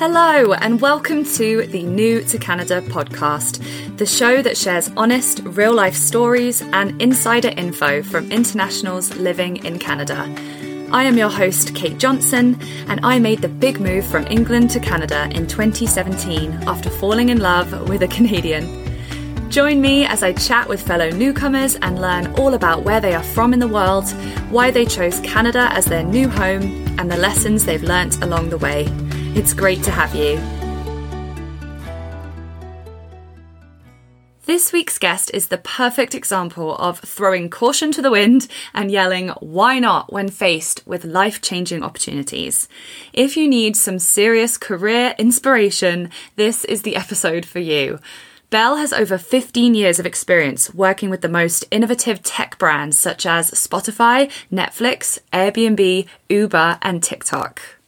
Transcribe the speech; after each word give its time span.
Hello, 0.00 0.54
and 0.54 0.80
welcome 0.80 1.24
to 1.24 1.66
the 1.66 1.82
New 1.82 2.22
to 2.22 2.38
Canada 2.38 2.80
podcast, 2.80 3.62
the 3.98 4.06
show 4.06 4.40
that 4.40 4.56
shares 4.56 4.90
honest, 4.96 5.40
real 5.44 5.74
life 5.74 5.94
stories 5.94 6.62
and 6.62 6.98
insider 7.02 7.48
info 7.48 8.02
from 8.02 8.32
internationals 8.32 9.14
living 9.16 9.62
in 9.62 9.78
Canada. 9.78 10.22
I 10.90 11.04
am 11.04 11.18
your 11.18 11.28
host, 11.28 11.74
Kate 11.74 11.98
Johnson, 11.98 12.58
and 12.88 13.04
I 13.04 13.18
made 13.18 13.42
the 13.42 13.50
big 13.50 13.78
move 13.78 14.06
from 14.06 14.26
England 14.28 14.70
to 14.70 14.80
Canada 14.80 15.28
in 15.32 15.46
2017 15.46 16.50
after 16.66 16.88
falling 16.88 17.28
in 17.28 17.40
love 17.40 17.90
with 17.90 18.02
a 18.02 18.08
Canadian. 18.08 19.50
Join 19.50 19.82
me 19.82 20.06
as 20.06 20.22
I 20.22 20.32
chat 20.32 20.66
with 20.66 20.80
fellow 20.80 21.10
newcomers 21.10 21.76
and 21.82 22.00
learn 22.00 22.28
all 22.40 22.54
about 22.54 22.84
where 22.84 23.02
they 23.02 23.14
are 23.14 23.22
from 23.22 23.52
in 23.52 23.58
the 23.58 23.68
world, 23.68 24.08
why 24.48 24.70
they 24.70 24.86
chose 24.86 25.20
Canada 25.20 25.68
as 25.72 25.84
their 25.84 26.04
new 26.04 26.30
home, 26.30 26.62
and 26.98 27.10
the 27.10 27.18
lessons 27.18 27.66
they've 27.66 27.82
learnt 27.82 28.24
along 28.24 28.48
the 28.48 28.56
way. 28.56 28.88
It's 29.32 29.54
great 29.54 29.84
to 29.84 29.92
have 29.92 30.12
you. 30.12 30.40
This 34.46 34.72
week's 34.72 34.98
guest 34.98 35.30
is 35.32 35.46
the 35.46 35.58
perfect 35.58 36.16
example 36.16 36.76
of 36.76 36.98
throwing 36.98 37.48
caution 37.48 37.92
to 37.92 38.02
the 38.02 38.10
wind 38.10 38.48
and 38.74 38.90
yelling, 38.90 39.28
why 39.38 39.78
not, 39.78 40.12
when 40.12 40.30
faced 40.30 40.84
with 40.84 41.04
life 41.04 41.40
changing 41.40 41.84
opportunities. 41.84 42.68
If 43.12 43.36
you 43.36 43.48
need 43.48 43.76
some 43.76 44.00
serious 44.00 44.58
career 44.58 45.14
inspiration, 45.16 46.10
this 46.34 46.64
is 46.64 46.82
the 46.82 46.96
episode 46.96 47.46
for 47.46 47.60
you. 47.60 48.00
Belle 48.50 48.78
has 48.78 48.92
over 48.92 49.16
15 49.16 49.76
years 49.76 50.00
of 50.00 50.06
experience 50.06 50.74
working 50.74 51.08
with 51.08 51.20
the 51.20 51.28
most 51.28 51.64
innovative 51.70 52.20
tech 52.24 52.58
brands 52.58 52.98
such 52.98 53.24
as 53.24 53.52
Spotify, 53.52 54.28
Netflix, 54.52 55.20
Airbnb, 55.32 56.08
Uber, 56.28 56.78
and 56.82 57.00
TikTok 57.00 57.79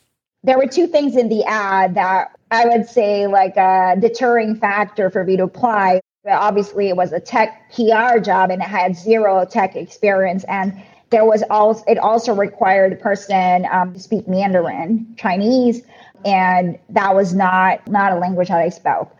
there 0.44 0.58
were 0.58 0.66
two 0.66 0.86
things 0.86 1.16
in 1.16 1.28
the 1.28 1.44
ad 1.44 1.94
that 1.94 2.32
I 2.50 2.66
would 2.66 2.86
say 2.86 3.26
like 3.26 3.56
a 3.56 3.96
deterring 3.98 4.56
factor 4.56 5.10
for 5.10 5.24
me 5.24 5.36
to 5.36 5.44
apply. 5.44 6.00
But 6.24 6.34
obviously, 6.34 6.88
it 6.88 6.96
was 6.96 7.12
a 7.12 7.20
tech 7.20 7.70
PR 7.74 8.18
job 8.18 8.50
and 8.50 8.62
it 8.62 8.68
had 8.68 8.96
zero 8.96 9.44
tech 9.44 9.74
experience. 9.74 10.44
And 10.44 10.82
there 11.10 11.24
was 11.24 11.42
also, 11.50 11.84
it 11.88 11.98
also 11.98 12.34
required 12.34 12.92
a 12.92 12.96
person 12.96 13.66
um, 13.70 13.94
to 13.94 14.00
speak 14.00 14.28
Mandarin, 14.28 15.14
Chinese, 15.16 15.82
and 16.24 16.78
that 16.90 17.14
was 17.14 17.34
not, 17.34 17.86
not 17.88 18.12
a 18.12 18.16
language 18.16 18.48
that 18.48 18.60
I 18.60 18.68
spoke. 18.68 19.14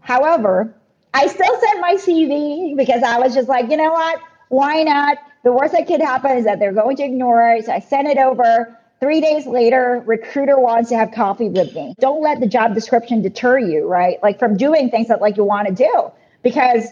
However, 0.00 0.74
I 1.14 1.26
still 1.28 1.60
sent 1.60 1.80
my 1.80 1.94
CV 1.94 2.76
because 2.76 3.02
I 3.02 3.18
was 3.18 3.34
just 3.34 3.48
like, 3.48 3.70
you 3.70 3.76
know 3.76 3.90
what? 3.90 4.20
Why 4.48 4.82
not? 4.82 5.16
The 5.44 5.52
worst 5.52 5.72
that 5.72 5.86
could 5.86 6.00
happen 6.00 6.32
is 6.36 6.44
that 6.44 6.58
they're 6.58 6.72
going 6.72 6.96
to 6.96 7.04
ignore 7.04 7.50
it. 7.50 7.66
So 7.66 7.72
I 7.72 7.80
sent 7.80 8.08
it 8.08 8.18
over 8.18 8.78
Three 9.04 9.20
days 9.20 9.46
later, 9.46 10.02
recruiter 10.06 10.58
wants 10.58 10.88
to 10.88 10.96
have 10.96 11.12
coffee 11.12 11.50
with 11.50 11.74
me. 11.74 11.94
Don't 12.00 12.22
let 12.22 12.40
the 12.40 12.46
job 12.46 12.72
description 12.72 13.20
deter 13.20 13.58
you, 13.58 13.86
right? 13.86 14.16
Like 14.22 14.38
from 14.38 14.56
doing 14.56 14.88
things 14.88 15.08
that 15.08 15.20
like 15.20 15.36
you 15.36 15.44
want 15.44 15.68
to 15.68 15.74
do. 15.74 16.10
Because 16.42 16.86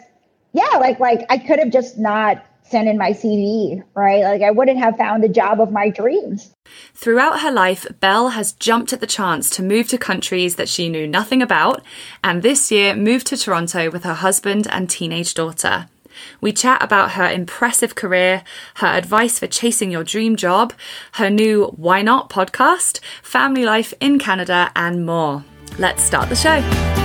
yeah, 0.52 0.76
like 0.78 1.00
like 1.00 1.24
I 1.30 1.38
could 1.38 1.58
have 1.58 1.70
just 1.72 1.96
not 1.96 2.44
sent 2.64 2.86
in 2.86 2.98
my 2.98 3.12
CV, 3.12 3.82
right? 3.94 4.24
Like 4.24 4.42
I 4.42 4.50
wouldn't 4.50 4.78
have 4.78 4.98
found 4.98 5.24
the 5.24 5.28
job 5.30 5.58
of 5.58 5.72
my 5.72 5.88
dreams. 5.88 6.52
Throughout 6.92 7.40
her 7.40 7.50
life, 7.50 7.86
Belle 7.98 8.28
has 8.28 8.52
jumped 8.52 8.92
at 8.92 9.00
the 9.00 9.06
chance 9.06 9.48
to 9.48 9.62
move 9.62 9.88
to 9.88 9.96
countries 9.96 10.56
that 10.56 10.68
she 10.68 10.90
knew 10.90 11.08
nothing 11.08 11.40
about, 11.40 11.82
and 12.22 12.42
this 12.42 12.70
year 12.70 12.94
moved 12.94 13.26
to 13.28 13.38
Toronto 13.38 13.90
with 13.90 14.04
her 14.04 14.12
husband 14.12 14.66
and 14.70 14.90
teenage 14.90 15.32
daughter. 15.32 15.88
We 16.40 16.52
chat 16.52 16.82
about 16.82 17.12
her 17.12 17.28
impressive 17.30 17.94
career, 17.94 18.44
her 18.76 18.86
advice 18.86 19.38
for 19.38 19.46
chasing 19.46 19.90
your 19.90 20.04
dream 20.04 20.36
job, 20.36 20.72
her 21.12 21.30
new 21.30 21.66
Why 21.76 22.02
Not 22.02 22.30
podcast, 22.30 23.00
family 23.22 23.64
life 23.64 23.94
in 24.00 24.18
Canada, 24.18 24.70
and 24.76 25.06
more. 25.06 25.44
Let's 25.78 26.02
start 26.02 26.28
the 26.28 26.36
show. 26.36 27.01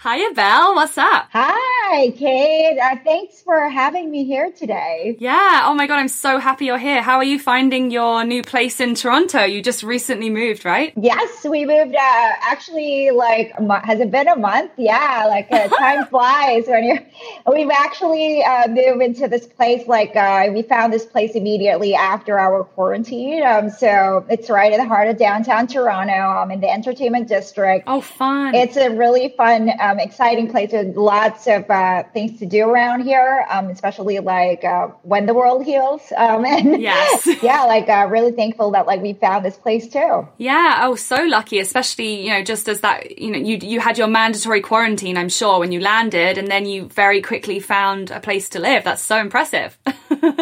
Hiya, 0.00 0.32
Belle. 0.32 0.76
What's 0.76 0.96
up? 0.96 1.28
Hi, 1.32 2.10
Kate. 2.12 2.78
Uh, 2.78 2.94
thanks 3.02 3.42
for 3.42 3.68
having 3.68 4.12
me 4.12 4.24
here 4.24 4.52
today. 4.52 5.16
Yeah. 5.18 5.62
Oh 5.64 5.74
my 5.74 5.88
God. 5.88 5.96
I'm 5.96 6.06
so 6.06 6.38
happy 6.38 6.66
you're 6.66 6.78
here. 6.78 7.02
How 7.02 7.16
are 7.16 7.24
you 7.24 7.36
finding 7.36 7.90
your 7.90 8.22
new 8.22 8.44
place 8.44 8.78
in 8.78 8.94
Toronto? 8.94 9.42
You 9.42 9.60
just 9.60 9.82
recently 9.82 10.30
moved, 10.30 10.64
right? 10.64 10.92
Yes, 10.96 11.44
we 11.44 11.64
moved. 11.64 11.96
Uh, 11.96 11.98
actually, 12.42 13.10
like, 13.10 13.52
has 13.82 13.98
it 13.98 14.12
been 14.12 14.28
a 14.28 14.36
month? 14.36 14.70
Yeah. 14.76 15.24
Like, 15.26 15.48
uh, 15.50 15.66
time 15.78 16.06
flies 16.06 16.66
when 16.68 16.84
you're. 16.84 17.04
We've 17.52 17.70
actually 17.70 18.44
uh, 18.44 18.68
moved 18.68 19.02
into 19.02 19.26
this 19.26 19.46
place. 19.46 19.88
Like, 19.88 20.14
uh, 20.14 20.46
we 20.52 20.62
found 20.62 20.92
this 20.92 21.06
place 21.06 21.32
immediately 21.34 21.96
after 21.96 22.38
our 22.38 22.62
quarantine. 22.62 23.42
Um, 23.42 23.68
so 23.68 24.24
it's 24.30 24.48
right 24.48 24.72
in 24.72 24.78
the 24.78 24.86
heart 24.86 25.08
of 25.08 25.18
downtown 25.18 25.66
Toronto. 25.66 26.12
um, 26.12 26.52
in 26.52 26.60
the 26.60 26.70
entertainment 26.70 27.26
district. 27.26 27.82
Oh, 27.88 28.00
fun! 28.00 28.54
It's 28.54 28.76
a 28.76 28.90
really 28.90 29.34
fun 29.36 29.70
um, 29.88 29.98
exciting 29.98 30.50
place 30.50 30.72
with 30.72 30.96
lots 30.96 31.46
of 31.46 31.68
uh, 31.70 32.02
things 32.12 32.38
to 32.38 32.46
do 32.46 32.68
around 32.68 33.02
here, 33.02 33.46
um, 33.50 33.68
especially 33.68 34.18
like 34.18 34.64
uh, 34.64 34.88
when 35.02 35.26
the 35.26 35.34
world 35.34 35.64
heals. 35.64 36.12
Um, 36.16 36.44
and 36.58 36.80
yes, 36.80 37.26
yeah, 37.42 37.64
like 37.64 37.88
uh, 37.88 38.06
really 38.10 38.32
thankful 38.32 38.70
that 38.72 38.86
like 38.86 39.00
we 39.00 39.14
found 39.14 39.44
this 39.44 39.56
place 39.56 39.88
too. 39.88 40.28
Yeah, 40.38 40.80
oh, 40.82 40.94
so 40.94 41.22
lucky, 41.24 41.58
especially 41.58 42.26
you 42.26 42.30
know 42.30 42.42
just 42.42 42.68
as 42.68 42.80
that 42.80 43.18
you 43.18 43.30
know 43.30 43.38
you 43.38 43.58
you 43.62 43.80
had 43.80 43.98
your 43.98 44.08
mandatory 44.08 44.60
quarantine, 44.60 45.16
I'm 45.16 45.28
sure, 45.28 45.58
when 45.58 45.72
you 45.72 45.80
landed, 45.80 46.38
and 46.38 46.48
then 46.48 46.66
you 46.66 46.86
very 46.88 47.20
quickly 47.22 47.60
found 47.60 48.10
a 48.10 48.20
place 48.20 48.48
to 48.50 48.58
live. 48.58 48.84
That's 48.84 49.02
so 49.02 49.18
impressive. 49.18 49.78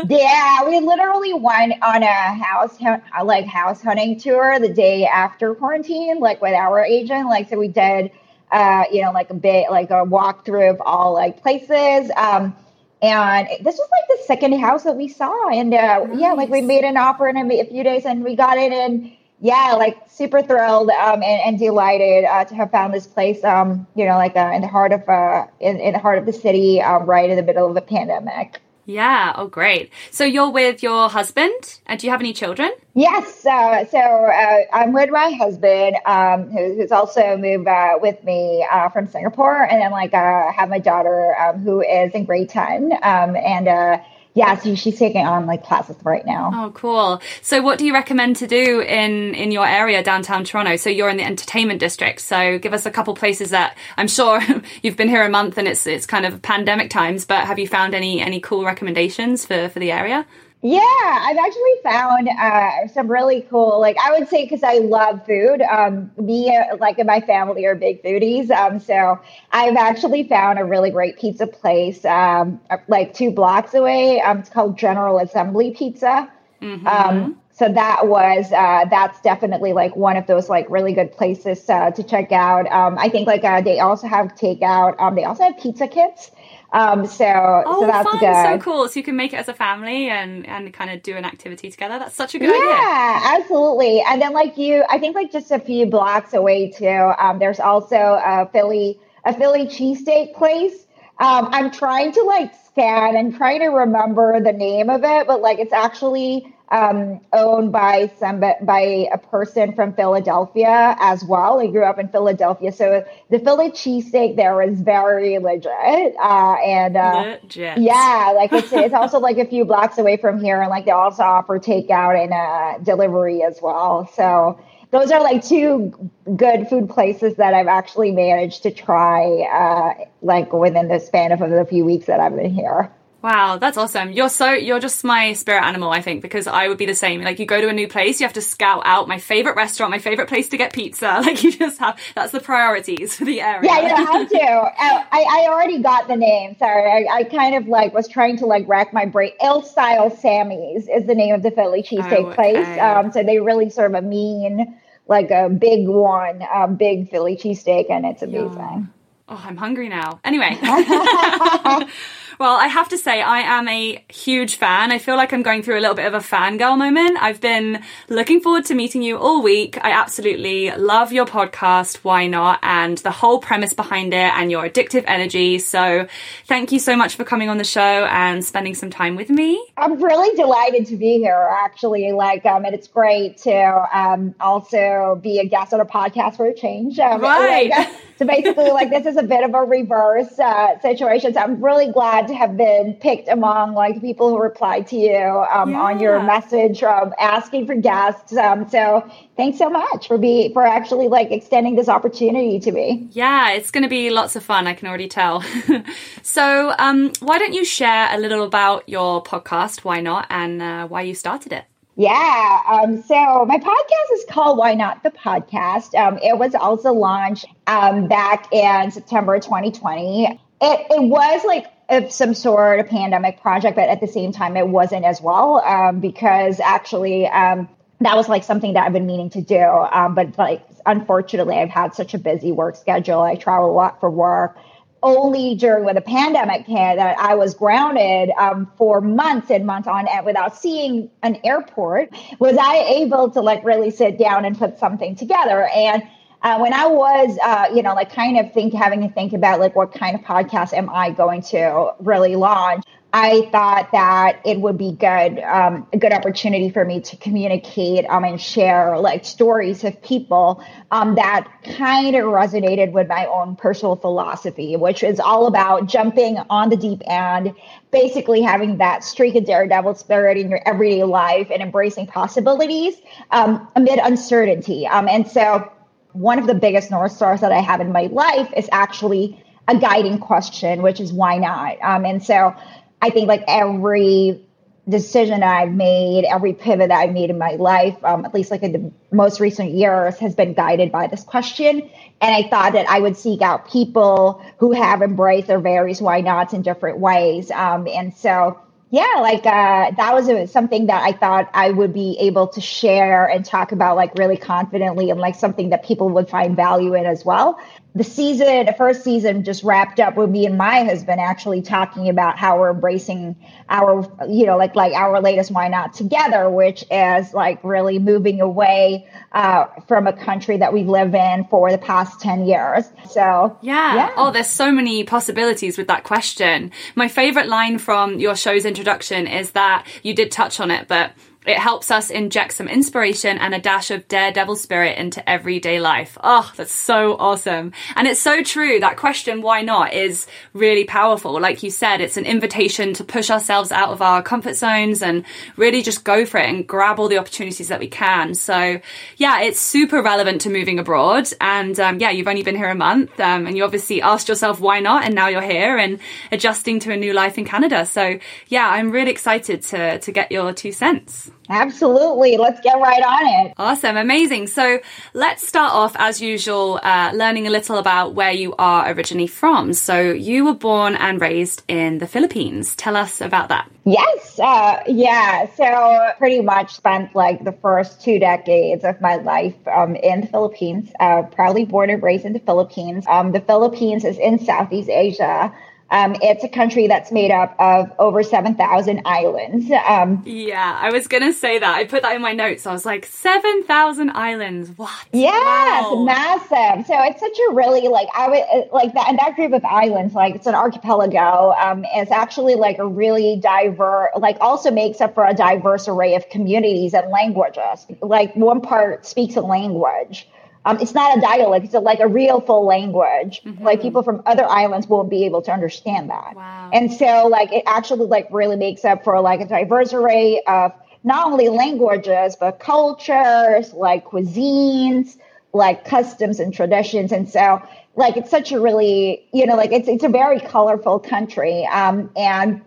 yeah, 0.09 0.65
we 0.65 0.81
literally 0.81 1.35
went 1.35 1.75
on 1.83 2.03
a 2.03 2.45
house 2.45 2.79
like 3.25 3.47
house 3.47 3.83
hunting 3.83 4.19
tour 4.19 4.59
the 4.59 4.69
day 4.69 5.07
after 5.07 5.55
quarantine, 5.55 6.21
like 6.21 6.41
with 6.43 6.55
our 6.55 6.85
agent. 6.85 7.29
Like 7.29 7.49
so, 7.49 7.59
we 7.59 7.69
did 7.69 8.11
uh, 8.57 8.85
you 8.91 9.03
know, 9.03 9.13
like 9.13 9.29
a 9.29 9.35
bit 9.35 9.71
like 9.71 9.91
a 9.91 10.05
walkthrough 10.07 10.71
of 10.71 10.81
all 10.81 11.13
like 11.13 11.43
places. 11.43 12.11
Um, 12.17 12.57
and 13.03 13.47
this 13.63 13.77
was 13.77 13.89
like 13.91 14.19
the 14.19 14.25
second 14.25 14.59
house 14.59 14.85
that 14.85 14.97
we 14.97 15.09
saw. 15.09 15.51
And 15.51 15.75
uh, 15.75 16.07
nice. 16.07 16.19
yeah, 16.19 16.33
like 16.33 16.49
we 16.49 16.63
made 16.63 16.85
an 16.85 16.97
offer 16.97 17.29
in 17.29 17.37
a, 17.37 17.65
few 17.65 17.85
days 17.85 18.07
and 18.07 18.25
we 18.25 18.35
got 18.35 18.57
it. 18.57 18.73
And 18.73 19.13
yeah, 19.41 19.75
like 19.77 19.99
super 20.09 20.41
thrilled 20.41 20.89
um, 20.89 21.23
and, 21.23 21.43
and 21.45 21.59
delighted 21.59 22.25
uh, 22.25 22.47
to 22.47 22.55
have 22.55 22.71
found 22.71 22.95
this 22.95 23.07
place, 23.07 23.45
um, 23.45 23.87
you 23.95 24.07
know, 24.07 24.17
like 24.17 24.35
uh, 24.35 24.51
in 24.55 24.63
the 24.63 24.69
heart 24.69 24.93
of 24.93 25.07
uh, 25.07 25.47
in, 25.61 25.79
in 25.79 25.93
the 25.93 25.99
heart 25.99 26.19
of 26.19 26.25
the 26.25 26.33
city, 26.33 26.81
um, 26.81 27.05
right 27.05 27.29
in 27.29 27.37
the 27.37 27.43
middle 27.43 27.69
of 27.69 27.75
the 27.75 27.83
pandemic. 27.83 28.63
Yeah. 28.87 29.33
Oh, 29.35 29.49
great. 29.49 29.91
So 30.13 30.25
you're 30.25 30.51
with 30.51 30.81
your 30.81 31.09
husband, 31.09 31.81
and 31.87 31.99
do 31.99 32.07
you 32.07 32.13
have 32.13 32.21
any 32.21 32.33
children? 32.33 32.71
Yes. 32.95 33.45
Uh, 33.45 33.85
so 33.85 33.99
uh, 33.99 34.59
I'm 34.73 34.93
with 34.93 35.11
my 35.11 35.31
husband, 35.33 35.97
um, 36.07 36.49
who, 36.51 36.77
who's 36.77 36.93
also 36.93 37.37
moved 37.37 37.67
uh, 37.67 37.99
with 38.01 38.23
me 38.23 38.65
uh, 38.71 38.89
from 38.91 39.09
Singapore, 39.09 39.65
and 39.65 39.83
then 39.83 39.91
like 39.91 40.15
I 40.15 40.49
uh, 40.49 40.53
have 40.53 40.69
my 40.69 40.79
daughter 40.79 41.37
um, 41.37 41.59
who 41.59 41.81
is 41.81 42.13
in 42.15 42.25
grade 42.25 42.49
ten, 42.49 42.93
um, 43.03 43.35
and 43.35 43.67
uh, 43.67 43.99
yeah, 44.37 44.55
so 44.59 44.75
she's 44.75 44.99
taking 44.99 45.25
on 45.25 45.47
like 45.47 45.65
classes 45.65 45.97
right 46.05 46.25
now. 46.27 46.51
Oh, 46.53 46.71
cool. 46.73 47.23
So 47.41 47.63
what 47.63 47.79
do 47.79 47.87
you 47.87 47.95
recommend 47.95 48.37
to 48.37 48.47
do 48.47 48.83
in 48.83 49.35
in 49.35 49.51
your 49.51 49.67
area 49.67 50.03
downtown 50.03 50.45
Toronto? 50.45 50.77
So 50.77 50.91
you're 50.91 51.09
in 51.09 51.17
the 51.17 51.25
entertainment 51.25 51.81
district. 51.81 52.21
So 52.21 52.59
give 52.59 52.75
us 52.75 52.85
a 52.85 52.91
couple 52.91 53.15
places 53.15 53.49
that 53.51 53.79
I'm 53.97 54.09
sure 54.09 54.43
you've 54.83 54.97
been 54.99 55.09
here 55.09 55.25
a 55.25 55.31
month 55.31 55.57
and 55.57 55.67
it's 55.67 55.87
it's 55.87 56.05
kind 56.05 56.27
of 56.27 56.43
pandemic 56.43 56.91
times, 56.91 57.25
but 57.25 57.47
have 57.47 57.59
you 57.59 57.67
found 57.67 57.95
any 57.95 58.21
any 58.21 58.39
cool 58.39 58.63
recommendations 58.63 59.47
for 59.47 59.71
for 59.71 59.79
the 59.79 59.91
area? 59.91 60.27
Yeah, 60.69 60.81
I've 60.81 61.37
actually 61.37 61.75
found 61.85 62.29
uh, 62.29 62.89
some 62.89 63.07
really 63.07 63.43
cool, 63.43 63.81
like 63.81 63.97
I 64.05 64.19
would 64.19 64.29
say, 64.29 64.43
because 64.43 64.65
I 64.65 64.79
love 64.79 65.25
food. 65.25 65.63
Um, 65.63 66.11
me, 66.17 66.57
uh, 66.57 66.77
like, 66.79 66.99
and 66.99 67.07
my 67.07 67.21
family 67.21 67.65
are 67.67 67.77
big 67.77 68.03
foodies. 68.03 68.51
Um, 68.51 68.81
so 68.81 69.21
I've 69.53 69.77
actually 69.77 70.25
found 70.25 70.59
a 70.59 70.65
really 70.65 70.91
great 70.91 71.21
pizza 71.21 71.47
place, 71.47 72.05
um, 72.05 72.61
like 72.89 73.15
two 73.15 73.31
blocks 73.31 73.75
away. 73.75 74.21
Um, 74.21 74.41
it's 74.41 74.51
called 74.51 74.77
General 74.77 75.21
Assembly 75.21 75.71
Pizza. 75.71 76.29
Mm-hmm. 76.61 76.85
Um, 76.85 77.41
so 77.53 77.73
that 77.73 78.09
was 78.09 78.51
uh, 78.51 78.87
that's 78.91 79.21
definitely 79.21 79.73
like 79.73 79.95
one 79.95 80.17
of 80.17 80.27
those 80.27 80.49
like 80.49 80.69
really 80.69 80.93
good 80.93 81.13
places 81.13 81.71
uh, 81.71 81.93
to 81.93 82.03
check 82.03 82.33
out. 82.33 82.67
Um, 82.73 82.99
I 82.99 83.09
think 83.09 83.29
like 83.29 83.45
uh, 83.45 83.61
they 83.61 83.79
also 83.79 84.09
have 84.09 84.35
takeout. 84.35 85.01
Um, 85.01 85.15
they 85.15 85.25
also 85.25 85.45
have 85.45 85.57
pizza 85.59 85.87
kits. 85.87 86.33
Um, 86.77 87.07
so, 87.07 87.25
oh, 87.25 87.81
so 87.81 87.87
that's 87.87 88.07
fun. 88.07 88.21
good. 88.21 88.35
So 88.35 88.59
cool. 88.63 88.87
So 88.89 89.01
you 89.01 89.03
can 89.03 89.17
make 89.17 89.33
it 89.33 89.37
as 89.37 89.49
a 89.49 89.55
family 89.55 90.11
and, 90.11 90.47
and 90.47 90.75
kind 90.75 90.91
of 90.91 91.03
do 91.03 91.17
an 91.17 91.25
activity 91.25 91.71
together. 91.71 91.99
That's 91.99 92.15
such 92.15 92.35
a 92.35 92.39
good 92.39 92.51
yeah, 92.51 92.55
idea. 92.55 92.69
Yeah, 92.69 93.39
absolutely. 93.41 94.03
And 94.07 94.21
then 94.21 94.35
like 94.35 94.59
you, 94.59 94.85
I 94.91 94.99
think 94.99 95.15
like 95.15 95.33
just 95.33 95.51
a 95.51 95.59
few 95.59 95.87
blocks 95.87 96.35
away 96.35 96.71
too, 96.71 97.13
um, 97.19 97.39
there's 97.39 97.61
also 97.61 97.97
a 97.97 98.47
Philly, 98.53 99.01
a 99.25 99.33
Philly 99.33 99.65
cheesesteak 99.65 100.35
place. 100.35 100.87
Um, 101.19 101.49
I'm 101.51 101.71
trying 101.71 102.13
to 102.13 102.23
like 102.25 102.53
scan 102.67 103.17
and 103.17 103.35
trying 103.35 103.61
to 103.61 103.69
remember 103.69 104.39
the 104.39 104.53
name 104.53 104.91
of 104.91 105.03
it, 105.03 105.27
but 105.27 105.41
like 105.41 105.59
it's 105.59 105.73
actually 105.73 106.55
um, 106.71 107.21
owned 107.33 107.71
by 107.71 108.11
some 108.19 108.41
by 108.41 109.09
a 109.13 109.19
person 109.19 109.73
from 109.73 109.93
Philadelphia 109.93 110.97
as 110.99 111.25
well. 111.25 111.59
He 111.59 111.69
grew 111.69 111.85
up 111.85 111.99
in 111.99 112.09
Philadelphia, 112.09 112.73
so 112.73 113.05
the 113.31 113.39
Philly 113.39 113.71
cheesesteak 113.71 114.37
there 114.37 114.61
is 114.63 114.81
very 114.81 115.39
legit. 115.39 116.15
Uh, 116.21 116.57
and 116.65 116.97
uh, 116.97 117.37
legit. 117.43 117.79
yeah, 117.79 118.33
like 118.35 118.53
it's 118.53 118.73
it's 118.73 118.95
also 118.95 119.21
like 119.21 119.39
a 119.39 119.47
few 119.47 119.65
blocks 119.65 119.99
away 119.99 120.17
from 120.17 120.43
here, 120.43 120.61
and 120.61 120.71
like 120.71 120.87
they 120.87 120.91
also 120.91 121.23
offer 121.23 121.59
takeout 121.59 122.21
and 122.21 122.33
uh, 122.33 122.79
delivery 122.85 123.43
as 123.43 123.61
well. 123.63 124.11
So 124.15 124.61
those 124.91 125.11
are 125.11 125.23
like 125.23 125.45
two 125.45 125.93
good 126.37 126.69
food 126.69 126.89
places 126.89 127.37
that 127.37 127.55
I've 127.55 127.67
actually 127.69 128.13
managed 128.13 128.63
to 128.65 128.71
try, 128.71 129.25
uh, 129.43 130.05
like 130.23 130.53
within 130.53 130.89
the 130.89 130.99
span 130.99 131.33
of 131.33 131.41
a 131.41 131.65
few 131.65 131.85
weeks 131.85 132.07
that 132.07 132.19
I've 132.19 132.35
been 132.35 132.55
here. 132.55 132.91
Wow, 133.27 133.59
that's 133.59 133.77
awesome. 133.77 134.13
You're 134.13 134.29
so 134.29 134.53
you're 134.53 134.79
just 134.79 135.03
my 135.03 135.33
spirit 135.33 135.65
animal, 135.65 135.91
I 135.91 136.01
think, 136.01 136.23
because 136.23 136.47
I 136.47 136.69
would 136.69 136.79
be 136.79 136.87
the 136.87 136.95
same. 136.95 137.23
Like 137.23 137.41
you 137.41 137.45
go 137.45 137.61
to 137.61 137.69
a 137.69 137.73
new 137.73 137.89
place, 137.89 138.21
you 138.21 138.25
have 138.25 138.35
to 138.35 138.41
scout 138.41 138.83
out 138.85 139.09
my 139.09 139.19
favorite 139.19 139.57
restaurant, 139.57 139.91
my 139.91 139.99
favorite 139.99 140.29
place 140.29 140.49
to 140.51 140.57
get 140.57 140.73
pizza. 140.73 141.21
Like 141.27 141.43
you 141.43 141.51
just 141.51 141.81
have 141.81 141.99
that's 142.15 142.31
the 142.31 142.39
priorities 142.39 143.17
for 143.17 143.25
the 143.25 143.41
area. 143.41 143.63
Yeah, 143.65 143.81
you 143.81 144.07
have 144.07 144.29
to. 144.29 144.39
Uh, 144.39 145.05
I, 145.11 145.25
I 145.29 145.47
already 145.49 145.83
got 145.83 146.07
the 146.07 146.15
name. 146.15 146.55
Sorry, 146.57 147.09
I, 147.09 147.13
I 147.13 147.25
kind 147.25 147.57
of 147.57 147.67
like 147.67 147.93
was 147.93 148.07
trying 148.07 148.37
to 148.37 148.47
like 148.47 148.69
rack 148.69 148.93
my 148.93 149.07
brain. 149.07 149.33
Il 149.43 149.63
Style 149.63 150.09
Sammy's 150.11 150.87
is 150.89 151.05
the 151.09 151.17
name 151.17 151.35
of 151.35 151.43
the 151.43 151.51
Philly 151.51 151.83
cheesesteak 151.83 152.13
oh, 152.13 152.27
okay. 152.27 152.35
place. 152.37 152.79
Um, 152.79 153.11
so 153.11 153.25
they 153.25 153.41
really 153.41 153.71
serve 153.71 153.95
a 153.95 154.03
mean, 154.03 154.79
like 155.09 155.33
a 155.33 155.49
big 155.49 155.89
one, 155.89 156.45
um, 156.55 156.77
big 156.77 157.11
Philly 157.11 157.37
cheesesteak, 157.37 157.91
and 157.91 158.07
it's 158.07 158.23
amazing. 158.23 158.57
Yeah. 158.57 158.83
Oh, 159.29 159.43
I'm 159.45 159.57
hungry 159.57 159.89
now. 159.89 160.21
Anyway. 160.23 160.57
Well, 162.39 162.55
I 162.55 162.67
have 162.67 162.91
to 162.91 162.99
say, 162.99 163.23
I 163.23 163.41
am 163.41 163.67
a 163.67 164.05
huge 164.09 164.57
fan. 164.57 164.93
I 164.93 164.99
feel 164.99 165.17
like 165.17 165.33
I'm 165.33 165.43
going 165.43 165.63
through 165.63 165.79
a 165.79 165.81
little 165.81 165.95
bit 165.95 166.07
of 166.07 166.13
a 166.13 166.19
fangirl 166.19 166.77
moment. 166.77 167.17
I've 167.21 167.41
been 167.41 167.83
looking 168.11 168.41
forward 168.41 168.67
to 168.67 168.75
meeting 168.75 169.03
you 169.03 169.17
all 169.17 169.43
week. 169.43 169.79
I 169.83 169.93
absolutely 169.93 170.71
love 170.73 171.13
your 171.13 171.25
podcast, 171.25 171.99
Why 172.03 172.27
Not, 172.27 172.59
and 172.63 172.99
the 172.99 173.11
whole 173.11 173.39
premise 173.39 173.73
behind 173.73 174.13
it 174.13 174.33
and 174.35 174.51
your 174.51 174.69
addictive 174.69 175.05
energy. 175.07 175.59
So 175.59 176.07
thank 176.45 176.73
you 176.73 176.79
so 176.79 176.95
much 176.95 177.17
for 177.17 177.25
coming 177.25 177.49
on 177.49 177.57
the 177.57 177.65
show 177.65 177.81
and 177.81 178.45
spending 178.45 178.75
some 178.75 178.91
time 178.91 179.17
with 179.17 179.31
me. 179.31 179.67
I'm 179.79 180.03
really 180.03 180.37
delighted 180.37 180.87
to 180.89 180.97
be 180.97 181.19
here, 181.19 181.49
actually. 181.65 182.13
Like, 182.13 182.45
um, 182.45 182.67
and 182.67 182.75
it's 182.75 182.89
great 182.89 183.39
to 183.39 183.89
um, 183.93 184.35
also 184.41 185.19
be 185.23 185.39
a 185.39 185.47
guest 185.47 185.73
on 185.73 185.81
a 185.81 185.87
podcast 185.87 186.37
for 186.37 186.47
a 186.47 186.55
change. 186.55 186.99
Um, 186.99 187.23
right. 187.23 187.71
Like, 187.71 187.89
so 188.19 188.27
basically, 188.27 188.71
like, 188.73 188.91
this 188.91 189.07
is 189.07 189.17
a 189.17 189.23
bit 189.23 189.43
of 189.43 189.55
a 189.55 189.63
reverse 189.63 190.39
uh, 190.39 190.79
situation. 190.81 191.33
So 191.33 191.41
I'm 191.41 191.65
really 191.65 191.91
glad 191.91 192.26
to 192.29 192.35
have 192.35 192.57
been 192.57 192.95
picked 192.95 193.29
among 193.29 193.75
like 193.75 194.01
people 194.01 194.29
who 194.31 194.39
replied 194.41 194.87
to 194.89 194.97
you 194.97 195.45
um, 195.53 195.71
yeah. 195.71 195.81
on 195.81 196.01
your 196.01 196.23
message 196.23 196.83
um, 196.83 197.13
asking 197.19 197.67
for 197.67 197.75
guests. 197.75 198.37
Um, 198.37 198.69
so 198.69 199.09
thanks 199.37 199.59
so 199.59 199.71
much 199.71 200.09
for 200.09 200.19
be 200.19 200.53
for 200.53 200.67
actually 200.67 201.09
like 201.09 201.31
extending 201.31 201.77
this 201.77 201.89
opportunity 201.89 202.59
to 202.61 202.73
me. 202.73 203.09
Yeah, 203.13 203.53
it's 203.53 203.71
going 203.71 203.83
to 203.83 203.89
be 203.89 204.11
lots 204.11 204.37
of 204.37 204.43
fun. 204.43 204.67
I 204.67 204.75
can 204.75 204.89
already 204.89 205.09
tell. 205.09 205.43
so 206.23 206.75
um, 206.79 207.13
why 207.21 207.39
don't 207.39 207.55
you 207.55 207.65
share 207.65 208.09
a 208.11 208.19
little 208.19 208.43
about 208.43 208.89
your 208.89 209.23
podcast? 209.23 209.85
Why 209.85 210.01
not, 210.01 210.27
and 210.31 210.63
uh, 210.63 210.89
why 210.89 211.03
you 211.03 211.15
started 211.15 211.53
it? 211.53 211.65
Yeah. 211.97 212.61
Um, 212.69 213.03
so 213.03 213.47
my 213.47 213.59
podcast 213.59 214.13
is 214.13 214.27
called 214.29 214.59
Why 214.59 214.75
Not 214.75 215.03
the 215.03 215.11
Podcast. 215.11 215.95
Um, 215.95 216.19
it 216.19 216.39
was 216.39 216.55
also 216.55 216.93
launched 216.93 217.47
um, 217.67 218.07
back 218.07 218.53
in 218.53 218.91
September 218.91 219.41
2020. 219.41 220.39
It, 220.61 220.87
it 220.91 221.03
was 221.03 221.45
like 221.45 221.67
of 221.89 222.11
some 222.11 222.35
sort 222.35 222.81
of 222.81 222.89
pandemic 222.89 223.41
project, 223.41 223.77
but 223.77 223.89
at 223.89 224.01
the 224.01 224.09
same 224.09 224.33
time, 224.33 224.57
it 224.57 224.69
wasn't 224.69 225.05
as 225.05 225.21
well 225.21 225.61
um, 225.61 226.01
because 226.01 226.59
actually 226.61 227.27
um, 227.29 227.69
that 228.01 228.17
was 228.17 228.29
like 228.29 228.45
something 228.45 228.75
that 228.75 228.85
I've 228.85 228.93
been 228.93 229.07
meaning 229.07 229.31
to 229.31 229.41
do. 229.41 229.61
Um, 229.61 230.15
but 230.15 230.37
like, 230.39 230.67
unfortunately, 230.85 231.57
I've 231.57 231.71
had 231.71 231.95
such 231.95 232.15
a 232.15 232.19
busy 232.19 232.53
work 232.53 232.77
schedule. 232.77 233.21
I 233.21 233.37
travel 233.37 233.71
a 233.71 233.73
lot 233.73 234.01
for 234.01 234.11
work. 234.11 234.57
Only 235.03 235.55
during 235.55 235.85
when 235.85 235.95
the 235.95 236.01
pandemic 236.01 236.67
hit 236.67 236.97
that 236.97 237.17
I 237.19 237.35
was 237.37 237.55
grounded 237.55 238.31
um, 238.39 238.69
for 238.77 239.01
months 239.01 239.51
and 239.51 239.65
months 239.65 239.87
on 239.87 240.09
end 240.09 240.27
without 240.27 240.57
seeing 240.57 241.11
an 241.23 241.39
airport 241.45 242.11
was 242.41 242.57
I 242.57 242.79
able 242.97 243.31
to 243.31 243.41
like 243.41 243.63
really 243.65 243.91
sit 243.91 244.19
down 244.19 244.45
and 244.45 244.59
put 244.59 244.79
something 244.79 245.15
together. 245.15 245.69
And 245.69 246.03
uh, 246.43 246.59
when 246.59 246.73
I 246.73 246.87
was, 246.87 247.39
uh, 247.43 247.67
you 247.75 247.83
know, 247.83 247.95
like 247.95 248.13
kind 248.13 248.39
of 248.39 248.53
think 248.53 248.75
having 248.75 249.01
to 249.03 249.09
think 249.09 249.33
about 249.33 249.61
like 249.61 249.75
what 249.75 249.93
kind 249.93 250.15
of 250.15 250.23
podcast 250.23 250.73
am 250.73 250.89
I 250.91 251.11
going 251.11 251.43
to 251.43 251.95
really 252.01 252.37
launch, 252.37 252.85
I 253.13 253.49
thought 253.51 253.93
that 253.93 254.41
it 254.45 254.61
would 254.61 254.77
be 254.77 254.93
good, 254.93 255.39
um, 255.39 255.87
a 255.93 255.97
good 255.97 256.13
opportunity 256.13 256.69
for 256.69 256.85
me 256.85 257.01
to 257.01 257.17
communicate 257.17 258.05
um, 258.11 258.25
and 258.25 258.39
share 258.39 258.99
like 258.99 259.25
stories 259.25 259.85
of 259.85 260.03
people 260.03 260.63
um, 260.91 261.15
that 261.15 261.49
kind 261.65 262.15
of 262.15 262.25
resonated 262.25 262.93
with 262.93 263.09
my 263.09 263.25
own 263.25 263.57
personal 263.57 263.97
philosophy, 263.97 264.77
which 264.77 265.03
is 265.03 265.19
all 265.19 265.47
about 265.47 265.87
jumping 265.87 266.37
on 266.51 266.69
the 266.69 266.77
deep 266.77 267.01
end, 267.07 267.55
basically 267.91 268.43
having 268.43 268.77
that 268.79 269.03
streak 269.03 269.35
of 269.35 269.47
daredevil 269.47 269.95
spirit 269.95 270.37
in 270.37 270.51
your 270.51 270.61
everyday 270.67 271.05
life 271.05 271.49
and 271.51 271.63
embracing 271.63 272.07
possibilities 272.07 272.97
um, 273.31 273.67
amid 273.77 273.99
uncertainty. 273.99 274.87
Um, 274.87 275.09
and 275.09 275.27
so 275.27 275.73
one 276.17 276.39
of 276.39 276.47
the 276.47 276.55
biggest 276.55 276.91
North 276.91 277.13
Stars 277.13 277.41
that 277.41 277.53
I 277.53 277.61
have 277.61 277.81
in 277.81 277.93
my 277.93 278.07
life 278.07 278.53
is 278.57 278.69
actually 278.73 279.43
a 279.69 279.77
guiding 279.79 280.19
question, 280.19 280.83
which 280.83 281.01
is 281.01 281.13
why 281.13 281.39
not? 281.39 281.77
Um, 281.83 282.05
and 282.05 282.23
so 282.25 282.55
I 283.03 283.11
think 283.11 283.29
like 283.29 283.45
every 283.47 284.43
decision 284.89 285.43
I've 285.43 285.73
made, 285.73 286.25
every 286.25 286.53
pivot 286.53 286.89
that 286.89 286.99
I've 286.99 287.13
made 287.13 287.31
in 287.31 287.39
my 287.39 287.53
life, 287.53 287.97
um, 288.05 288.25
at 288.25 288.33
least 288.33 288.51
like 288.51 288.63
in 288.63 288.73
the 288.73 288.93
most 289.11 289.41
recent 289.41 289.73
years, 289.73 290.17
has 290.19 290.35
been 290.35 290.55
guided 290.55 290.93
by 290.93 291.09
this 291.09 291.25
question. 291.25 291.91
And 292.21 292.35
I 292.35 292.49
thought 292.49 292.75
that 292.75 292.89
I 292.89 293.01
would 293.01 293.17
seek 293.17 293.43
out 293.43 293.69
people 293.69 294.45
who 294.59 294.73
have 294.73 295.03
embraced 295.03 295.49
their 295.49 295.59
various 295.59 296.01
why 296.01 296.21
nots 296.21 296.53
in 296.53 296.63
different 296.63 296.99
ways. 296.99 297.51
Um, 297.51 297.89
and 297.89 298.15
so 298.15 298.61
yeah 298.97 299.21
like 299.21 299.45
uh, 299.45 299.91
that 299.97 300.15
was 300.15 300.27
a, 300.29 300.47
something 300.47 300.87
that 300.87 301.03
i 301.03 301.13
thought 301.13 301.51
i 301.53 301.71
would 301.71 301.93
be 301.93 302.17
able 302.19 302.49
to 302.49 302.63
share 302.63 303.27
and 303.27 303.45
talk 303.45 303.71
about 303.73 303.95
like 303.95 304.15
really 304.15 304.39
confidently 304.39 305.11
and 305.11 305.21
like 305.21 305.35
something 305.35 305.69
that 305.69 305.85
people 305.85 306.09
would 306.09 306.29
find 306.31 306.57
value 306.57 306.95
in 306.95 307.05
as 307.05 307.25
well 307.25 307.61
the 307.97 308.05
season, 308.05 308.67
the 308.67 308.75
first 308.75 309.03
season 309.03 309.43
just 309.43 309.65
wrapped 309.65 309.99
up 310.01 310.17
with 310.19 310.29
me 310.29 310.45
and 310.45 310.59
my 310.59 310.85
husband 310.85 311.19
actually 311.19 311.63
talking 311.63 312.11
about 312.11 312.37
how 312.37 312.59
we're 312.59 312.71
embracing 312.71 313.35
our, 313.71 314.07
you 314.29 314.45
know, 314.45 314.59
like 314.59 314.77
like 314.77 314.93
our 314.93 315.19
latest 315.23 315.51
why 315.51 315.69
not 315.69 315.95
together, 315.95 316.51
which 316.51 316.85
is 316.91 317.33
like 317.33 317.59
really 317.65 317.99
moving 317.99 318.43
away 318.43 319.09
uh, 319.33 319.65
from 319.89 320.07
a 320.07 320.13
country 320.13 320.59
that 320.59 320.75
we 320.75 320.85
live 320.85 321.15
in 321.15 321.47
for 321.49 321.71
the 321.71 321.79
past 321.79 322.21
10 322.21 322.45
years. 322.45 322.85
So, 323.09 323.59
yeah. 323.63 323.95
yeah. 323.95 324.13
Oh, 324.19 324.31
there's 324.31 324.47
so 324.47 324.71
many 324.71 325.03
possibilities 325.03 325.79
with 325.79 325.89
that 325.89 326.05
question. 326.05 326.73
My 326.97 327.09
favorite 327.09 327.49
line 327.49 327.79
from 327.79 328.21
your 328.21 328.37
show's 328.37 328.67
introduction 328.67 329.27
is 329.27 329.53
that 329.53 329.87
you 330.03 330.13
did 330.13 330.31
touch 330.31 330.61
on 330.61 330.71
it, 330.71 330.87
but 330.87 331.13
it 331.47 331.59
helps 331.59 331.91
us 331.91 332.11
inject 332.11 332.55
some 332.55 332.69
inspiration 332.69 333.39
and 333.39 333.55
a 333.55 333.61
dash 333.61 333.91
of 333.91 334.09
daredevil 334.09 334.57
spirit 334.57 334.99
into 334.99 335.29
everyday 335.29 335.81
life. 335.81 336.19
Oh, 336.23 336.51
that's 336.57 336.73
so 336.73 337.17
awesome. 337.17 337.73
And 337.95 338.09
it's 338.09 338.21
so 338.21 338.43
true. 338.43 338.81
That 338.81 338.97
question, 338.97 339.43
why 339.43 339.63
not, 339.63 339.93
is 339.93 340.27
really 340.53 340.85
powerful. 340.85 341.41
Like 341.41 341.63
you 341.63 341.71
said, 341.71 342.01
it's 342.01 342.17
an 342.17 342.25
invitation 342.25 342.95
to 342.95 343.05
push 343.05 343.31
ourselves 343.31 343.71
out 343.71 343.91
of 343.91 344.03
our 344.03 344.23
comfort 344.23 344.57
zones 344.57 345.03
and 345.03 345.25
really 345.57 345.83
just 345.83 346.05
go 346.05 346.27
for 346.27 346.39
it 346.39 346.49
and 346.49 346.67
grab 346.67 346.99
all 346.99 347.09
the 347.09 347.19
opportunities 347.19 347.69
that 347.69 347.81
we 347.81 347.89
can. 347.89 348.35
So 348.35 348.81
yeah, 349.17 349.41
it's 349.43 349.61
super 349.61 350.03
relevant 350.03 350.41
to 350.43 350.51
moving 350.51 350.79
abroad. 350.79 351.29
And 351.41 351.79
um, 351.79 352.01
yeah, 352.01 352.11
you've 352.11 352.29
only 352.29 352.43
been 352.43 352.57
here 352.57 352.71
a 352.71 352.75
month 352.75 353.19
um, 353.21 353.47
and 353.47 353.57
you 353.57 353.65
obviously 353.65 354.03
asked 354.03 354.29
yourself 354.29 354.61
why 354.61 354.81
not. 354.81 355.05
And 355.05 355.15
now 355.15 355.29
you're 355.29 355.43
here 355.43 355.77
and 355.77 356.01
adjusting 356.33 356.81
to 356.81 356.93
a 356.93 356.97
new 356.97 357.13
life 357.13 357.39
in 357.39 357.45
Canada. 357.45 357.87
So 357.87 358.19
yeah, 358.49 358.69
I'm 358.69 358.91
really 358.91 359.11
excited 359.13 359.63
to, 359.63 359.99
to 360.01 360.13
get 360.13 360.33
your 360.33 360.53
two 360.53 360.73
cents. 360.73 361.31
Absolutely. 361.49 362.37
Let's 362.37 362.61
get 362.61 362.75
right 362.75 363.03
on 363.03 363.47
it. 363.47 363.55
Awesome. 363.57 363.97
Amazing. 363.97 364.49
So 364.49 364.81
let's 365.15 365.47
start 365.47 365.73
off, 365.73 365.95
as 365.97 366.21
usual, 366.21 366.81
uh, 366.83 367.13
learning 367.15 367.47
a 367.47 367.51
little 367.51 367.79
about 367.79 368.15
where 368.15 368.33
you 368.33 368.55
are 368.59 368.91
originally 368.91 369.27
from. 369.27 369.73
So 369.73 370.11
you 370.13 370.45
were 370.45 370.55
born 370.55 370.97
and 370.97 371.21
raised 371.21 371.63
in 371.69 371.99
the 371.99 372.07
Philippines. 372.07 372.75
Tell 372.77 372.97
us 372.97 373.21
about 373.21 373.49
that. 373.51 373.71
Yes. 373.85 374.39
Uh, 374.41 374.83
yeah. 374.89 375.47
So 375.55 376.13
pretty 376.19 376.41
much 376.41 376.75
spent 376.75 377.15
like 377.15 377.45
the 377.45 377.53
first 377.53 378.03
two 378.03 378.19
decades 378.19 378.85
of 378.85 379.01
my 379.01 379.17
life 379.17 379.55
um, 379.69 379.95
in 379.95 380.23
the 380.23 380.27
Philippines. 380.27 380.91
Uh, 380.99 381.23
proudly 381.23 381.65
born 381.65 381.91
and 381.91 382.03
raised 382.03 382.25
in 382.25 382.33
the 382.33 382.41
Philippines. 382.41 383.05
Um, 383.09 383.33
the 383.33 383.41
Philippines 383.41 384.05
is 384.05 384.19
in 384.19 384.45
Southeast 384.45 384.89
Asia. 384.89 385.55
Um, 385.91 386.17
it's 386.21 386.43
a 386.43 386.49
country 386.49 386.89
that's 386.89 387.13
made 387.13 387.31
up 387.31 387.55
of 387.61 387.93
over 387.99 388.23
7,000 388.23 389.03
islands. 389.05 389.71
Um, 389.87 390.23
yeah, 390.27 390.79
I 390.81 390.91
was 390.91 391.07
going 391.07 391.23
to 391.23 391.33
say 391.33 391.59
that. 391.59 391.75
I 391.77 391.85
put 391.85 392.03
that 392.03 392.17
in 392.17 392.23
my 392.23 392.33
notes. 392.33 392.67
I 392.67 392.73
was 392.73 392.85
like, 392.85 393.07
7,000 393.07 394.11
islands. 394.11 394.71
What? 394.77 394.91
Yeah, 395.13 395.31
wow. 395.31 396.05
massive. 396.05 396.87
So 396.87 396.95
it's 397.03 397.21
such 397.21 397.39
a 397.51 397.55
really, 397.55 397.87
like, 397.89 398.09
I 398.17 398.29
would, 398.29 398.43
uh, 398.53 398.75
like 398.75 398.95
that, 398.95 399.09
and 399.09 399.19
that 399.19 399.37
group 399.37 399.53
of 399.53 399.65
islands, 399.65 400.15
like, 400.15 400.35
it's 400.35 400.47
an 400.47 400.57
archipelago. 400.57 401.53
Um, 401.53 401.85
it's 401.95 402.11
actually 402.11 402.57
like 402.57 402.79
a 402.79 402.87
really 402.87 403.37
diverse, 403.37 404.11
like, 404.19 404.39
also 404.41 404.73
makes 404.73 405.01
up 405.01 405.15
for 405.15 405.25
a 405.25 405.35
diverse 405.35 405.87
array 405.87 406.17
of 406.17 406.29
communities 406.31 406.95
and 406.95 407.11
languages. 407.11 407.87
Like, 408.01 408.35
one 408.35 408.61
part 408.61 409.07
speaks 409.07 409.37
a 409.37 409.41
language. 409.41 410.27
Um, 410.67 410.79
it's 410.81 410.95
not 410.95 411.17
a 411.17 411.21
dialect; 411.21 411.65
it's 411.65 411.75
a, 411.75 411.81
like 411.81 412.01
a 412.01 412.09
real 412.09 412.41
full 412.41 412.67
language. 412.67 413.41
Mm-hmm. 413.45 413.65
Like 413.65 413.81
people 413.81 414.03
from 414.03 414.21
other 414.27 414.45
islands 414.45 414.89
won't 414.89 415.09
be 415.09 415.25
able 415.25 415.41
to 415.43 415.53
understand 415.53 416.11
that. 416.11 416.35
Wow. 416.35 416.71
And 416.73 416.93
so, 416.93 417.29
like 417.29 417.53
it 417.53 417.63
actually 417.67 418.07
like 418.07 418.27
really 418.33 418.57
makes 418.57 418.85
up 418.85 419.05
for 419.05 419.21
like 419.21 419.41
a 419.41 419.47
diverse 419.47 419.93
array 419.93 420.43
of 420.49 420.73
not 421.05 421.29
only 421.29 421.49
languages 421.49 422.37
but 422.39 422.59
cultures, 422.59 423.73
like 423.75 424.07
cuisines, 424.07 425.17
like 425.53 425.85
customs 425.85 426.41
and 426.41 426.53
traditions. 426.53 427.13
And 427.13 427.29
so, 427.29 427.63
like 427.95 428.17
it's 428.17 428.31
such 428.31 428.51
a 428.51 428.61
really 428.61 429.25
you 429.33 429.47
know 429.47 429.55
like 429.55 429.71
it's 429.71 429.87
it's 429.87 430.05
a 430.05 430.09
very 430.09 430.41
colorful 430.41 430.99
country. 430.99 431.65
Um, 431.67 432.11
and 432.17 432.61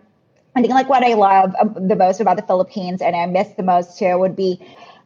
I 0.56 0.62
think 0.62 0.72
like 0.72 0.88
what 0.88 1.04
I 1.04 1.12
love 1.14 1.54
um, 1.60 1.86
the 1.86 1.96
most 1.96 2.18
about 2.20 2.36
the 2.36 2.42
Philippines 2.42 3.02
and 3.02 3.14
I 3.14 3.26
miss 3.26 3.48
the 3.58 3.62
most 3.62 3.98
too 3.98 4.18
would 4.18 4.36
be 4.36 4.58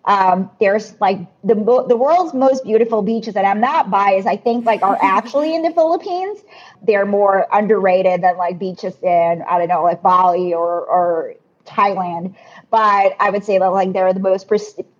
um, 0.06 0.50
there's 0.60 0.98
like 1.00 1.18
the 1.44 1.54
the 1.54 1.96
world's 1.96 2.34
most 2.34 2.64
beautiful 2.64 3.02
beaches, 3.02 3.36
and 3.36 3.46
I'm 3.46 3.60
not 3.60 3.90
biased. 3.90 4.26
I 4.26 4.36
think 4.36 4.66
like 4.66 4.82
are 4.82 4.98
actually 5.02 5.54
in 5.54 5.62
the 5.62 5.70
Philippines. 5.70 6.40
They're 6.82 7.06
more 7.06 7.46
underrated 7.52 8.22
than 8.22 8.36
like 8.36 8.58
beaches 8.58 8.94
in 9.02 9.42
I 9.48 9.58
don't 9.58 9.68
know 9.68 9.82
like 9.82 10.02
Bali 10.02 10.52
or 10.52 10.84
or 10.84 11.34
Thailand. 11.64 12.34
But 12.70 13.16
I 13.20 13.30
would 13.30 13.44
say 13.44 13.58
that 13.58 13.66
like 13.68 13.92
they're 13.92 14.12
the 14.12 14.20
most 14.20 14.48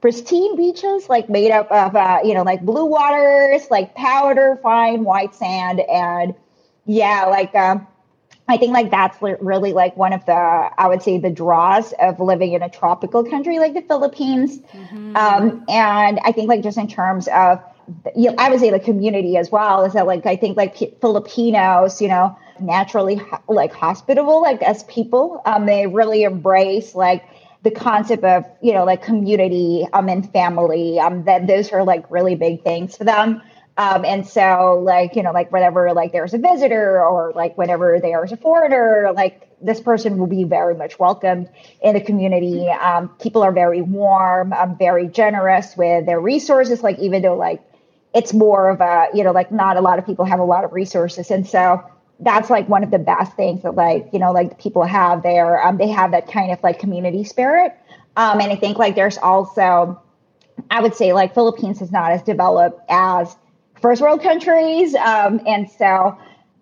pristine 0.01 0.57
beaches, 0.57 1.09
like 1.09 1.29
made 1.29 1.51
up 1.51 1.71
of 1.71 1.95
uh, 1.97 2.21
you 2.25 2.33
know 2.35 2.43
like 2.43 2.63
blue 2.63 2.87
waters, 2.87 3.71
like 3.71 3.95
powder 3.95 4.59
fine 4.63 5.05
white 5.05 5.35
sand, 5.35 5.81
and 5.81 6.35
yeah, 6.87 7.27
like. 7.27 7.55
Um, 7.55 7.87
I 8.47 8.59
think 8.59 8.73
like 8.73 8.91
that's 8.91 9.17
really 9.23 9.73
like 9.73 9.97
one 9.97 10.13
of 10.13 10.25
the 10.27 10.33
I 10.33 10.87
would 10.87 11.03
say 11.03 11.19
the 11.19 11.31
draws 11.31 11.95
of 11.99 12.21
living 12.21 12.53
in 12.53 12.63
a 12.63 12.69
tropical 12.69 13.25
country 13.25 13.59
like 13.59 13.73
the 13.73 13.83
Philippines, 13.83 14.59
mm-hmm. 14.59 15.17
um, 15.17 15.65
and 15.69 16.21
I 16.23 16.33
think 16.33 16.49
like 16.49 16.63
just 16.63 16.77
in 16.77 16.87
terms 16.87 17.27
of 17.29 17.63
you 18.15 18.31
know, 18.31 18.37
I 18.39 18.51
would 18.51 18.61
say 18.61 18.71
the 18.71 18.81
community 18.81 19.37
as 19.39 19.51
well 19.51 19.85
is 19.85 19.95
that 19.95 20.07
like 20.07 20.27
I 20.27 20.37
think 20.37 20.59
like 20.59 20.77
Filipinos 21.01 22.03
you 22.03 22.09
know 22.09 22.37
naturally 22.61 23.21
like 23.49 23.73
hospitable 23.73 24.43
like 24.43 24.63
as 24.63 24.83
people. 24.85 25.41
Um, 25.47 25.65
they 25.65 25.87
really 25.87 26.25
embrace 26.25 26.95
like 26.95 27.25
the 27.63 27.71
concept 27.71 28.25
of 28.25 28.45
you 28.61 28.75
know 28.75 28.85
like 28.85 29.03
community 29.03 29.87
um 29.95 30.11
and 30.11 30.31
family. 30.33 30.99
Um 30.99 31.25
that 31.25 31.47
those 31.47 31.73
are 31.73 31.83
like 31.83 32.11
really 32.11 32.35
big 32.35 32.63
things 32.63 32.95
for 32.95 33.05
them 33.05 33.41
um, 33.77 34.05
and 34.05 34.27
so, 34.27 34.81
like, 34.85 35.17
you 35.17 35.23
know, 35.23 35.33
like 35.33 35.51
whenever 35.51 35.93
like 35.93 36.13
there's 36.13 36.33
a 36.33 36.39
visitor 36.39 37.05
or 37.05 37.33
like 37.35 37.59
whenever 37.59 37.99
there's 38.01 38.31
a 38.31 38.37
foreigner, 38.37 39.11
like 39.15 39.49
this 39.61 39.81
person 39.81 40.19
will 40.19 40.29
be 40.29 40.45
very 40.45 40.77
much 40.77 40.99
welcomed 40.99 41.49
in 41.83 41.95
the 41.95 42.01
community. 42.01 42.69
Um, 42.69 43.09
people 43.21 43.43
are 43.43 43.51
very 43.51 43.83
warm, 43.83 44.53
um, 44.53 44.79
very 44.79 45.09
generous 45.09 45.77
with 45.77 46.07
their 46.07 46.21
resources. 46.21 46.85
Like, 46.85 46.99
even 47.01 47.23
though 47.23 47.37
like 47.37 47.63
it's 48.15 48.33
more 48.33 48.71
of 48.71 48.81
a, 48.81 49.09
you 49.13 49.25
know, 49.25 49.33
like 49.33 49.51
not 49.51 49.77
a 49.77 49.81
lot 49.81 49.99
of 49.99 50.07
people 50.07 50.25
have 50.25 50.39
a 50.39 50.45
lot 50.45 50.65
of 50.65 50.73
resources, 50.73 51.31
and 51.33 51.45
so 51.47 51.83
that's 52.21 52.49
like 52.49 52.69
one 52.69 52.85
of 52.85 52.93
the 52.93 52.99
best 53.01 53.33
things 53.35 53.63
that 53.65 53.75
like 53.75 54.09
you 54.13 54.21
know 54.21 54.31
like 54.31 54.61
people 54.61 54.85
have 54.85 55.25
there. 55.25 55.61
Um, 55.67 55.79
they 55.79 55.89
have 55.89 56.13
that 56.13 56.31
kind 56.31 56.53
of 56.53 56.63
like 56.63 56.79
community 56.79 57.25
spirit. 57.25 57.77
Um, 58.17 58.41
and 58.41 58.53
I 58.53 58.57
think 58.57 58.79
like 58.79 58.95
there's 58.95 59.19
also, 59.19 60.01
I 60.71 60.81
would 60.81 60.95
say 60.95 61.13
like 61.13 61.35
Philippines 61.35 61.83
is 61.83 61.91
not 61.91 62.13
as 62.13 62.23
developed 62.23 62.81
as 62.89 63.35
first 63.85 64.01
world 64.01 64.23
countries. 64.23 64.95
Um, 64.95 65.43
and 65.47 65.71
so 65.71 66.17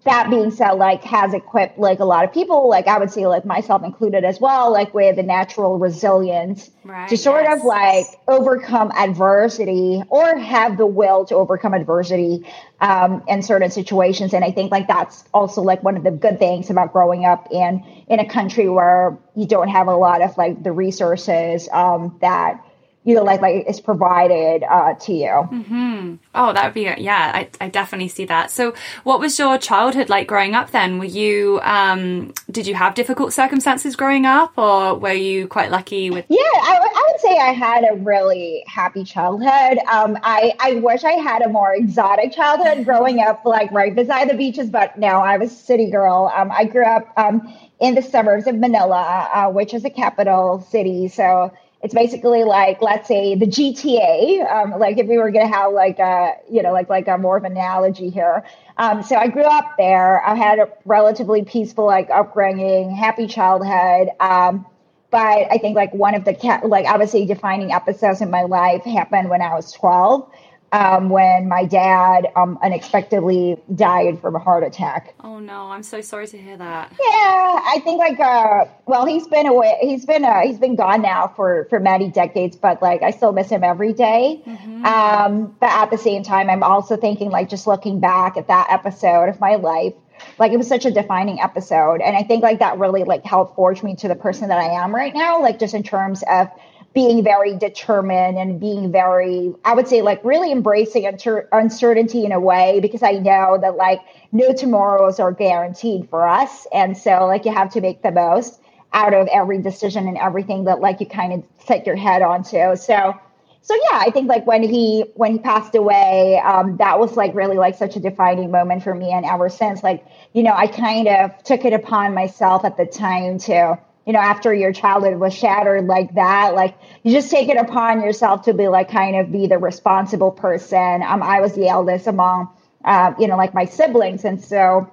that 0.05 0.29
being 0.29 0.51
said, 0.51 0.73
like 0.73 1.05
has 1.05 1.33
equipped 1.33 1.79
like 1.79 2.01
a 2.01 2.05
lot 2.05 2.25
of 2.25 2.35
people, 2.35 2.69
like 2.69 2.89
I 2.89 2.99
would 2.99 3.13
say 3.13 3.29
like 3.29 3.45
myself 3.45 3.85
included 3.85 4.25
as 4.25 4.41
well, 4.41 4.73
like 4.73 4.93
with 4.93 5.15
the 5.15 5.23
natural 5.23 5.79
resilience 5.79 6.69
right, 6.83 7.09
to 7.09 7.17
sort 7.17 7.45
yes. 7.45 7.61
of 7.61 7.65
like 7.65 8.07
overcome 8.27 8.91
adversity 8.97 10.03
or 10.09 10.37
have 10.37 10.79
the 10.79 10.87
will 10.87 11.25
to 11.27 11.37
overcome 11.37 11.75
adversity 11.75 12.45
um, 12.81 13.23
in 13.29 13.41
certain 13.41 13.71
situations. 13.71 14.35
And 14.35 14.45
I 14.45 14.51
think 14.51 14.73
like 14.73 14.89
that's 14.89 15.23
also 15.33 15.63
like 15.63 15.85
one 15.85 15.97
of 15.97 16.03
the 16.03 16.11
good 16.11 16.41
things 16.41 16.71
about 16.71 16.93
growing 16.93 17.25
up 17.25 17.47
in 17.53 17.85
in 18.09 18.19
a 18.19 18.29
country 18.29 18.69
where 18.69 19.17
you 19.37 19.47
don't 19.47 19.69
have 19.69 19.87
a 19.87 19.95
lot 19.95 20.23
of 20.23 20.37
like 20.37 20.61
the 20.61 20.73
resources 20.73 21.69
um, 21.73 22.19
that 22.21 22.61
you 23.05 23.17
know, 23.17 23.25
like 23.25 23.41
like 23.41 23.67
is 23.67 23.81
provided 23.81 24.63
uh, 24.63 24.95
to 24.95 25.13
you. 25.13 25.27
Mm-hmm. 25.27 26.15
Oh, 26.35 26.53
that 26.53 26.65
would 26.65 26.75
be 26.75 26.83
yeah. 26.83 27.33
I, 27.35 27.49
I 27.61 27.69
definitely 27.69 28.09
see 28.09 28.25
that. 28.27 28.51
So, 28.53 28.75
what 29.03 29.19
was 29.19 29.37
your 29.39 29.59
childhood 29.59 30.09
like 30.09 30.29
growing 30.29 30.55
up? 30.55 30.71
Then, 30.71 31.01
were 31.01 31.05
you 31.05 31.61
um, 31.63 32.33
did 32.51 32.67
you 32.67 32.75
have 32.75 32.95
difficult 32.95 33.33
circumstances 33.33 33.97
growing 33.97 34.25
up, 34.25 34.57
or 34.57 34.95
were 34.95 35.13
you 35.13 35.49
quite 35.49 35.73
lucky 35.73 36.11
with? 36.11 36.27
Yeah, 36.29 36.39
I, 36.39 36.79
I 36.81 37.11
would 37.11 37.21
say 37.21 37.37
I 37.39 37.53
had 37.53 37.85
a 37.91 37.97
really 37.97 38.63
happy 38.69 39.03
childhood. 39.03 39.79
Um, 39.91 40.17
I 40.23 40.53
I 40.61 40.75
wish 40.75 41.03
I 41.03 41.13
had 41.13 41.43
a 41.43 41.49
more 41.49 41.75
exotic 41.75 42.33
childhood 42.33 42.85
growing 42.85 43.21
up, 43.21 43.45
like 43.45 43.73
right 43.73 43.95
beside 43.95 44.31
the 44.31 44.35
beaches. 44.35 44.71
But 44.71 44.97
no, 44.97 45.09
I 45.09 45.39
was 45.39 45.51
a 45.51 45.57
city 45.57 45.91
girl. 45.91 46.33
Um, 46.35 46.53
I 46.53 46.67
grew 46.67 46.85
up 46.85 47.13
um, 47.17 47.53
in 47.81 47.97
the 47.97 48.03
suburbs 48.03 48.47
of 48.47 48.55
Manila, 48.55 49.29
uh, 49.35 49.51
which 49.51 49.75
is 49.75 49.85
a 49.85 49.91
capital 49.91 50.65
city. 50.71 51.09
So 51.09 51.53
it's 51.83 51.95
basically 51.95 52.45
like 52.45 52.81
let's 52.81 53.09
say 53.09 53.35
the 53.35 53.47
GTA. 53.47 54.51
Um, 54.51 54.79
like 54.79 54.99
if 54.99 55.07
we 55.09 55.19
were 55.19 55.31
going 55.33 55.47
to 55.47 55.53
have 55.53 55.73
like 55.73 55.99
a 55.99 56.35
you 56.51 56.63
know 56.63 56.73
like 56.73 56.89
like 56.89 57.09
a 57.09 57.19
more 57.19 57.37
of 57.37 57.45
an 57.45 57.53
analogy 57.53 58.09
here. 58.09 58.45
Um, 58.77 59.03
so 59.03 59.17
I 59.17 59.29
grew 59.29 59.43
up 59.43 59.75
there. 59.77 60.25
I 60.25 60.35
had 60.35 60.59
a 60.59 60.69
relatively 60.85 61.45
peaceful 61.45 61.85
like 61.85 62.09
upbringing, 62.11 62.95
happy 62.95 63.27
childhood. 63.27 64.09
Um, 64.21 64.65
but 65.11 65.19
I 65.51 65.59
think 65.59 65.77
like 65.77 65.93
one 65.93 66.15
of 66.15 66.25
the 66.25 66.61
like 66.65 66.87
obviously 66.87 67.27
defining 67.27 67.73
episodes 67.73 68.21
in 68.21 68.31
my 68.31 68.43
life 68.43 68.85
happened 68.85 69.29
when 69.29 69.43
I 69.43 69.55
was 69.55 69.73
twelve 69.73 70.31
um, 70.73 71.11
when 71.11 71.49
my 71.49 71.67
dad 71.67 72.29
um, 72.35 72.59
unexpectedly 72.63 73.59
died 73.75 74.21
from 74.21 74.35
a 74.35 74.39
heart 74.39 74.65
attack. 74.65 75.15
Oh 75.21 75.39
no, 75.39 75.71
I'm 75.71 75.83
so 75.83 76.01
sorry 76.01 76.27
to 76.29 76.39
hear 76.39 76.57
that. 76.57 76.91
Yeah, 76.93 76.99
I 76.99 77.81
think 77.85 77.99
like 77.99 78.19
uh, 78.19 78.65
well, 78.87 79.05
he's 79.05 79.29
been 79.29 79.47
away. 79.47 79.77
He's 79.83 80.07
been 80.07 80.25
uh, 80.25 80.41
he's 80.41 80.59
been 80.59 80.75
gone 80.75 81.03
now 81.03 81.29
for 81.37 81.67
for 81.69 81.79
many 81.79 82.09
decades, 82.09 82.57
but 82.57 82.81
like 82.81 83.03
I 83.03 83.11
still 83.11 83.33
miss 83.33 83.51
him 83.51 83.63
every 83.63 83.93
day. 83.93 84.43
Mm-hmm. 84.47 84.87
Um, 84.87 85.57
but 85.61 85.71
at 85.71 85.91
the 85.91 85.99
same 85.99 86.23
time, 86.23 86.49
I'm 86.49 86.63
also 86.63 86.97
thinking 86.97 87.31
like 87.31 87.51
just 87.51 87.67
looking 87.67 88.01
back 88.01 88.39
at 88.39 88.49
that 88.49 88.69
episode 88.71 89.29
of 89.29 89.39
my 89.41 89.57
life. 89.57 89.93
Like 90.39 90.53
it 90.53 90.57
was 90.57 90.69
such 90.69 90.87
a 90.87 90.91
defining 90.91 91.41
episode, 91.41 92.01
and 92.01 92.17
I 92.17 92.23
think 92.23 92.43
like 92.43 92.61
that 92.61 92.79
really 92.79 93.05
like 93.05 93.25
helped 93.25 93.57
forge 93.57 93.83
me 93.83 93.95
to 93.97 94.09
the 94.09 94.15
person 94.15 94.49
that 94.49 94.59
I 94.59 94.83
am 94.83 94.95
right 94.95 95.13
now. 95.13 95.43
Like 95.43 95.59
just 95.59 95.75
in 95.75 95.83
terms 95.83 96.23
of 96.31 96.49
being 96.95 97.25
very 97.25 97.57
determined 97.57 98.37
and 98.37 98.61
being 98.61 98.93
very, 98.93 99.55
I 99.65 99.75
would 99.75 99.89
say, 99.89 100.03
like 100.03 100.23
really 100.25 100.53
embracing 100.53 101.05
uncer- 101.05 101.49
uncertainty 101.53 102.25
in 102.25 102.33
a 102.33 102.41
way 102.41 102.81
because 102.81 103.03
I 103.03 103.13
know 103.13 103.59
that 103.61 103.77
like 103.77 104.01
no 104.31 104.53
tomorrows 104.53 105.19
are 105.19 105.33
guaranteed 105.33 106.09
for 106.11 106.27
us. 106.27 106.67
And 106.73 106.97
so, 106.97 107.27
like, 107.27 107.45
you 107.45 107.53
have 107.53 107.71
to 107.73 107.81
make 107.81 108.03
the 108.03 108.11
most 108.11 108.61
out 108.93 109.15
of 109.15 109.27
every 109.29 109.59
decision 109.59 110.07
and 110.07 110.19
everything 110.19 110.65
that 110.65 110.81
like 110.81 111.01
you 111.01 111.07
kind 111.07 111.33
of 111.33 111.45
set 111.67 111.87
your 111.87 111.97
head 111.97 112.21
onto. 112.21 112.77
So, 112.77 113.19
so 113.63 113.75
yeah, 113.75 113.99
I 114.01 114.11
think 114.11 114.29
like 114.29 114.47
when 114.47 114.63
he 114.63 115.05
when 115.15 115.33
he 115.33 115.39
passed 115.39 115.75
away, 115.75 116.43
um, 116.45 116.77
that 116.77 116.99
was 116.99 117.17
like 117.17 117.35
really 117.35 117.57
like 117.57 117.77
such 117.77 117.97
a 117.97 118.01
defining 118.01 118.51
moment 118.51 118.83
for 118.83 118.95
me. 118.95 119.13
And 119.13 119.25
ever 119.25 119.49
since, 119.49 119.83
like 119.83 120.05
you 120.35 120.43
know, 120.43 120.53
I 120.53 120.67
kind 120.67 121.09
of 121.09 121.43
took 121.45 121.65
it 121.65 121.73
upon 121.73 122.13
myself 122.13 122.65
at 122.65 122.77
the 122.77 122.85
time 122.85 123.39
to 123.41 123.79
you 124.07 124.13
know, 124.13 124.19
after 124.19 124.53
your 124.53 124.73
childhood 124.73 125.19
was 125.19 125.33
shattered 125.33 125.87
like 125.87 126.15
that, 126.15 126.55
like 126.55 126.77
you 127.03 127.13
just 127.13 127.31
take 127.31 127.49
it 127.49 127.57
upon 127.57 128.03
yourself 128.03 128.43
to 128.43 128.55
be 128.55 128.69
like 128.69 128.91
kind 128.91 129.17
of 129.17 129.31
be 129.31 129.47
the 129.47 129.59
responsible 129.59 130.33
person. 130.33 131.03
Um, 131.03 131.23
I 131.23 131.41
was 131.41 131.55
the 131.55 131.69
eldest 131.69 132.07
among, 132.07 132.49
uh, 132.85 133.15
you 133.19 133.29
know, 133.29 133.37
like 133.37 133.55
my 133.55 133.65
siblings. 133.65 134.25
And 134.25 134.43
so 134.43 134.91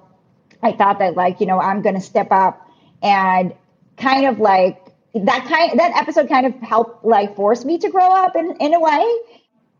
I 0.62 0.72
thought 0.72 1.00
that 1.00 1.16
like, 1.16 1.40
you 1.40 1.46
know, 1.46 1.58
I'm 1.58 1.82
going 1.82 1.96
to 1.96 2.00
step 2.00 2.28
up 2.30 2.68
and 3.02 3.52
kind 3.96 4.26
of 4.26 4.38
like 4.38 4.80
that 5.14 5.44
kind, 5.46 5.80
that 5.80 5.92
episode 5.96 6.28
kind 6.28 6.46
of 6.46 6.54
helped 6.60 7.04
like 7.04 7.34
force 7.34 7.64
me 7.64 7.78
to 7.78 7.90
grow 7.90 8.12
up 8.12 8.36
in, 8.36 8.56
in 8.60 8.74
a 8.74 8.80
way. 8.80 9.18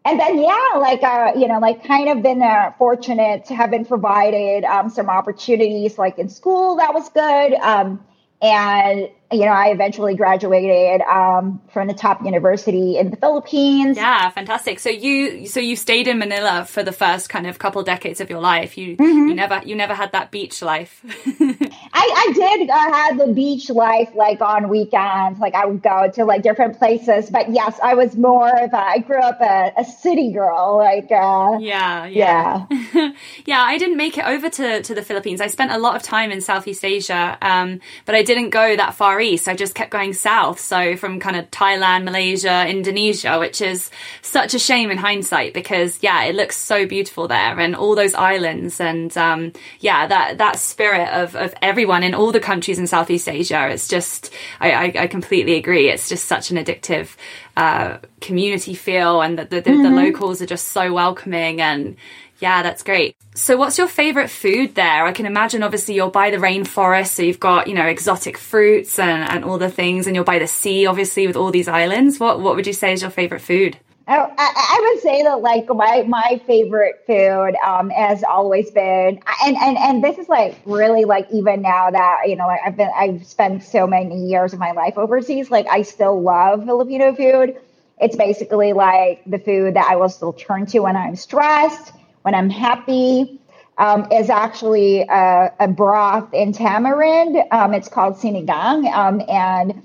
And 0.04 0.18
then, 0.18 0.38
yeah, 0.38 0.78
like, 0.78 1.02
uh, 1.02 1.32
you 1.36 1.46
know, 1.46 1.58
like 1.60 1.84
kind 1.84 2.08
of 2.08 2.22
been 2.22 2.42
uh, 2.42 2.72
fortunate 2.78 3.44
to 3.44 3.54
have 3.54 3.70
been 3.70 3.84
provided 3.84 4.64
um, 4.64 4.88
some 4.88 5.10
opportunities 5.10 5.98
like 5.98 6.18
in 6.18 6.30
school. 6.30 6.76
That 6.76 6.94
was 6.94 7.08
good. 7.10 7.52
Um, 7.54 8.02
and 8.42 9.10
you 9.32 9.44
know, 9.44 9.52
I 9.52 9.68
eventually 9.68 10.16
graduated 10.16 11.02
um, 11.02 11.60
from 11.72 11.86
the 11.86 11.94
top 11.94 12.24
university 12.24 12.98
in 12.98 13.10
the 13.10 13.16
Philippines. 13.16 13.96
Yeah, 13.96 14.28
fantastic. 14.30 14.80
So 14.80 14.90
you, 14.90 15.46
so 15.46 15.60
you 15.60 15.76
stayed 15.76 16.08
in 16.08 16.18
Manila 16.18 16.64
for 16.68 16.82
the 16.82 16.90
first 16.90 17.28
kind 17.28 17.46
of 17.46 17.58
couple 17.60 17.82
decades 17.84 18.20
of 18.20 18.28
your 18.28 18.40
life. 18.40 18.76
You, 18.76 18.96
mm-hmm. 18.96 19.28
you 19.28 19.34
never, 19.34 19.60
you 19.64 19.76
never 19.76 19.94
had 19.94 20.10
that 20.12 20.32
beach 20.32 20.62
life. 20.62 21.04
I, 21.92 22.28
I 22.28 22.32
did 22.32 22.70
uh, 22.70 22.92
have 22.92 23.18
the 23.18 23.32
beach 23.32 23.68
life, 23.68 24.10
like 24.14 24.40
on 24.40 24.68
weekends. 24.68 25.40
Like 25.40 25.54
I 25.54 25.66
would 25.66 25.82
go 25.82 26.08
to 26.14 26.24
like 26.24 26.42
different 26.42 26.78
places. 26.78 27.30
But 27.30 27.52
yes, 27.52 27.80
I 27.82 27.94
was 27.94 28.16
more 28.16 28.48
of 28.48 28.72
a, 28.72 28.76
I 28.76 28.98
grew 28.98 29.18
up 29.18 29.40
a, 29.40 29.72
a 29.76 29.84
city 29.84 30.32
girl. 30.32 30.76
Like, 30.76 31.10
uh, 31.10 31.58
yeah, 31.60 32.06
yeah, 32.06 32.66
yeah. 32.70 33.12
yeah. 33.44 33.60
I 33.60 33.76
didn't 33.76 33.96
make 33.96 34.16
it 34.16 34.24
over 34.24 34.48
to 34.50 34.82
to 34.82 34.94
the 34.94 35.02
Philippines. 35.02 35.40
I 35.40 35.48
spent 35.48 35.72
a 35.72 35.78
lot 35.78 35.96
of 35.96 36.02
time 36.02 36.30
in 36.30 36.40
Southeast 36.40 36.84
Asia, 36.84 37.36
um, 37.42 37.80
but 38.04 38.14
I 38.14 38.22
didn't 38.22 38.50
go 38.50 38.76
that 38.76 38.94
far 38.94 39.20
East. 39.20 39.48
I 39.48 39.54
just 39.54 39.74
kept 39.74 39.90
going 39.90 40.12
south. 40.12 40.60
So 40.60 40.96
from 40.96 41.18
kind 41.18 41.36
of 41.36 41.50
Thailand, 41.50 42.04
Malaysia, 42.04 42.68
Indonesia, 42.68 43.38
which 43.40 43.60
is 43.60 43.90
such 44.22 44.54
a 44.54 44.60
shame 44.60 44.92
in 44.92 44.98
hindsight 44.98 45.54
because 45.54 45.98
yeah, 46.02 46.22
it 46.22 46.36
looks 46.36 46.56
so 46.56 46.86
beautiful 46.86 47.26
there 47.26 47.58
and 47.58 47.74
all 47.74 47.96
those 47.96 48.14
islands 48.14 48.80
and 48.80 49.16
um, 49.18 49.52
yeah, 49.80 50.06
that 50.06 50.38
that 50.38 50.56
spirit 50.56 51.08
of 51.08 51.34
of 51.34 51.52
everyone 51.80 52.02
in 52.02 52.12
all 52.12 52.30
the 52.30 52.40
countries 52.40 52.78
in 52.78 52.86
Southeast 52.86 53.26
Asia. 53.26 53.70
It's 53.70 53.88
just 53.88 54.30
I, 54.60 54.70
I, 54.70 54.92
I 54.98 55.06
completely 55.06 55.54
agree. 55.54 55.88
It's 55.88 56.10
just 56.10 56.26
such 56.26 56.50
an 56.50 56.58
addictive 56.58 57.16
uh, 57.56 57.96
community 58.20 58.74
feel 58.74 59.22
and 59.22 59.38
the, 59.38 59.46
the, 59.46 59.62
the, 59.62 59.70
mm-hmm. 59.70 59.82
the 59.84 59.90
locals 59.90 60.42
are 60.42 60.46
just 60.46 60.68
so 60.68 60.92
welcoming 60.92 61.62
and 61.62 61.96
yeah, 62.38 62.62
that's 62.62 62.82
great. 62.82 63.16
So, 63.34 63.56
what's 63.56 63.78
your 63.78 63.88
favorite 63.88 64.28
food 64.28 64.74
there? 64.74 65.06
I 65.06 65.12
can 65.12 65.24
imagine, 65.24 65.62
obviously, 65.62 65.94
you're 65.94 66.10
by 66.10 66.30
the 66.30 66.36
rainforest, 66.36 67.08
so 67.08 67.22
you've 67.22 67.40
got 67.40 67.66
you 67.66 67.74
know 67.74 67.86
exotic 67.86 68.36
fruits 68.38 68.98
and, 68.98 69.30
and 69.30 69.44
all 69.44 69.58
the 69.58 69.70
things, 69.70 70.06
and 70.06 70.16
you're 70.16 70.24
by 70.24 70.38
the 70.38 70.46
sea, 70.46 70.86
obviously, 70.86 71.26
with 71.26 71.36
all 71.36 71.50
these 71.50 71.68
islands. 71.68 72.18
What 72.18 72.40
what 72.40 72.56
would 72.56 72.66
you 72.66 72.72
say 72.72 72.94
is 72.94 73.02
your 73.02 73.10
favorite 73.10 73.42
food? 73.42 73.76
I, 74.10 74.32
I, 74.38 74.90
would 74.92 75.02
say 75.02 75.22
that 75.22 75.40
like 75.40 75.68
my 75.68 76.04
my 76.08 76.40
favorite 76.46 77.04
food 77.06 77.54
um, 77.64 77.90
has 77.90 78.24
always 78.24 78.70
been 78.70 79.20
and, 79.44 79.56
and 79.56 79.78
and 79.78 80.04
this 80.04 80.18
is 80.18 80.28
like 80.28 80.58
really 80.64 81.04
like 81.04 81.28
even 81.32 81.62
now 81.62 81.90
that 81.90 82.22
you 82.26 82.36
know 82.36 82.46
like 82.46 82.60
I've 82.64 82.76
been 82.76 82.90
I've 82.96 83.24
spent 83.26 83.62
so 83.62 83.86
many 83.86 84.26
years 84.26 84.52
of 84.52 84.58
my 84.58 84.72
life 84.72 84.98
overseas 84.98 85.50
like 85.50 85.66
I 85.70 85.82
still 85.82 86.20
love 86.20 86.64
Filipino 86.64 87.14
food. 87.14 87.56
It's 88.00 88.16
basically 88.16 88.72
like 88.72 89.22
the 89.26 89.38
food 89.38 89.74
that 89.74 89.86
I 89.90 89.96
will 89.96 90.08
still 90.08 90.32
turn 90.32 90.66
to 90.66 90.80
when 90.80 90.96
I'm 90.96 91.16
stressed 91.16 91.92
when 92.22 92.34
I'm 92.34 92.50
happy 92.50 93.40
um, 93.78 94.06
is 94.12 94.28
actually 94.28 95.02
a, 95.02 95.52
a, 95.58 95.68
broth 95.68 96.34
in 96.34 96.52
tamarind. 96.52 97.38
Um, 97.50 97.72
it's 97.72 97.88
called 97.88 98.14
sinigang, 98.16 98.92
um, 98.92 99.22
and 99.26 99.82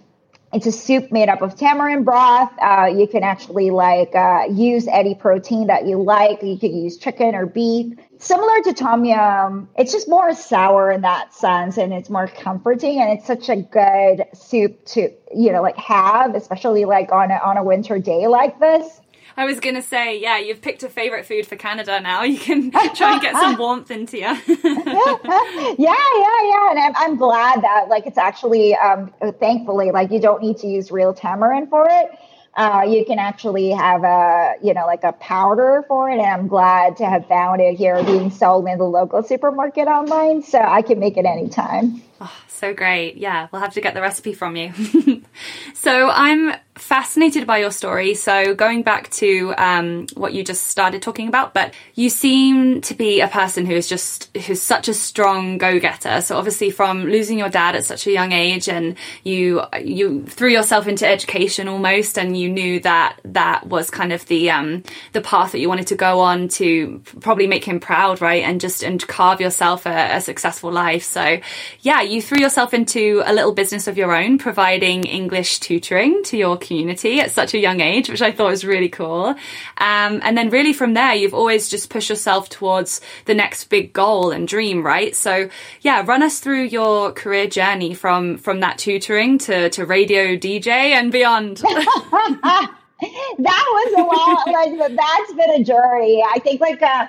it's 0.56 0.66
a 0.66 0.72
soup 0.72 1.12
made 1.12 1.28
up 1.28 1.42
of 1.42 1.58
tamarind 1.58 2.06
broth. 2.06 2.50
Uh, 2.62 2.86
you 2.86 3.08
can 3.10 3.24
actually 3.24 3.72
like 3.72 4.16
uh, 4.16 4.46
use 4.50 4.88
any 4.88 5.14
protein 5.14 5.68
that 5.68 5.86
you 5.86 6.02
like. 6.02 6.42
You 6.42 6.58
could 6.58 6.72
use 6.72 6.98
chicken 6.98 7.36
or 7.36 7.46
beef. 7.46 7.98
Similar 8.20 8.62
to 8.64 8.74
tom 8.74 9.04
yum, 9.04 9.68
it's 9.78 9.92
just 9.92 10.08
more 10.08 10.34
sour 10.34 10.92
in 10.92 11.02
that 11.02 11.34
sense, 11.34 11.78
and 11.78 11.94
it's 11.94 12.10
more 12.10 12.30
comforting. 12.30 13.02
And 13.02 13.18
it's 13.18 13.28
such 13.28 13.50
a 13.50 13.58
good 13.58 14.24
soup 14.34 14.86
to 14.86 15.12
you 15.36 15.52
know 15.52 15.62
like 15.62 15.76
have, 15.76 16.36
especially 16.36 16.86
like 16.86 17.12
on 17.12 17.32
a, 17.32 17.36
on 17.36 17.58
a 17.58 17.64
winter 17.64 18.00
day 18.00 18.28
like 18.28 18.58
this. 18.62 19.02
I 19.38 19.46
was 19.46 19.60
gonna 19.60 19.82
say, 19.82 20.20
yeah, 20.20 20.38
you've 20.38 20.62
picked 20.62 20.84
a 20.84 20.90
favorite 20.90 21.26
food 21.26 21.46
for 21.46 21.56
Canada 21.58 22.00
now. 22.00 22.24
You 22.24 22.40
can 22.40 22.72
try 22.96 23.14
and 23.14 23.22
get 23.22 23.34
some 23.34 23.58
warmth 23.58 23.92
into 23.92 24.18
you. 24.18 24.24
yeah, 24.24 24.36
yeah, 24.48 25.76
yeah, 25.78 26.70
and 26.72 26.80
I'm, 26.80 26.94
I'm 26.96 27.16
glad 27.18 27.62
that 27.62 27.88
like 27.90 28.06
it's 28.08 28.18
actually, 28.18 28.76
um, 28.76 29.14
thankfully, 29.40 29.92
like 29.92 30.12
you 30.12 30.20
don't 30.20 30.42
need 30.42 30.58
to 30.60 30.68
use 30.68 30.92
real 30.92 31.14
tamarind 31.14 31.70
for 31.70 31.86
it. 31.90 32.12
Uh, 32.56 32.84
you 32.88 33.04
can 33.06 33.20
actually 33.20 33.72
have 33.72 34.06
a, 34.06 34.54
you 34.64 34.74
know, 34.74 34.86
like 34.86 35.04
a 35.04 35.12
powder 35.12 35.84
for 35.90 36.10
it. 36.10 36.14
And 36.14 36.22
I'm 36.22 36.48
glad 36.48 36.96
to 36.98 37.06
have 37.06 37.28
found 37.28 37.60
it 37.60 37.76
here 37.76 38.02
being 38.06 38.32
sold 38.32 38.66
in 38.68 38.78
the 38.78 38.86
local 38.86 39.22
supermarket 39.24 39.90
online. 39.90 40.42
So 40.42 40.60
I 40.60 40.82
can 40.82 40.98
make 41.00 41.18
it 41.18 41.26
anytime. 41.26 42.02
Oh, 42.28 42.34
so 42.48 42.74
great. 42.74 43.18
Yeah, 43.18 43.50
we'll 43.52 43.62
have 43.62 43.74
to 43.74 43.82
get 43.82 43.94
the 43.94 44.02
recipe 44.02 44.34
from 44.34 44.56
you. 44.56 45.22
so 45.76 46.10
I'm 46.10 46.56
fascinated 46.76 47.48
by 47.48 47.60
your 47.60 47.72
story. 47.72 48.16
So 48.16 48.54
going 48.54 48.84
back 48.84 49.10
to 49.12 49.54
um, 49.58 50.08
what 50.16 50.34
you 50.34 50.44
just 50.44 50.68
started 50.68 51.02
talking 51.02 51.28
about, 51.28 51.54
but 51.54 51.74
you 51.94 52.10
seem 52.10 52.82
to 52.82 52.94
be 52.94 53.22
a 53.22 53.28
person 53.28 53.66
who 53.66 53.74
is 53.74 53.88
just 53.88 54.36
who's 54.36 54.62
such 54.62 54.90
a 54.90 54.94
strong 54.94 55.58
go-getter. 55.58 56.22
So 56.22 56.38
obviously, 56.38 56.72
from 56.72 57.06
losing 57.06 57.38
your 57.40 57.50
dad 57.50 57.76
at 57.76 57.86
such 57.86 58.08
a 58.08 58.12
young 58.12 58.32
age, 58.32 58.68
and 58.68 58.98
you 59.24 59.62
you 59.82 60.26
threw 60.26 60.50
yourself 60.50 60.88
into 60.88 61.08
education 61.08 61.68
almost, 61.68 62.18
and 62.18 62.38
you 62.38 62.50
knew 62.50 62.80
that 62.82 63.20
that 63.26 63.68
was 63.68 63.90
kind 63.90 64.12
of 64.12 64.26
the 64.26 64.50
um, 64.50 64.84
the 65.14 65.22
path 65.22 65.52
that 65.52 65.60
you 65.60 65.70
wanted 65.70 65.88
to 65.88 65.96
go 65.96 66.20
on 66.20 66.48
to 66.50 67.02
probably 67.22 67.48
make 67.48 67.64
him 67.64 67.80
proud, 67.80 68.22
right? 68.22 68.44
And 68.44 68.60
just 68.60 68.84
and 68.84 69.06
carve 69.08 69.40
yourself 69.40 69.86
a, 69.86 70.16
a 70.16 70.22
successful 70.22 70.72
life. 70.72 71.04
So 71.04 71.40
yeah, 71.82 72.02
you 72.02 72.15
threw 72.22 72.40
yourself 72.40 72.74
into 72.74 73.22
a 73.26 73.34
little 73.34 73.54
business 73.54 73.88
of 73.88 73.98
your 73.98 74.16
own, 74.16 74.38
providing 74.38 75.04
English 75.04 75.60
tutoring 75.60 76.24
to 76.24 76.38
your 76.38 76.58
community 76.58 77.20
at 77.20 77.32
such 77.32 77.54
a 77.54 77.60
young 77.60 77.82
age, 77.82 78.10
which 78.10 78.22
I 78.22 78.32
thought 78.32 78.50
was 78.50 78.66
really 78.66 78.90
cool. 78.90 79.36
Um, 79.78 80.20
and 80.24 80.38
then 80.38 80.50
really 80.50 80.74
from 80.74 80.94
there, 80.94 81.14
you've 81.14 81.34
always 81.34 81.70
just 81.70 81.90
pushed 81.90 82.10
yourself 82.10 82.50
towards 82.50 83.02
the 83.26 83.34
next 83.34 83.66
big 83.66 83.94
goal 83.94 84.32
and 84.32 84.48
dream, 84.48 84.86
right? 84.86 85.16
So 85.16 85.50
yeah, 85.82 86.04
run 86.06 86.24
us 86.24 86.40
through 86.40 86.64
your 86.64 87.12
career 87.12 87.48
journey 87.48 87.94
from, 87.94 88.38
from 88.38 88.60
that 88.60 88.78
tutoring 88.78 89.38
to, 89.40 89.70
to 89.72 89.86
radio 89.86 90.36
DJ 90.36 90.68
and 90.68 91.12
beyond. 91.12 91.58
that 93.38 93.66
was 93.70 93.94
a 93.98 94.04
lot. 94.04 94.48
Like 94.48 94.96
that's 94.96 95.34
been 95.34 95.62
a 95.62 95.64
journey. 95.64 96.24
I 96.24 96.40
think 96.40 96.62
like, 96.62 96.82
uh, 96.82 97.08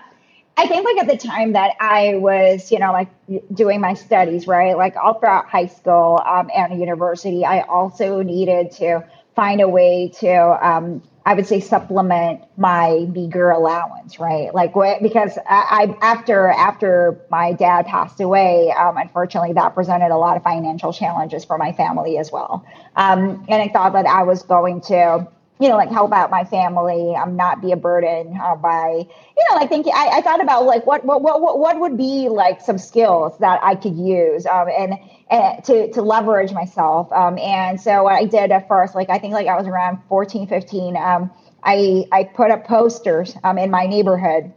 I 0.58 0.66
think 0.66 0.86
like 0.86 0.96
at 0.96 1.08
the 1.08 1.28
time 1.28 1.52
that 1.52 1.72
I 1.80 2.14
was, 2.14 2.72
you 2.72 2.78
know, 2.78 2.90
like 2.92 3.10
doing 3.52 3.80
my 3.80 3.92
studies, 3.92 4.46
right? 4.46 4.76
Like 4.76 4.96
all 4.96 5.14
throughout 5.18 5.48
high 5.50 5.66
school 5.66 6.22
um, 6.24 6.50
and 6.54 6.80
university, 6.80 7.44
I 7.44 7.60
also 7.60 8.22
needed 8.22 8.72
to 8.72 9.04
find 9.34 9.60
a 9.60 9.68
way 9.68 10.12
to, 10.20 10.66
um, 10.66 11.02
I 11.26 11.34
would 11.34 11.46
say, 11.46 11.60
supplement 11.60 12.42
my 12.56 13.06
meager 13.12 13.50
allowance, 13.50 14.18
right? 14.18 14.54
Like 14.54 14.74
what, 14.74 15.02
because 15.02 15.36
I, 15.46 15.96
I 16.00 16.12
after 16.14 16.48
after 16.48 17.20
my 17.30 17.52
dad 17.52 17.84
passed 17.84 18.20
away, 18.20 18.72
um, 18.72 18.96
unfortunately, 18.96 19.52
that 19.54 19.74
presented 19.74 20.10
a 20.10 20.16
lot 20.16 20.38
of 20.38 20.42
financial 20.42 20.92
challenges 20.92 21.44
for 21.44 21.58
my 21.58 21.72
family 21.72 22.16
as 22.16 22.32
well. 22.32 22.64
Um, 22.94 23.44
and 23.48 23.60
I 23.60 23.68
thought 23.68 23.92
that 23.92 24.06
I 24.06 24.22
was 24.22 24.42
going 24.42 24.80
to 24.82 25.28
you 25.58 25.68
know, 25.68 25.76
like 25.76 25.90
help 25.90 26.12
out 26.12 26.30
my 26.30 26.44
family, 26.44 27.14
um, 27.14 27.34
not 27.36 27.62
be 27.62 27.72
a 27.72 27.76
burden 27.76 28.38
by, 28.60 29.06
you 29.36 29.44
know, 29.50 29.56
like 29.56 29.68
thinking, 29.68 29.92
I, 29.94 30.08
I 30.14 30.20
thought 30.20 30.42
about 30.42 30.64
like 30.64 30.86
what, 30.86 31.04
what, 31.04 31.22
what, 31.22 31.58
what 31.58 31.80
would 31.80 31.96
be 31.96 32.28
like 32.28 32.60
some 32.60 32.76
skills 32.76 33.38
that 33.38 33.60
I 33.62 33.74
could 33.74 33.96
use, 33.96 34.44
um, 34.44 34.68
and, 34.68 34.94
and 35.30 35.64
to, 35.64 35.90
to 35.92 36.02
leverage 36.02 36.52
myself. 36.52 37.10
Um, 37.10 37.38
and 37.38 37.80
so 37.80 38.04
what 38.04 38.14
I 38.14 38.26
did 38.26 38.50
at 38.50 38.68
first, 38.68 38.94
like, 38.94 39.08
I 39.08 39.18
think 39.18 39.32
like 39.32 39.46
I 39.46 39.56
was 39.56 39.66
around 39.66 39.98
14, 40.08 40.46
15, 40.46 40.96
um, 40.96 41.30
I, 41.62 42.04
I 42.12 42.24
put 42.24 42.50
up 42.50 42.66
posters, 42.66 43.34
um, 43.42 43.56
in 43.56 43.70
my 43.70 43.86
neighborhood, 43.86 44.52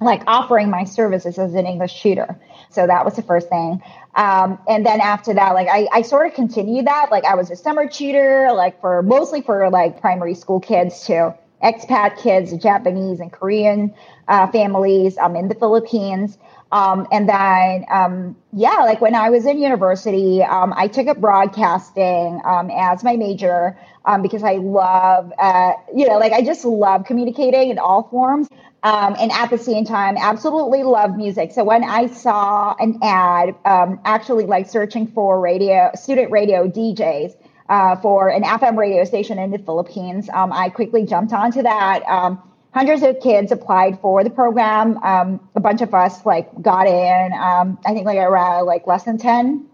like 0.00 0.22
offering 0.26 0.68
my 0.68 0.84
services 0.84 1.38
as 1.38 1.54
an 1.54 1.64
English 1.64 2.02
tutor. 2.02 2.38
So 2.70 2.86
that 2.86 3.06
was 3.06 3.16
the 3.16 3.22
first 3.22 3.48
thing. 3.48 3.82
Um, 4.16 4.58
and 4.66 4.84
then 4.84 5.00
after 5.00 5.34
that, 5.34 5.54
like 5.54 5.68
I, 5.68 5.86
I 5.92 6.02
sort 6.02 6.26
of 6.26 6.34
continued 6.34 6.86
that. 6.86 7.08
Like 7.10 7.24
I 7.24 7.34
was 7.34 7.50
a 7.50 7.56
summer 7.56 7.86
tutor, 7.88 8.50
like 8.54 8.80
for 8.80 9.02
mostly 9.02 9.42
for 9.42 9.70
like 9.70 10.00
primary 10.00 10.34
school 10.34 10.58
kids 10.58 11.06
too, 11.06 11.34
expat 11.62 12.16
kids, 12.16 12.52
Japanese 12.56 13.20
and 13.20 13.30
Korean 13.30 13.94
uh, 14.26 14.46
families 14.48 15.18
um, 15.18 15.36
in 15.36 15.48
the 15.48 15.54
Philippines. 15.54 16.38
Um, 16.72 17.06
and 17.12 17.28
then, 17.28 17.84
um, 17.90 18.36
yeah, 18.52 18.78
like 18.78 19.00
when 19.00 19.14
I 19.14 19.30
was 19.30 19.46
in 19.46 19.58
university, 19.58 20.42
um, 20.42 20.74
I 20.76 20.88
took 20.88 21.06
up 21.06 21.18
broadcasting 21.20 22.40
um, 22.44 22.70
as 22.70 23.04
my 23.04 23.16
major 23.16 23.78
um, 24.04 24.20
because 24.22 24.42
I 24.42 24.54
love, 24.54 25.32
uh, 25.38 25.74
you 25.94 26.08
know, 26.08 26.18
like 26.18 26.32
I 26.32 26.42
just 26.42 26.64
love 26.64 27.04
communicating 27.04 27.70
in 27.70 27.78
all 27.78 28.08
forms. 28.08 28.48
Um, 28.82 29.16
and 29.18 29.32
at 29.32 29.50
the 29.50 29.58
same 29.58 29.84
time, 29.84 30.16
absolutely 30.16 30.82
love 30.84 31.16
music. 31.16 31.52
So 31.52 31.64
when 31.64 31.82
I 31.82 32.06
saw 32.06 32.74
an 32.78 32.98
ad, 33.02 33.54
um, 33.64 34.00
actually 34.04 34.46
like 34.46 34.68
searching 34.68 35.06
for 35.08 35.40
radio, 35.40 35.90
student 35.94 36.30
radio 36.30 36.68
DJs 36.68 37.34
uh, 37.68 37.96
for 37.96 38.28
an 38.28 38.42
FM 38.42 38.76
radio 38.76 39.04
station 39.04 39.38
in 39.38 39.50
the 39.50 39.58
Philippines, 39.58 40.28
um, 40.32 40.52
I 40.52 40.68
quickly 40.68 41.04
jumped 41.04 41.32
onto 41.32 41.62
that. 41.62 42.02
Um, 42.06 42.40
hundreds 42.72 43.02
of 43.02 43.18
kids 43.20 43.50
applied 43.50 43.98
for 44.00 44.22
the 44.22 44.30
program. 44.30 44.98
Um, 45.02 45.48
a 45.56 45.60
bunch 45.60 45.80
of 45.80 45.92
us 45.92 46.24
like 46.24 46.48
got 46.62 46.86
in. 46.86 47.32
Um, 47.32 47.78
I 47.84 47.92
think 47.92 48.06
like 48.06 48.18
around 48.18 48.66
like 48.66 48.86
less 48.86 49.04
than 49.04 49.18
ten 49.18 49.66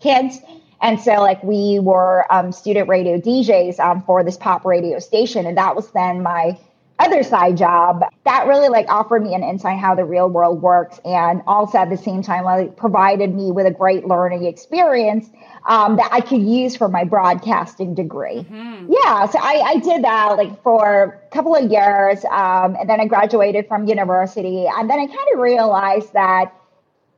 kids. 0.00 0.38
And 0.80 1.00
so, 1.00 1.14
like, 1.22 1.42
we 1.42 1.78
were 1.80 2.26
student 2.52 2.88
radio 2.88 3.18
DJs 3.18 4.04
for 4.04 4.22
this 4.22 4.36
pop 4.36 4.66
radio 4.66 4.98
station, 4.98 5.46
and 5.46 5.56
that 5.56 5.74
was 5.74 5.90
then 5.92 6.22
my 6.22 6.58
other 6.98 7.22
side 7.22 7.56
job 7.56 8.02
that 8.24 8.46
really 8.46 8.68
like 8.68 8.88
offered 8.88 9.22
me 9.22 9.34
an 9.34 9.42
insight 9.42 9.78
how 9.78 9.94
the 9.94 10.04
real 10.04 10.28
world 10.28 10.62
works 10.62 10.98
and 11.04 11.42
also 11.46 11.78
at 11.78 11.90
the 11.90 11.96
same 11.96 12.22
time 12.22 12.44
like 12.44 12.76
provided 12.76 13.34
me 13.34 13.52
with 13.52 13.66
a 13.66 13.70
great 13.70 14.06
learning 14.06 14.44
experience 14.44 15.28
um, 15.66 15.96
that 15.96 16.08
I 16.12 16.20
could 16.20 16.42
use 16.42 16.76
for 16.76 16.88
my 16.88 17.04
broadcasting 17.04 17.94
degree. 17.94 18.46
Mm-hmm. 18.48 18.92
Yeah, 18.92 19.26
so 19.26 19.38
I, 19.38 19.62
I, 19.66 19.76
did 19.78 20.04
that 20.04 20.36
like 20.36 20.62
for 20.62 21.20
a 21.26 21.34
couple 21.34 21.54
of 21.54 21.70
years, 21.70 22.24
um, 22.26 22.76
and 22.78 22.88
then 22.88 23.00
I 23.00 23.06
graduated 23.06 23.66
from 23.66 23.86
university, 23.86 24.66
and 24.66 24.88
then 24.88 24.98
I 25.00 25.06
kind 25.06 25.28
of 25.32 25.40
realized 25.40 26.12
that 26.12 26.52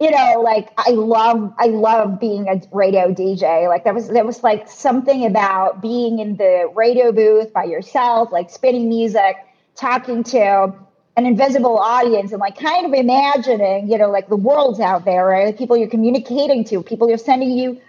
you 0.01 0.13
know 0.13 0.41
like 0.45 0.69
i 0.79 0.91
love 0.91 1.53
i 1.59 1.67
love 1.67 2.21
being 2.21 2.49
a 2.49 2.61
radio 2.73 3.13
dj 3.13 3.69
like 3.69 3.83
there 3.83 3.93
was 3.93 4.09
there 4.09 4.25
was 4.25 4.45
like 4.45 4.69
something 4.69 5.27
about 5.27 5.83
being 5.83 6.21
in 6.21 6.37
the 6.37 6.71
radio 6.77 7.11
booth 7.11 7.53
by 7.53 7.65
yourself 7.65 8.31
like 8.31 8.49
spinning 8.49 8.89
music 8.89 9.35
talking 9.79 10.25
to 10.25 10.75
an 11.17 11.27
invisible 11.27 11.79
audience 11.79 12.33
and 12.33 12.41
like 12.41 12.59
kind 12.59 12.87
of 12.87 12.93
imagining, 12.93 13.91
you 13.91 13.99
know, 13.99 14.11
like 14.11 14.29
the 14.29 14.37
world's 14.37 14.81
out 14.81 15.05
there, 15.05 15.27
right? 15.27 15.53
The 15.53 15.59
people 15.59 15.77
you're 15.77 15.89
communicating 15.89 16.65
to, 16.65 16.83
people 16.83 17.09
you're 17.09 17.19
sending 17.19 17.51
you 17.51 17.81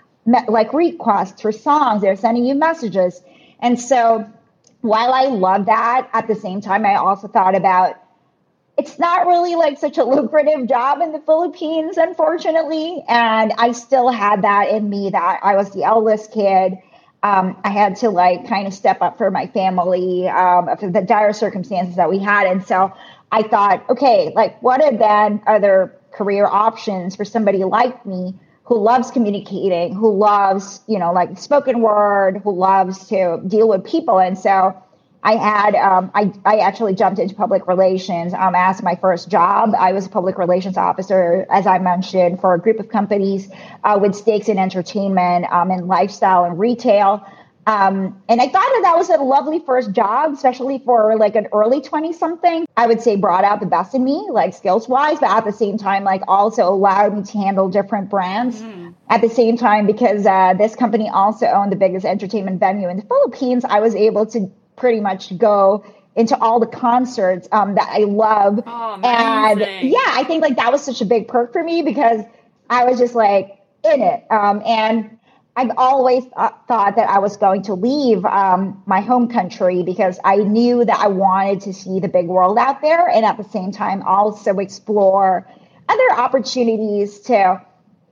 like 0.48 0.74
requests 0.74 1.42
for 1.42 1.52
songs, 1.52 2.02
they're 2.02 2.16
sending 2.16 2.46
you 2.46 2.56
messages. 2.56 3.22
And 3.60 3.80
so 3.80 4.28
while 4.82 5.14
I 5.14 5.26
love 5.26 5.66
that, 5.66 6.10
at 6.14 6.28
the 6.28 6.36
same 6.36 6.62
time, 6.62 6.86
I 6.86 6.96
also 6.96 7.28
thought 7.28 7.56
about 7.56 7.96
it's 8.78 8.98
not 8.98 9.28
really 9.28 9.56
like 9.56 9.78
such 9.78 9.98
a 9.98 10.04
lucrative 10.06 10.68
job 10.68 11.02
in 11.02 11.12
the 11.12 11.20
Philippines, 11.20 11.98
unfortunately. 11.98 13.04
And 13.10 13.52
I 13.58 13.74
still 13.74 14.10
had 14.10 14.44
that 14.44 14.70
in 14.70 14.90
me 14.90 15.10
that 15.10 15.40
I 15.44 15.56
was 15.56 15.72
the 15.72 15.84
eldest 15.84 16.32
kid 16.32 16.78
um, 17.24 17.60
I 17.64 17.70
had 17.70 17.98
to 17.98 18.10
like 18.10 18.48
kind 18.48 18.68
of 18.68 18.74
step 18.74 19.02
up 19.02 19.18
for 19.18 19.30
my 19.30 19.48
family, 19.48 20.28
um, 20.28 20.70
for 20.78 20.90
the 20.90 21.02
dire 21.02 21.34
circumstances 21.34 21.96
that 21.98 22.10
we 22.10 22.20
had. 22.20 22.48
And 22.48 22.66
so 22.66 22.94
I 23.32 23.44
thought, 23.44 23.88
okay, 23.90 24.32
like 24.36 24.62
what 24.62 24.82
are 24.82 24.96
then 24.96 25.42
other 25.46 25.96
career 26.12 26.46
options 26.46 27.16
for 27.16 27.26
somebody 27.26 27.64
like 27.64 28.06
me 28.06 28.34
who 28.64 28.78
loves 28.78 29.12
communicating, 29.12 29.96
who 29.96 30.16
loves, 30.16 30.82
you 30.88 31.00
know, 31.00 31.12
like 31.12 31.38
spoken 31.38 31.82
word, 31.82 32.42
who 32.44 32.56
loves 32.56 33.08
to 33.08 33.42
deal 33.48 33.68
with 33.68 33.84
people. 33.84 34.20
And 34.20 34.38
so 34.38 34.80
I 35.22 35.36
had, 35.36 35.76
um, 35.76 36.12
I, 36.16 36.32
I 36.46 36.60
actually 36.60 36.96
jumped 36.96 37.20
into 37.20 37.36
public 37.36 37.68
relations 37.68 38.34
um, 38.34 38.56
as 38.56 38.82
my 38.82 38.96
first 38.96 39.30
job. 39.30 39.74
I 39.78 39.92
was 39.92 40.06
a 40.06 40.10
public 40.10 40.38
relations 40.38 40.78
officer, 40.78 41.46
as 41.50 41.68
I 41.68 41.80
mentioned, 41.80 42.40
for 42.40 42.54
a 42.54 42.60
group 42.60 42.80
of 42.80 42.88
companies 42.88 43.50
uh, 43.84 44.00
with 44.02 44.16
stakes 44.16 44.48
in 44.48 44.58
entertainment 44.58 45.46
um, 45.52 45.72
and 45.72 45.88
lifestyle 45.88 46.46
and 46.46 46.58
retail. 46.58 47.26
Um, 47.68 48.20
and 48.28 48.42
I 48.42 48.46
thought 48.46 48.66
that 48.66 48.82
that 48.84 48.98
was 48.98 49.10
a 49.10 49.18
lovely 49.18 49.60
first 49.60 49.92
job, 49.92 50.34
especially 50.34 50.80
for 50.80 51.16
like 51.18 51.36
an 51.36 51.48
early 51.54 51.82
20 51.82 52.14
something. 52.14 52.66
I 52.76 52.88
would 52.88 53.02
say 53.02 53.16
brought 53.16 53.44
out 53.44 53.60
the 53.60 53.68
best 53.68 53.94
in 53.94 54.04
me, 54.04 54.28
like 54.32 54.56
skills 54.56 54.88
wise, 54.88 55.20
but 55.20 55.30
at 55.30 55.46
the 55.46 55.52
same 55.52 55.78
time, 55.78 56.04
like 56.04 56.24
also 56.28 56.64
allowed 56.64 57.16
me 57.16 57.24
to 57.24 57.38
handle 57.38 57.70
different 57.70 58.10
brands. 58.10 58.62
Mm. 58.62 58.96
At 59.10 59.22
the 59.22 59.30
same 59.30 59.58
time, 59.58 59.86
because 59.86 60.26
uh, 60.26 60.56
this 60.58 60.76
company 60.76 61.10
also 61.10 61.46
owned 61.46 61.72
the 61.72 61.76
biggest 61.76 62.06
entertainment 62.06 62.60
venue 62.60 62.90
in 62.90 62.98
the 62.98 63.04
Philippines, 63.04 63.66
I 63.66 63.82
was 63.82 63.94
able 63.94 64.26
to 64.28 64.52
pretty 64.80 65.00
much 65.00 65.38
go 65.38 65.84
into 66.16 66.38
all 66.40 66.60
the 66.60 66.68
concerts 66.68 67.48
um, 67.52 67.76
that 67.76 67.90
I 67.90 68.00
love. 68.00 68.62
Oh, 68.66 69.00
and 69.04 69.60
yeah, 69.60 70.00
I 70.08 70.24
think 70.26 70.42
like 70.42 70.58
that 70.58 70.72
was 70.72 70.84
such 70.84 71.02
a 71.02 71.06
big 71.06 71.28
perk 71.28 71.54
for 71.54 71.64
me 71.64 71.82
because 71.82 72.22
I 72.70 72.86
was 72.86 73.00
just 73.00 73.16
like 73.16 73.60
in 73.84 74.02
it. 74.02 74.26
Um, 74.30 74.62
and 74.66 75.20
I've 75.56 75.72
always 75.78 76.24
th- 76.24 76.52
thought 76.68 76.96
that 76.96 77.10
I 77.10 77.20
was 77.20 77.38
going 77.38 77.64
to 77.64 77.74
leave 77.74 78.24
um, 78.26 78.82
my 78.86 79.02
home 79.02 79.30
country 79.30 79.84
because 79.84 80.20
I 80.24 80.38
knew 80.38 80.86
that 80.86 81.00
I 81.00 81.08
wanted 81.08 81.62
to 81.62 81.74
see 81.74 82.00
the 82.00 82.08
big 82.08 82.28
world 82.28 82.58
out 82.58 82.82
there 82.82 83.08
and 83.10 83.26
at 83.26 83.38
the 83.38 83.44
same 83.44 83.72
time 83.72 84.02
also 84.04 84.58
explore 84.60 85.48
other 85.90 86.12
opportunities 86.14 87.20
to, 87.22 87.62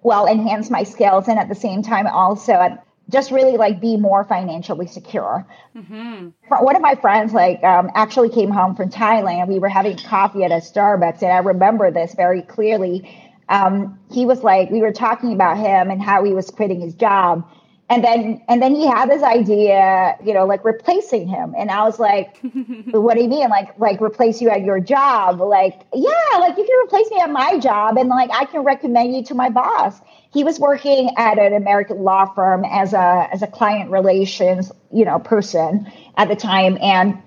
well, 0.01 0.27
enhance 0.27 0.69
my 0.69 0.83
skills 0.83 1.27
and 1.27 1.39
at 1.39 1.47
the 1.47 1.55
same 1.55 1.83
time 1.83 2.07
also 2.07 2.79
just 3.09 3.31
really 3.31 3.57
like 3.57 3.79
be 3.79 3.97
more 3.97 4.23
financially 4.23 4.87
secure. 4.87 5.45
Mm-hmm. 5.75 6.29
One 6.63 6.75
of 6.75 6.81
my 6.81 6.95
friends 6.95 7.33
like 7.33 7.63
um, 7.63 7.89
actually 7.95 8.29
came 8.29 8.49
home 8.49 8.75
from 8.75 8.89
Thailand. 8.89 9.47
We 9.47 9.59
were 9.59 9.69
having 9.69 9.97
coffee 9.97 10.43
at 10.43 10.51
a 10.51 10.55
Starbucks, 10.55 11.21
and 11.21 11.31
I 11.31 11.37
remember 11.37 11.91
this 11.91 12.13
very 12.15 12.41
clearly. 12.41 13.09
Um, 13.49 13.97
he 14.11 14.25
was 14.25 14.43
like, 14.43 14.69
we 14.69 14.81
were 14.81 14.91
talking 14.91 15.31
about 15.31 15.57
him 15.57 15.89
and 15.89 16.01
how 16.01 16.23
he 16.25 16.33
was 16.33 16.49
quitting 16.49 16.81
his 16.81 16.93
job, 16.95 17.49
and 17.89 18.03
then 18.03 18.41
and 18.49 18.61
then 18.61 18.75
he 18.75 18.85
had 18.85 19.09
this 19.09 19.23
idea 19.23 20.17
you 20.23 20.33
know 20.33 20.45
like 20.45 20.63
replacing 20.65 21.27
him. 21.27 21.53
And 21.57 21.71
i 21.71 21.83
was 21.83 21.99
like 21.99 22.39
what 22.91 23.15
do 23.15 23.23
you 23.23 23.29
mean? 23.29 23.49
Like 23.49 23.77
like 23.79 24.01
replace 24.01 24.41
you 24.41 24.49
at 24.49 24.63
your 24.63 24.79
job? 24.79 25.39
Like 25.39 25.85
yeah 25.93 26.37
like 26.39 26.57
you 26.57 26.65
can 26.65 26.85
replace 26.85 27.09
me 27.11 27.19
at 27.19 27.29
my 27.29 27.57
job 27.59 27.97
and 27.97 28.09
like 28.09 28.29
i 28.33 28.45
can 28.45 28.61
recommend 28.63 29.15
you 29.15 29.23
to 29.25 29.35
my 29.35 29.49
boss. 29.49 29.99
He 30.33 30.43
was 30.43 30.59
working 30.59 31.11
at 31.17 31.39
an 31.39 31.53
american 31.53 32.03
law 32.03 32.25
firm 32.33 32.65
as 32.65 32.93
a 32.93 33.29
as 33.31 33.41
a 33.41 33.47
client 33.47 33.89
relations 33.89 34.71
you 34.91 35.05
know 35.05 35.19
person 35.19 35.91
at 36.17 36.27
the 36.27 36.35
time. 36.35 36.77
And 36.81 37.21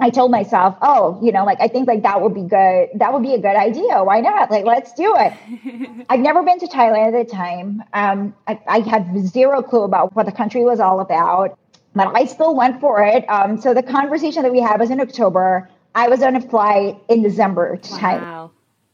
I 0.00 0.10
told 0.10 0.30
myself, 0.30 0.76
oh, 0.80 1.18
you 1.22 1.32
know, 1.32 1.44
like 1.44 1.60
I 1.60 1.68
think 1.68 1.88
like 1.88 2.02
that 2.02 2.20
would 2.20 2.34
be 2.34 2.42
good. 2.42 2.88
That 2.94 3.12
would 3.12 3.22
be 3.22 3.34
a 3.34 3.38
good 3.38 3.56
idea. 3.56 4.04
Why 4.04 4.20
not? 4.20 4.50
Like, 4.50 4.64
let's 4.64 4.92
do 4.92 5.14
it. 5.16 6.06
I've 6.08 6.20
never 6.20 6.42
been 6.42 6.58
to 6.60 6.66
Thailand 6.66 7.18
at 7.18 7.26
the 7.26 7.32
time. 7.32 7.82
Um, 7.92 8.34
I, 8.46 8.60
I, 8.68 8.78
had 8.80 9.26
zero 9.26 9.62
clue 9.62 9.82
about 9.82 10.14
what 10.14 10.26
the 10.26 10.32
country 10.32 10.62
was 10.62 10.78
all 10.78 11.00
about, 11.00 11.58
but 11.94 12.14
I 12.14 12.26
still 12.26 12.54
went 12.54 12.80
for 12.80 13.02
it. 13.02 13.28
Um, 13.28 13.60
so 13.60 13.74
the 13.74 13.82
conversation 13.82 14.44
that 14.44 14.52
we 14.52 14.60
had 14.60 14.78
was 14.78 14.90
in 14.90 15.00
October. 15.00 15.68
I 15.94 16.08
was 16.08 16.22
on 16.22 16.36
a 16.36 16.40
flight 16.40 16.96
in 17.08 17.22
December 17.22 17.76
to 17.76 17.92
wow. 17.92 17.98
Thailand 17.98 18.50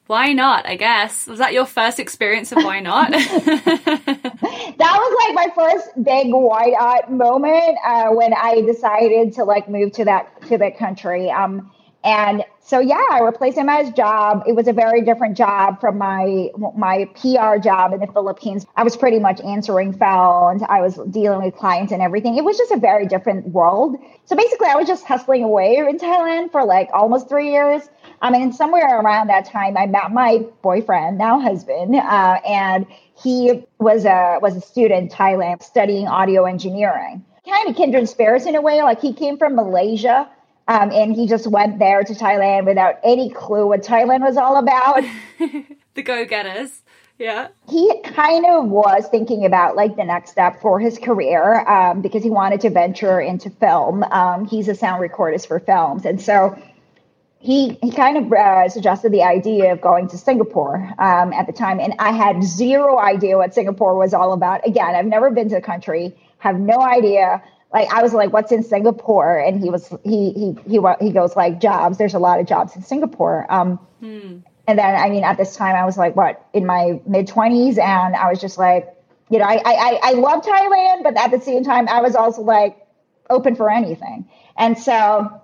why 0.07 0.33
not? 0.33 0.67
I 0.67 0.77
guess 0.77 1.27
was 1.27 1.38
that 1.38 1.53
your 1.55 1.64
first 1.64 1.99
experience 1.99 2.53
of 2.53 2.62
why 2.62 2.81
not? 2.81 3.11
that 3.12 4.79
was 4.79 5.27
like 5.27 5.35
my 5.35 5.49
first 5.55 5.90
big 6.03 6.27
why 6.31 6.75
not 6.79 7.11
moment 7.11 7.79
uh, 7.85 8.09
when 8.11 8.35
I 8.35 8.61
decided 8.62 9.33
to 9.35 9.45
like 9.45 9.69
move 9.69 9.93
to 9.93 10.05
that 10.05 10.43
to 10.49 10.59
that 10.59 10.79
country. 10.79 11.31
Um, 11.31 11.71
and 12.05 12.45
so 12.61 12.81
yeah, 12.81 13.03
I 13.11 13.21
replaced 13.21 13.57
him 13.57 13.71
at 13.71 13.87
his 13.87 13.95
job. 13.95 14.43
It 14.47 14.53
was 14.53 14.69
a 14.69 14.75
very 14.75 15.01
different 15.01 15.38
job 15.38 15.81
from 15.81 15.97
my 15.97 16.51
my 16.77 17.07
PR 17.14 17.57
job 17.59 17.95
in 17.95 18.01
the 18.01 18.07
Philippines. 18.12 18.67
I 18.77 18.83
was 18.83 18.95
pretty 18.95 19.19
much 19.19 19.40
answering 19.40 19.95
phones. 19.95 20.62
I 20.69 20.83
was 20.83 20.97
dealing 21.11 21.43
with 21.43 21.55
clients 21.57 21.93
and 21.93 22.03
everything. 22.03 22.37
It 22.37 22.45
was 22.45 22.59
just 22.59 22.73
a 22.73 22.79
very 22.79 23.07
different 23.07 23.49
world. 23.49 23.97
So 24.27 24.37
basically, 24.37 24.69
I 24.69 24.75
was 24.75 24.87
just 24.87 25.07
hustling 25.07 25.45
away 25.45 25.77
in 25.77 25.99
Thailand 25.99 26.53
for 26.53 26.62
like 26.64 26.90
almost 26.93 27.31
three 27.31 27.53
years. 27.53 27.88
I 28.25 28.31
mean, 28.31 28.55
somewhere 28.55 29.01
around 29.01 29.27
that 29.27 29.45
time, 29.45 29.77
I 29.77 29.85
met 29.85 30.11
my 30.11 30.47
boyfriend, 30.63 31.19
now 31.19 31.39
husband, 31.39 31.95
uh, 31.95 32.41
and 32.49 32.87
he 33.23 33.63
was 33.79 34.07
a 34.07 34.39
was 34.41 34.57
a 34.57 34.63
student 34.63 35.03
in 35.03 35.09
Thailand 35.11 35.63
studying 35.63 36.09
audio 36.09 36.47
engineering. 36.47 37.23
Kind 37.47 37.69
of 37.69 37.77
kindred 37.77 38.09
spirits 38.09 38.47
in 38.47 38.55
a 38.55 38.63
way. 38.63 38.83
Like 38.83 39.03
he 39.03 39.13
came 39.13 39.37
from 39.37 39.55
Malaysia, 39.55 40.27
um, 40.69 40.91
and 40.91 41.15
he 41.15 41.27
just 41.27 41.47
went 41.47 41.79
there 41.79 42.03
to 42.03 42.15
Thailand 42.15 42.65
without 42.65 42.95
any 43.05 43.29
clue 43.29 43.67
what 43.67 43.83
Thailand 43.83 44.21
was 44.21 44.39
all 44.39 44.57
about. 44.57 45.05
the 45.95 46.03
go 46.03 46.25
getters. 46.25 46.81
Yeah. 47.19 47.49
He 47.69 48.01
kind 48.05 48.47
of 48.47 48.71
was 48.71 49.07
thinking 49.11 49.45
about 49.45 49.77
like 49.77 49.97
the 49.97 50.05
next 50.05 50.31
step 50.31 50.63
for 50.63 50.81
his 50.81 50.97
career 50.99 51.61
um, 51.69 52.01
because 52.01 52.23
he 52.25 52.31
wanted 52.31 52.63
to 52.63 52.71
venture 52.71 53.21
into 53.21 53.51
film. 53.51 54.03
Um, 54.03 54.47
he's 54.47 54.67
a 54.67 54.75
sound 54.75 55.03
recordist 55.03 55.47
for 55.47 55.61
films. 55.61 56.07
And 56.07 56.21
so 56.21 56.59
he 57.44 57.78
he 57.83 57.90
kind 57.90 58.16
of 58.16 58.33
uh, 58.33 58.68
suggested 58.70 59.12
the 59.12 59.22
idea 59.22 59.70
of 59.70 59.80
going 59.83 60.09
to 60.09 60.16
Singapore 60.16 60.76
um, 60.98 61.35
at 61.35 61.46
the 61.46 61.52
time, 61.52 61.78
and 61.78 61.92
I 61.98 62.11
had 62.11 62.42
zero 62.42 62.98
idea 62.98 63.37
what 63.37 63.52
Singapore 63.52 63.98
was 63.98 64.14
all 64.14 64.33
about. 64.33 64.66
Again, 64.66 64.94
I've 64.94 65.04
never 65.04 65.30
been 65.30 65.50
to 65.50 65.57
the 65.57 65.61
country, 65.61 66.16
have 66.38 66.59
no 66.59 66.80
idea. 66.80 67.42
Like 67.70 67.92
I 67.92 68.02
was 68.02 68.14
like, 68.14 68.33
"What's 68.33 68.50
in 68.50 68.62
Singapore?" 68.62 69.38
And 69.38 69.62
he 69.62 69.68
was 69.68 69.92
he 70.04 70.33
he 70.33 70.57
he 70.66 70.80
he 71.00 71.11
goes 71.11 71.37
like, 71.37 71.61
"Jobs. 71.61 71.98
There's 71.98 72.14
a 72.14 72.18
lot 72.18 72.40
of 72.40 72.46
jobs 72.46 72.76
in 72.76 72.83
Singapore." 72.83 73.46
Um, 73.50 73.76
hmm. 74.00 74.38
And 74.66 74.78
then 74.78 74.96
I 74.96 75.11
mean, 75.11 75.22
at 75.22 75.37
this 75.37 75.54
time, 75.54 75.76
I 75.76 75.85
was 75.85 75.98
like, 75.98 76.16
what 76.16 76.46
in 76.54 76.64
my 76.64 76.98
mid 77.07 77.26
twenties, 77.26 77.76
and 77.76 78.16
I 78.16 78.30
was 78.30 78.40
just 78.40 78.57
like, 78.57 78.88
you 79.28 79.38
know, 79.38 79.44
I 79.44 79.61
I 79.66 80.00
I 80.02 80.12
love 80.12 80.42
Thailand, 80.42 81.02
but 81.02 81.18
at 81.18 81.30
the 81.30 81.42
same 81.42 81.62
time, 81.62 81.88
I 81.88 82.00
was 82.00 82.16
also 82.16 82.40
like 82.40 82.87
open 83.28 83.54
for 83.54 83.70
anything, 83.70 84.30
and 84.57 84.78
so 84.78 85.42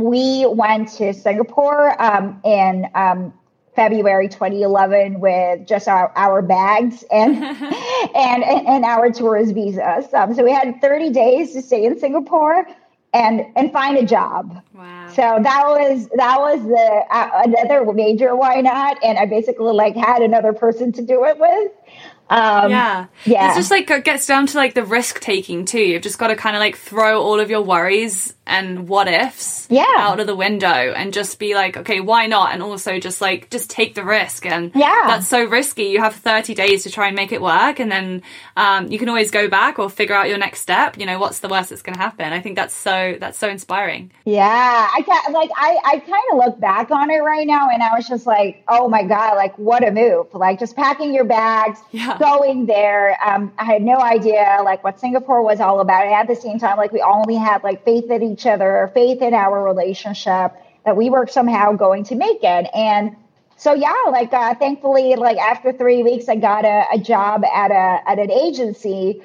we 0.00 0.46
went 0.46 0.88
to 0.92 1.12
Singapore 1.12 2.00
um, 2.02 2.40
in 2.44 2.86
um, 2.94 3.32
February 3.76 4.28
2011 4.28 5.20
with 5.20 5.66
just 5.66 5.88
our, 5.88 6.12
our 6.16 6.42
bags 6.42 7.04
and, 7.10 7.36
and 8.14 8.44
and 8.44 8.84
our 8.84 9.10
tourist 9.10 9.54
visas. 9.54 10.12
Um, 10.12 10.34
so 10.34 10.44
we 10.44 10.52
had 10.52 10.80
30 10.80 11.10
days 11.10 11.52
to 11.52 11.62
stay 11.62 11.84
in 11.84 11.98
Singapore 11.98 12.66
and 13.12 13.42
and 13.56 13.72
find 13.72 13.96
a 13.96 14.04
job. 14.04 14.62
Wow. 14.74 15.08
So 15.08 15.22
that 15.22 15.64
was 15.66 16.08
that 16.16 16.38
was 16.38 16.62
the 16.62 17.04
uh, 17.10 17.42
another 17.44 17.92
major 17.92 18.36
why 18.36 18.60
not, 18.60 18.98
and 19.02 19.18
I 19.18 19.26
basically 19.26 19.72
like 19.72 19.96
had 19.96 20.22
another 20.22 20.52
person 20.52 20.92
to 20.92 21.02
do 21.02 21.24
it 21.24 21.38
with. 21.38 21.72
Um, 22.28 22.70
yeah. 22.70 23.06
Yeah. 23.24 23.48
It's 23.48 23.56
just 23.56 23.72
like 23.72 23.90
it 23.90 24.04
gets 24.04 24.24
down 24.24 24.46
to 24.46 24.56
like 24.56 24.74
the 24.74 24.84
risk 24.84 25.18
taking 25.20 25.64
too. 25.64 25.80
You've 25.80 26.02
just 26.02 26.16
got 26.18 26.28
to 26.28 26.36
kind 26.36 26.54
of 26.54 26.60
like 26.60 26.76
throw 26.76 27.20
all 27.20 27.40
of 27.40 27.50
your 27.50 27.62
worries 27.62 28.34
and 28.46 28.88
what 28.88 29.08
ifs 29.08 29.66
Yeah. 29.68 29.84
out 29.96 30.20
of 30.20 30.28
the 30.28 30.36
window 30.36 30.68
and 30.68 31.12
just 31.12 31.40
be 31.40 31.56
like, 31.56 31.76
okay, 31.76 31.98
why 32.00 32.26
not? 32.28 32.52
And 32.52 32.62
also 32.62 33.00
just 33.00 33.20
like, 33.20 33.50
just 33.50 33.68
take 33.68 33.96
the 33.96 34.04
risk. 34.04 34.46
And 34.46 34.70
Yeah. 34.76 35.02
that's 35.08 35.26
so 35.26 35.42
risky. 35.44 35.84
You 35.86 36.00
have 36.02 36.14
30 36.14 36.54
days 36.54 36.84
to 36.84 36.90
try 36.90 37.08
and 37.08 37.16
make 37.16 37.32
it 37.32 37.42
work. 37.42 37.80
And 37.80 37.90
then, 37.90 38.22
um, 38.56 38.86
you 38.92 38.98
can 39.00 39.08
always 39.08 39.32
go 39.32 39.48
back 39.48 39.80
or 39.80 39.90
figure 39.90 40.14
out 40.14 40.28
your 40.28 40.38
next 40.38 40.60
step. 40.60 40.98
You 40.98 41.06
know, 41.06 41.18
what's 41.18 41.40
the 41.40 41.48
worst 41.48 41.70
that's 41.70 41.82
going 41.82 41.94
to 41.96 42.00
happen? 42.00 42.32
I 42.32 42.40
think 42.40 42.54
that's 42.54 42.74
so, 42.74 43.16
that's 43.18 43.38
so 43.38 43.48
inspiring. 43.48 44.12
Yeah, 44.24 44.44
I 44.96 45.02
can't 45.02 45.32
like 45.32 45.50
I 45.56 45.76
I 45.84 45.98
kind 45.98 46.22
of 46.32 46.38
look 46.38 46.60
back 46.60 46.90
on 46.92 47.10
it 47.10 47.18
right 47.18 47.46
now, 47.46 47.68
and 47.70 47.82
I 47.82 47.92
was 47.96 48.06
just 48.06 48.26
like, 48.26 48.62
oh 48.68 48.88
my 48.88 49.02
god, 49.02 49.34
like 49.34 49.58
what 49.58 49.86
a 49.86 49.90
move! 49.90 50.26
Like 50.32 50.58
just 50.60 50.76
packing 50.76 51.12
your 51.12 51.24
bags, 51.24 51.79
Yeah. 51.90 52.18
going 52.18 52.66
there. 52.66 53.16
Um, 53.24 53.52
I 53.58 53.64
had 53.64 53.82
no 53.82 54.00
idea 54.00 54.60
like 54.64 54.84
what 54.84 55.00
Singapore 55.00 55.42
was 55.42 55.60
all 55.60 55.80
about. 55.80 56.04
And 56.04 56.14
at 56.14 56.26
the 56.26 56.36
same 56.36 56.58
time, 56.58 56.76
like 56.76 56.92
we 56.92 57.02
only 57.02 57.36
had 57.36 57.62
like 57.62 57.84
faith 57.84 58.10
in 58.10 58.22
each 58.22 58.46
other, 58.46 58.90
faith 58.94 59.22
in 59.22 59.34
our 59.34 59.62
relationship 59.62 60.52
that 60.84 60.96
we 60.96 61.10
were 61.10 61.26
somehow 61.26 61.72
going 61.72 62.04
to 62.04 62.14
make 62.14 62.42
it, 62.42 62.70
and. 62.74 63.16
So 63.56 63.74
yeah, 63.74 63.94
like 64.10 64.32
uh, 64.32 64.54
thankfully, 64.54 65.16
like 65.16 65.36
after 65.36 65.70
three 65.70 66.02
weeks, 66.02 66.30
I 66.30 66.36
got 66.36 66.64
a, 66.64 66.86
a 66.94 66.98
job 66.98 67.44
at 67.44 67.70
a 67.70 68.00
at 68.08 68.18
an 68.18 68.30
agency 68.30 69.20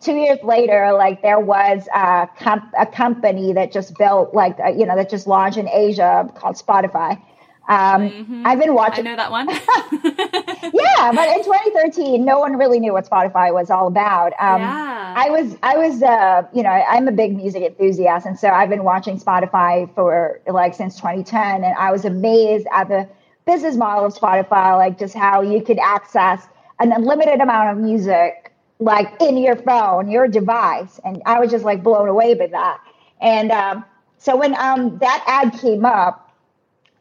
two 0.00 0.14
years 0.14 0.38
later, 0.42 0.92
like 0.92 1.22
there 1.22 1.40
was 1.40 1.86
a, 1.94 2.28
comp- 2.38 2.72
a 2.78 2.86
company 2.86 3.52
that 3.52 3.72
just 3.72 3.96
built, 3.98 4.34
like, 4.34 4.58
uh, 4.60 4.68
you 4.68 4.86
know, 4.86 4.96
that 4.96 5.10
just 5.10 5.26
launched 5.26 5.58
in 5.58 5.68
Asia 5.68 6.30
called 6.34 6.56
Spotify. 6.56 7.20
Um, 7.68 8.42
I've 8.44 8.58
been 8.58 8.74
watching. 8.74 9.06
I 9.06 9.10
know 9.10 9.16
that 9.16 9.30
one. 9.30 9.48
yeah, 10.72 11.12
but 11.12 11.28
in 11.28 11.44
2013, 11.44 12.24
no 12.24 12.38
one 12.38 12.56
really 12.56 12.80
knew 12.80 12.92
what 12.92 13.08
Spotify 13.08 13.52
was 13.52 13.70
all 13.70 13.86
about. 13.86 14.32
Um, 14.38 14.60
Yeah. 14.60 15.14
I 15.16 15.30
was, 15.30 15.56
I 15.62 15.76
was, 15.76 16.02
uh, 16.02 16.42
you 16.54 16.62
know, 16.62 16.70
I'm 16.70 17.06
a 17.06 17.12
big 17.12 17.36
music 17.36 17.62
enthusiast, 17.62 18.26
and 18.26 18.38
so 18.38 18.48
I've 18.48 18.68
been 18.68 18.84
watching 18.84 19.18
Spotify 19.18 19.92
for 19.94 20.40
like 20.46 20.74
since 20.74 20.96
2010, 20.96 21.64
and 21.64 21.74
I 21.76 21.92
was 21.92 22.04
amazed 22.04 22.66
at 22.72 22.88
the 22.88 23.08
business 23.46 23.76
model 23.76 24.06
of 24.06 24.14
Spotify, 24.14 24.76
like 24.76 24.98
just 24.98 25.14
how 25.14 25.42
you 25.42 25.62
could 25.62 25.78
access 25.78 26.46
an 26.80 26.92
unlimited 26.92 27.40
amount 27.40 27.70
of 27.76 27.82
music, 27.84 28.52
like 28.80 29.20
in 29.20 29.36
your 29.36 29.56
phone, 29.56 30.10
your 30.10 30.26
device, 30.26 30.98
and 31.04 31.22
I 31.26 31.38
was 31.38 31.50
just 31.50 31.64
like 31.64 31.82
blown 31.82 32.08
away 32.08 32.34
by 32.34 32.48
that. 32.48 32.78
And 33.20 33.52
um, 33.52 33.84
so 34.18 34.36
when 34.36 34.54
um, 34.56 34.98
that 34.98 35.22
ad 35.26 35.60
came 35.60 35.84
up, 35.84 36.31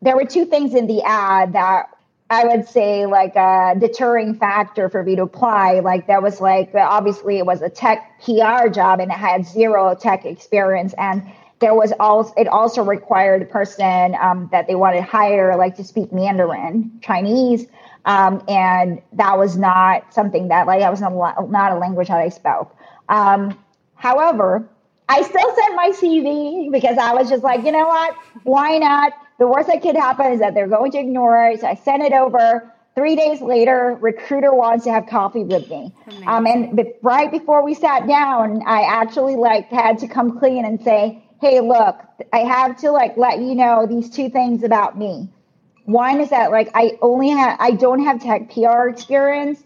there 0.01 0.15
were 0.15 0.25
two 0.25 0.45
things 0.45 0.73
in 0.73 0.87
the 0.87 1.01
ad 1.03 1.53
that 1.53 1.89
I 2.29 2.45
would 2.45 2.67
say 2.67 3.05
like 3.05 3.35
a 3.35 3.75
deterring 3.77 4.35
factor 4.35 4.89
for 4.89 5.03
me 5.03 5.15
to 5.17 5.23
apply. 5.23 5.81
Like 5.81 6.07
that 6.07 6.23
was 6.23 6.39
like 6.39 6.73
obviously 6.73 7.37
it 7.37 7.45
was 7.45 7.61
a 7.61 7.69
tech 7.69 8.19
PR 8.23 8.69
job 8.69 8.99
and 8.99 9.11
it 9.11 9.17
had 9.17 9.45
zero 9.45 9.93
tech 9.95 10.25
experience 10.25 10.93
and 10.97 11.23
there 11.59 11.75
was 11.75 11.93
also 11.99 12.33
it 12.37 12.47
also 12.47 12.83
required 12.83 13.41
a 13.43 13.45
person 13.45 14.15
um, 14.19 14.49
that 14.51 14.65
they 14.67 14.75
wanted 14.75 14.97
to 14.97 15.03
hire 15.03 15.55
like 15.57 15.75
to 15.75 15.83
speak 15.83 16.11
Mandarin 16.11 16.99
Chinese 17.01 17.67
um, 18.05 18.43
and 18.47 19.01
that 19.13 19.37
was 19.37 19.57
not 19.57 20.13
something 20.13 20.47
that 20.47 20.65
like 20.67 20.79
that 20.79 20.89
was 20.89 21.01
not, 21.01 21.13
a- 21.37 21.47
not 21.51 21.71
a 21.71 21.75
language 21.75 22.07
that 22.07 22.17
I 22.17 22.29
spoke. 22.29 22.75
Um, 23.09 23.57
however, 23.95 24.67
I 25.07 25.21
still 25.21 25.55
sent 25.55 25.75
my 25.75 25.91
CV 25.93 26.71
because 26.71 26.97
I 26.97 27.13
was 27.13 27.29
just 27.29 27.43
like, 27.43 27.65
you 27.65 27.71
know 27.71 27.87
what? 27.87 28.15
Why 28.43 28.77
not? 28.77 29.13
The 29.41 29.47
worst 29.47 29.69
that 29.69 29.81
could 29.81 29.95
happen 29.95 30.33
is 30.33 30.39
that 30.41 30.53
they're 30.53 30.67
going 30.67 30.91
to 30.91 30.99
ignore 30.99 31.47
it. 31.47 31.61
So 31.61 31.67
I 31.67 31.73
sent 31.73 32.03
it 32.03 32.13
over. 32.13 32.71
Three 32.93 33.15
days 33.15 33.41
later, 33.41 33.97
recruiter 33.99 34.53
wants 34.53 34.83
to 34.83 34.91
have 34.91 35.07
coffee 35.07 35.43
with 35.43 35.67
me. 35.67 35.95
Um, 36.27 36.45
and 36.45 36.77
be- 36.77 36.93
right 37.01 37.31
before 37.31 37.63
we 37.63 37.73
sat 37.73 38.07
down, 38.07 38.61
I 38.67 38.83
actually 38.83 39.37
like 39.37 39.67
had 39.69 39.97
to 39.99 40.07
come 40.07 40.37
clean 40.37 40.63
and 40.63 40.79
say, 40.83 41.23
"Hey, 41.41 41.59
look, 41.59 41.97
I 42.31 42.41
have 42.41 42.77
to 42.81 42.91
like 42.91 43.17
let 43.17 43.39
you 43.39 43.55
know 43.55 43.87
these 43.87 44.11
two 44.11 44.29
things 44.29 44.61
about 44.61 44.95
me. 44.95 45.27
One 45.85 46.21
is 46.21 46.29
that 46.29 46.51
like 46.51 46.69
I 46.75 46.99
only 47.01 47.29
have 47.29 47.57
I 47.59 47.71
don't 47.71 48.03
have 48.03 48.21
tech 48.21 48.51
PR 48.51 48.89
experience. 48.89 49.63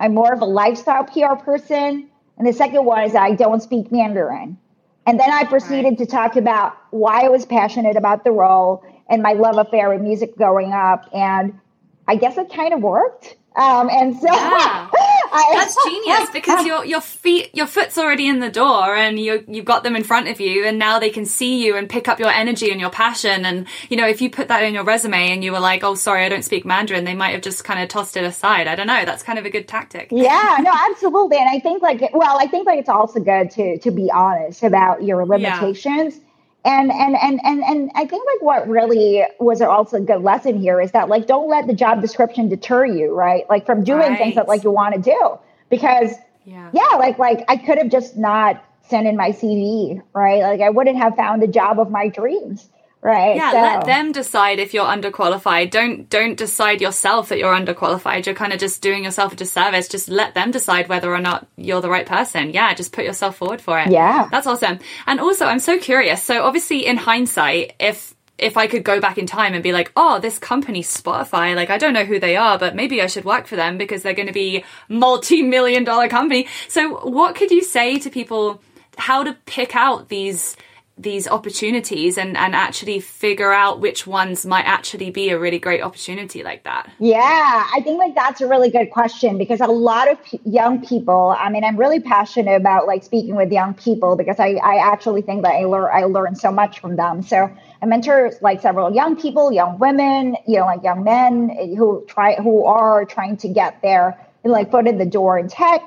I'm 0.00 0.12
more 0.12 0.32
of 0.32 0.40
a 0.40 0.44
lifestyle 0.44 1.04
PR 1.04 1.36
person. 1.36 2.08
And 2.36 2.48
the 2.48 2.52
second 2.52 2.84
one 2.84 3.04
is 3.04 3.12
that 3.12 3.22
I 3.22 3.36
don't 3.36 3.62
speak 3.62 3.92
Mandarin. 3.92 4.58
And 5.06 5.20
then 5.20 5.30
I 5.30 5.44
proceeded 5.44 5.98
to 5.98 6.06
talk 6.06 6.34
about 6.34 6.76
why 6.90 7.26
I 7.26 7.28
was 7.28 7.46
passionate 7.46 7.96
about 7.96 8.24
the 8.24 8.32
role 8.32 8.82
and 9.08 9.22
my 9.22 9.32
love 9.32 9.58
affair 9.58 9.90
with 9.90 10.00
music 10.00 10.36
growing 10.36 10.72
up. 10.72 11.08
And 11.12 11.58
I 12.06 12.16
guess 12.16 12.36
it 12.36 12.52
kind 12.52 12.72
of 12.74 12.80
worked. 12.80 13.36
Um, 13.56 13.88
and 13.90 14.16
so 14.16 14.26
Yeah. 14.26 14.90
I, 15.36 15.50
That's 15.54 15.84
genius 15.84 16.30
because 16.30 16.64
your 16.66 16.84
your 16.84 17.00
feet 17.00 17.50
your 17.54 17.66
foot's 17.66 17.98
already 17.98 18.28
in 18.28 18.38
the 18.38 18.50
door 18.50 18.94
and 18.94 19.18
you 19.18 19.44
you've 19.48 19.64
got 19.64 19.82
them 19.82 19.96
in 19.96 20.04
front 20.04 20.28
of 20.28 20.40
you 20.40 20.64
and 20.64 20.78
now 20.78 21.00
they 21.00 21.10
can 21.10 21.24
see 21.24 21.64
you 21.64 21.76
and 21.76 21.88
pick 21.88 22.06
up 22.06 22.20
your 22.20 22.28
energy 22.28 22.70
and 22.70 22.80
your 22.80 22.90
passion 22.90 23.44
and 23.44 23.66
you 23.88 23.96
know 23.96 24.06
if 24.06 24.22
you 24.22 24.30
put 24.30 24.46
that 24.46 24.62
in 24.62 24.74
your 24.74 24.84
resume 24.84 25.32
and 25.32 25.42
you 25.42 25.50
were 25.50 25.58
like 25.58 25.82
oh 25.82 25.96
sorry 25.96 26.24
I 26.24 26.28
don't 26.28 26.44
speak 26.44 26.64
Mandarin 26.64 27.02
they 27.02 27.16
might 27.16 27.30
have 27.30 27.42
just 27.42 27.64
kind 27.64 27.82
of 27.82 27.88
tossed 27.88 28.16
it 28.16 28.22
aside 28.22 28.68
I 28.68 28.76
don't 28.76 28.86
know 28.86 29.04
that's 29.04 29.24
kind 29.24 29.36
of 29.36 29.44
a 29.44 29.50
good 29.50 29.66
tactic 29.66 30.12
yeah, 30.12 30.58
no, 30.60 30.72
absolutely. 30.90 31.38
And 31.38 31.48
I 31.48 31.58
think 31.58 31.82
like, 31.82 32.00
well, 32.14 32.38
I 32.40 32.46
think 32.46 32.66
like 32.66 32.78
it's 32.78 32.88
also 32.88 33.20
good 33.20 33.50
to 33.52 33.78
to 33.78 33.90
be 33.90 34.10
honest 34.10 34.62
about 34.62 35.02
your 35.02 35.26
limitations. 35.26 36.20
And, 36.66 36.90
and 36.90 37.14
and 37.14 37.40
and 37.44 37.62
and 37.62 37.90
I 37.94 38.06
think 38.06 38.24
like 38.26 38.42
what 38.42 38.66
really 38.68 39.22
was 39.38 39.60
also 39.60 39.98
a 39.98 40.00
good 40.00 40.22
lesson 40.22 40.58
here 40.58 40.80
is 40.80 40.92
that 40.92 41.10
like 41.10 41.26
don't 41.26 41.48
let 41.48 41.66
the 41.66 41.74
job 41.74 42.00
description 42.00 42.48
deter 42.48 42.86
you, 42.86 43.12
right? 43.12 43.44
Like 43.50 43.66
from 43.66 43.84
doing 43.84 44.16
things 44.16 44.34
that 44.36 44.48
like 44.48 44.64
you 44.64 44.70
want 44.70 44.94
to 44.94 45.00
do. 45.00 45.38
Because 45.68 46.14
Yeah. 46.44 46.70
yeah, 46.72 46.96
like 46.96 47.18
like 47.18 47.44
I 47.48 47.58
could 47.58 47.76
have 47.78 47.90
just 47.90 48.16
not 48.16 48.64
sent 48.88 49.06
in 49.06 49.16
my 49.16 49.30
CV, 49.30 50.02
right? 50.14 50.40
Like 50.42 50.60
I 50.62 50.70
wouldn't 50.70 50.96
have 50.96 51.16
found 51.16 51.42
the 51.42 51.48
job 51.48 51.78
of 51.78 51.90
my 51.90 52.08
dreams, 52.08 52.68
right? 53.04 53.36
Yeah, 53.36 53.52
So- 53.52 53.60
let 53.60 53.84
them 53.84 54.10
decide 54.10 54.58
if 54.58 54.74
you're 54.74 54.86
underqualified. 54.86 55.70
Don't 55.70 56.08
don't 56.10 56.36
decide 56.36 56.80
yourself 56.80 57.28
that 57.28 57.38
you're 57.38 57.54
underqualified. 57.54 58.26
You're 58.26 58.34
kind 58.34 58.52
of 58.52 58.58
just 58.58 58.80
doing 58.82 59.04
yourself 59.04 59.34
a 59.34 59.36
disservice. 59.36 59.86
Just 59.86 60.08
let 60.08 60.34
them 60.34 60.50
decide 60.50 60.88
whether 60.88 61.14
or 61.14 61.20
not 61.20 61.46
you're 61.56 61.82
the 61.82 61.90
right 61.90 62.06
person. 62.06 62.50
Yeah, 62.52 62.74
just 62.74 62.92
put 62.92 63.04
yourself 63.04 63.36
forward 63.36 63.60
for 63.60 63.78
it. 63.78 63.90
Yeah. 63.92 64.28
That's 64.30 64.46
awesome. 64.46 64.80
And 65.06 65.20
also, 65.20 65.46
I'm 65.46 65.60
so 65.60 65.78
curious. 65.78 66.22
So 66.22 66.42
obviously 66.42 66.86
in 66.86 66.96
hindsight, 66.96 67.74
if 67.78 68.14
if 68.36 68.56
I 68.56 68.66
could 68.66 68.82
go 68.82 69.00
back 69.00 69.16
in 69.16 69.26
time 69.26 69.54
and 69.54 69.62
be 69.62 69.70
like, 69.70 69.92
oh, 69.96 70.18
this 70.18 70.38
company 70.40 70.82
Spotify, 70.82 71.54
like 71.54 71.70
I 71.70 71.78
don't 71.78 71.92
know 71.92 72.04
who 72.04 72.18
they 72.18 72.34
are, 72.36 72.58
but 72.58 72.74
maybe 72.74 73.00
I 73.00 73.06
should 73.06 73.24
work 73.24 73.46
for 73.46 73.54
them 73.54 73.78
because 73.78 74.02
they're 74.02 74.12
going 74.12 74.26
to 74.26 74.32
be 74.32 74.64
multi-million 74.88 75.84
dollar 75.84 76.08
company. 76.08 76.48
So 76.68 77.06
what 77.08 77.36
could 77.36 77.50
you 77.52 77.62
say 77.62 77.98
to 78.00 78.10
people 78.10 78.60
how 78.98 79.22
to 79.22 79.36
pick 79.46 79.76
out 79.76 80.08
these 80.08 80.56
these 80.96 81.26
opportunities 81.26 82.16
and 82.16 82.36
and 82.36 82.54
actually 82.54 83.00
figure 83.00 83.52
out 83.52 83.80
which 83.80 84.06
ones 84.06 84.46
might 84.46 84.64
actually 84.64 85.10
be 85.10 85.28
a 85.30 85.38
really 85.38 85.58
great 85.58 85.82
opportunity 85.82 86.44
like 86.44 86.62
that? 86.62 86.88
Yeah, 87.00 87.66
I 87.74 87.80
think 87.82 87.98
like 87.98 88.14
that's 88.14 88.40
a 88.40 88.46
really 88.46 88.70
good 88.70 88.90
question 88.90 89.36
because 89.36 89.60
a 89.60 89.66
lot 89.66 90.10
of 90.10 90.22
p- 90.24 90.40
young 90.44 90.86
people. 90.86 91.34
I 91.36 91.50
mean, 91.50 91.64
I'm 91.64 91.76
really 91.76 91.98
passionate 91.98 92.54
about 92.54 92.86
like 92.86 93.02
speaking 93.02 93.34
with 93.34 93.50
young 93.50 93.74
people 93.74 94.14
because 94.14 94.38
I 94.38 94.54
I 94.62 94.76
actually 94.76 95.22
think 95.22 95.42
that 95.42 95.54
I 95.54 95.64
learn 95.64 95.90
I 95.92 96.04
learn 96.04 96.36
so 96.36 96.52
much 96.52 96.78
from 96.78 96.94
them. 96.94 97.22
So 97.22 97.50
I 97.82 97.86
mentor 97.86 98.32
like 98.40 98.62
several 98.62 98.94
young 98.94 99.20
people, 99.20 99.52
young 99.52 99.78
women, 99.80 100.36
you 100.46 100.58
know, 100.60 100.66
like 100.66 100.84
young 100.84 101.02
men 101.02 101.50
eh, 101.58 101.74
who 101.74 102.04
try 102.06 102.36
who 102.36 102.64
are 102.64 103.04
trying 103.04 103.36
to 103.38 103.48
get 103.48 103.82
their 103.82 104.16
like 104.44 104.70
foot 104.70 104.86
in 104.86 104.98
the 104.98 105.06
door 105.06 105.38
in 105.38 105.48
tech 105.48 105.80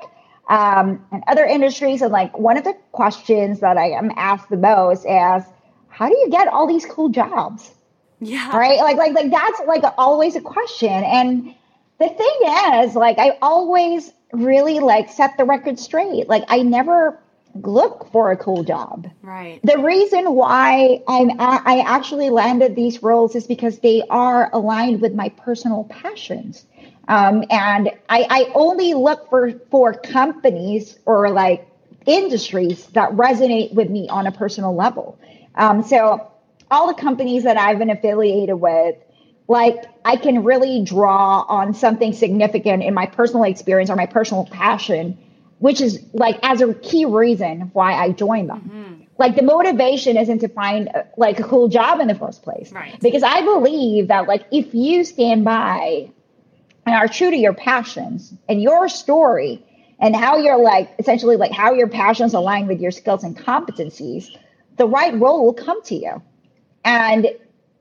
um, 0.48 1.04
and 1.12 1.22
other 1.26 1.44
industries. 1.44 2.02
And 2.02 2.12
like 2.12 2.36
one 2.38 2.56
of 2.56 2.64
the 2.64 2.74
questions 2.92 3.60
that 3.60 3.76
I 3.76 3.90
am 3.90 4.10
asked 4.16 4.48
the 4.50 4.56
most 4.56 5.04
is, 5.04 5.44
how 5.88 6.08
do 6.08 6.16
you 6.16 6.28
get 6.30 6.48
all 6.48 6.66
these 6.66 6.86
cool 6.86 7.08
jobs? 7.08 7.70
Yeah. 8.20 8.56
right 8.56 8.78
like 8.80 8.96
like 8.96 9.12
like 9.12 9.30
that's 9.30 9.60
like 9.68 9.84
always 9.96 10.34
a 10.34 10.40
question 10.40 10.88
and 10.90 11.54
the 12.00 12.08
thing 12.08 12.82
is 12.82 12.96
like 12.96 13.16
i 13.16 13.38
always 13.40 14.12
really 14.32 14.80
like 14.80 15.08
set 15.08 15.36
the 15.36 15.44
record 15.44 15.78
straight 15.78 16.28
like 16.28 16.42
i 16.48 16.62
never 16.62 17.16
look 17.54 18.10
for 18.10 18.32
a 18.32 18.36
cool 18.36 18.64
job 18.64 19.06
Right. 19.22 19.60
the 19.62 19.78
reason 19.78 20.34
why 20.34 21.00
i'm 21.06 21.30
I 21.40 21.84
actually 21.86 22.30
landed 22.30 22.74
these 22.74 23.04
roles 23.04 23.36
is 23.36 23.46
because 23.46 23.78
they 23.78 24.02
are 24.10 24.50
aligned 24.52 25.00
with 25.00 25.14
my 25.14 25.28
personal 25.28 25.84
passions 25.84 26.64
um, 27.08 27.42
and 27.50 27.90
I, 28.08 28.26
I 28.30 28.52
only 28.54 28.94
look 28.94 29.28
for 29.30 29.52
for 29.70 29.94
companies 29.94 30.98
or 31.06 31.30
like 31.30 31.66
industries 32.06 32.86
that 32.88 33.10
resonate 33.12 33.74
with 33.74 33.90
me 33.90 34.08
on 34.08 34.26
a 34.26 34.32
personal 34.32 34.74
level 34.76 35.18
um, 35.56 35.82
so 35.82 36.30
all 36.70 36.86
the 36.86 37.00
companies 37.00 37.44
that 37.44 37.56
i've 37.56 37.78
been 37.78 37.90
affiliated 37.90 38.54
with 38.60 38.96
like 39.48 39.84
I 40.04 40.16
can 40.16 40.44
really 40.44 40.84
draw 40.84 41.40
on 41.48 41.72
something 41.74 42.12
significant 42.12 42.82
in 42.82 42.92
my 42.94 43.06
personal 43.06 43.44
experience 43.44 43.88
or 43.90 43.96
my 43.96 44.04
personal 44.06 44.44
passion, 44.44 45.16
which 45.58 45.80
is 45.80 46.04
like 46.12 46.38
as 46.42 46.60
a 46.60 46.74
key 46.74 47.06
reason 47.06 47.70
why 47.72 47.94
I 47.94 48.12
joined 48.12 48.50
them. 48.50 49.06
Like 49.18 49.36
the 49.36 49.42
motivation 49.42 50.16
isn't 50.18 50.40
to 50.40 50.48
find 50.48 50.90
like 51.16 51.40
a 51.40 51.44
cool 51.44 51.68
job 51.68 52.00
in 52.00 52.08
the 52.08 52.14
first 52.14 52.42
place, 52.42 52.70
Right. 52.70 53.00
because 53.00 53.22
I 53.22 53.40
believe 53.42 54.08
that 54.08 54.28
like 54.28 54.44
if 54.52 54.74
you 54.74 55.02
stand 55.04 55.44
by 55.46 56.10
and 56.88 56.96
are 56.96 57.08
true 57.08 57.30
to 57.30 57.36
your 57.36 57.54
passions 57.54 58.32
and 58.48 58.62
your 58.62 58.88
story 58.88 59.64
and 60.00 60.16
how 60.16 60.38
you're 60.38 60.62
like 60.62 60.90
essentially 60.98 61.36
like 61.36 61.52
how 61.52 61.74
your 61.74 61.88
passions 61.88 62.34
align 62.34 62.66
with 62.66 62.80
your 62.80 62.90
skills 62.90 63.24
and 63.24 63.36
competencies 63.36 64.28
the 64.78 64.86
right 64.86 65.14
role 65.18 65.44
will 65.44 65.52
come 65.52 65.82
to 65.84 65.94
you. 65.94 66.22
And, 66.84 67.28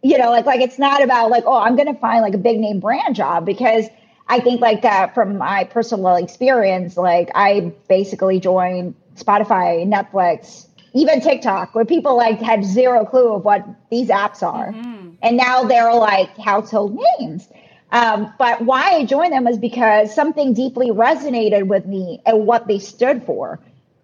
you 0.04 0.17
know, 0.17 0.30
like, 0.30 0.46
like 0.46 0.60
it's 0.60 0.78
not 0.78 1.02
about 1.02 1.30
like, 1.30 1.43
oh, 1.46 1.58
I'm 1.58 1.78
to 1.78 1.93
find 1.93 2.22
like 2.22 2.34
a 2.34 2.39
big 2.39 2.60
name 2.60 2.80
brand 2.82 3.15
job 3.15 3.46
because 3.46 3.86
I 4.28 4.41
think 4.41 4.60
like 4.60 4.84
uh, 4.84 5.08
from 5.10 5.38
my 5.38 5.63
personal 5.63 6.15
experience, 6.15 6.98
like 6.98 7.30
I 7.34 7.72
basically 7.88 8.39
joined 8.39 8.96
Spotify, 9.15 9.88
Netflix, 9.88 10.67
even 10.93 11.22
TikTok, 11.22 11.74
where 11.74 11.86
people 11.86 12.17
like 12.17 12.41
had 12.41 12.65
zero 12.65 13.06
clue 13.06 13.34
of 13.34 13.46
what 13.46 13.65
these 13.89 14.10
apps 14.10 14.43
are. 14.43 14.74
Mm-hmm. 14.74 15.12
And 15.22 15.38
now 15.38 15.63
they're 15.63 15.93
like 15.93 16.36
household 16.38 17.00
names. 17.20 17.48
Um, 17.91 18.34
but 18.38 18.62
why 18.62 18.91
I 18.91 19.06
joined 19.06 19.34
them 19.34 19.45
was 19.45 19.58
because 19.58 20.13
something 20.13 20.54
deeply 20.54 20.89
resonated 20.89 21.67
with 21.67 21.86
me 21.86 22.21
and 22.26 22.45
what 22.45 22.67
they 22.67 22.80
stood 22.80 23.23
for. 23.23 23.60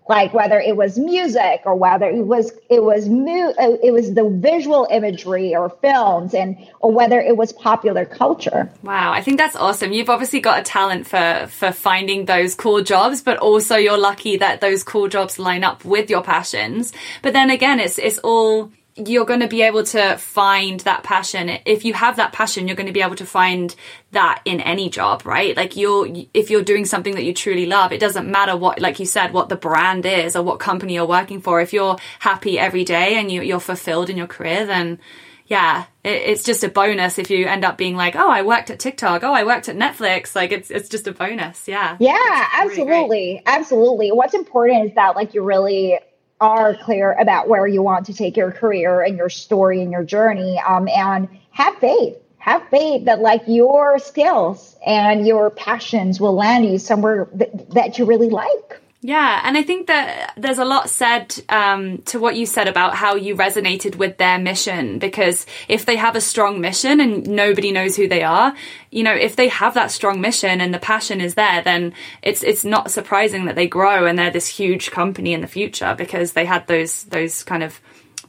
Like 0.10 0.34
whether 0.34 0.60
it 0.60 0.76
was 0.76 1.00
music 1.00 1.62
or 1.64 1.76
whether 1.76 2.10
it 2.10 2.28
was 2.28 2.52
it 2.70 2.84
was 2.84 3.08
mu- 3.08 3.54
it 3.58 3.94
was 3.94 4.14
the 4.14 4.28
visual 4.30 4.86
imagery 4.92 5.56
or 5.56 5.70
films 5.70 6.34
and 6.34 6.58
or 6.82 6.92
whether 6.92 7.22
it 7.22 7.38
was 7.38 7.54
popular 7.54 8.04
culture. 8.04 8.70
Wow 8.84 9.14
i 9.14 9.22
think 9.22 9.38
that's 9.38 9.56
awesome. 9.56 9.94
You've 9.94 10.10
obviously 10.10 10.42
got 10.42 10.60
a 10.60 10.64
talent 10.64 11.08
for 11.08 11.48
for 11.48 11.72
finding 11.72 12.26
those 12.26 12.54
cool 12.54 12.84
jobs 12.84 13.22
but 13.22 13.38
also 13.38 13.78
you're 13.78 13.98
lucky 13.98 14.36
that 14.36 14.60
those 14.60 14.84
cool 14.84 15.08
jobs 15.08 15.40
line 15.40 15.64
up 15.64 15.86
with 15.86 16.10
your 16.10 16.22
passions. 16.22 16.92
But 17.22 17.32
then 17.32 17.50
again 17.50 17.80
it's 17.80 17.98
it's 17.98 18.20
all 18.20 18.74
you're 18.96 19.26
going 19.26 19.40
to 19.40 19.48
be 19.48 19.64
able 19.64 19.84
to 19.84 20.18
find 20.18 20.80
that 20.82 21.04
passion. 21.04 21.50
If 21.66 21.84
you 21.84 21.94
have 21.94 22.18
that 22.18 22.32
passion 22.32 22.68
you're 22.68 22.76
going 22.76 22.88
to 22.88 22.94
be 22.94 23.02
able 23.02 23.16
to 23.16 23.26
find 23.26 23.76
that 24.12 24.42
in 24.46 24.60
any 24.62 24.90
job 24.90 25.26
right? 25.26 25.56
Like 25.58 25.76
you're 25.76 26.08
if 26.34 26.50
you're 26.50 26.64
doing 26.64 26.86
something 26.86 27.16
that 27.16 27.24
you 27.24 27.34
truly 27.34 27.66
love 27.66 27.92
it 27.92 28.00
doesn't 28.00 28.30
matter 28.30 28.56
what 28.56 28.80
like 28.80 29.00
you 29.00 29.06
said 29.06 29.34
what 29.34 29.50
the 29.50 29.56
brand 29.56 30.06
is 30.06 30.36
or 30.36 30.44
what 30.44 30.60
company 30.60 30.94
you're 30.94 31.06
working 31.06 31.42
for. 31.42 31.60
If 31.60 31.74
you're 31.74 31.98
happy 32.20 32.60
every 32.60 32.84
day 32.84 33.16
and 33.16 33.32
you, 33.32 33.42
you're 33.42 33.60
fulfilled 33.60 34.10
in 34.10 34.18
your 34.18 34.28
career 34.28 34.66
then 34.66 35.00
yeah 35.48 35.86
it, 36.04 36.10
it's 36.10 36.44
just 36.44 36.64
a 36.64 36.70
bonus 36.70 37.18
if 37.18 37.30
you 37.30 37.46
end 37.48 37.66
up 37.66 37.78
being 37.78 37.98
like 37.98 38.16
oh 38.16 38.30
i 38.30 38.44
worked 38.44 38.70
at 38.70 38.80
tiktok. 38.80 39.24
Oh 39.24 39.34
i 39.34 39.44
worked 39.44 39.70
at 39.70 39.76
netflix. 39.76 40.36
Like 40.36 40.52
it's 40.52 40.70
it's 40.70 40.90
just 40.90 41.08
a 41.08 41.14
bonus. 41.14 41.68
Yeah. 41.68 41.98
Yeah 42.00 42.48
absolutely. 42.54 42.92
Really 42.92 43.42
absolutely. 43.48 44.12
What's 44.12 44.36
important 44.36 44.86
is 44.86 44.96
that 44.96 45.16
like 45.16 45.34
you 45.34 45.42
really 45.42 45.98
are 46.44 46.76
clear 46.76 47.14
about 47.14 47.48
where 47.48 47.66
you 47.66 47.82
want 47.82 48.08
to 48.08 48.14
take 48.14 48.38
your 48.38 48.52
career 48.52 49.02
and 49.02 49.18
your 49.18 49.30
story 49.30 49.82
and 49.82 49.92
your 49.92 50.04
journey 50.04 50.60
um, 50.60 50.88
and 50.90 51.30
have 51.52 51.76
faith. 51.78 52.18
Have 52.38 52.68
faith 52.70 53.06
that 53.06 53.22
like 53.22 53.44
your 53.48 53.98
skills 54.00 54.76
and 54.86 55.26
your 55.26 55.50
passions 55.50 56.20
will 56.20 56.36
land 56.36 56.66
you 56.66 56.78
somewhere 56.78 57.26
th- 57.38 57.52
that 57.70 57.98
you 57.98 58.06
really 58.06 58.30
like 58.30 58.82
yeah, 59.06 59.42
and 59.44 59.58
I 59.58 59.64
think 59.64 59.88
that 59.88 60.32
there's 60.38 60.60
a 60.60 60.64
lot 60.64 60.90
said 60.90 61.36
um, 61.50 61.98
to 62.04 62.20
what 62.20 62.38
you 62.38 62.46
said 62.46 62.70
about 62.70 62.96
how 62.96 63.16
you 63.16 63.36
resonated 63.36 63.98
with 63.98 64.18
their 64.18 64.40
mission. 64.40 64.98
Because 64.98 65.46
if 65.68 65.86
they 65.86 65.98
have 65.98 66.16
a 66.16 66.22
strong 66.22 66.62
mission 66.62 67.02
and 67.02 67.28
nobody 67.28 67.74
knows 67.74 67.98
who 67.98 68.08
they 68.08 68.24
are, 68.24 68.56
you 68.92 69.04
know, 69.04 69.14
if 69.14 69.36
they 69.36 69.50
have 69.50 69.74
that 69.74 69.92
strong 69.92 70.22
mission 70.22 70.62
and 70.62 70.74
the 70.74 70.80
passion 70.80 71.20
is 71.20 71.34
there, 71.34 71.62
then 71.62 71.94
it's 72.22 72.44
it's 72.44 72.64
not 72.64 72.92
surprising 72.92 73.44
that 73.44 73.56
they 73.56 73.68
grow 73.68 74.06
and 74.06 74.18
they're 74.18 74.32
this 74.32 74.48
huge 74.48 74.90
company 74.90 75.34
in 75.34 75.42
the 75.42 75.48
future 75.48 75.94
because 75.98 76.32
they 76.32 76.46
had 76.46 76.66
those 76.68 77.04
those 77.04 77.44
kind 77.44 77.62
of 77.62 77.82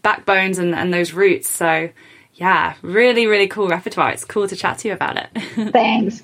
backbones 0.03 0.59
and, 0.59 0.75
and 0.75 0.93
those 0.93 1.13
roots. 1.13 1.49
So 1.49 1.91
yeah, 2.35 2.75
really, 2.83 3.29
really 3.29 3.47
cool 3.47 3.69
repertoire. 3.69 4.11
It's 4.11 4.25
cool 4.25 4.49
to 4.49 4.57
chat 4.57 4.79
to 4.79 4.89
you 4.89 4.95
about 4.95 5.19
it. 5.19 5.29
Thanks. 5.73 6.21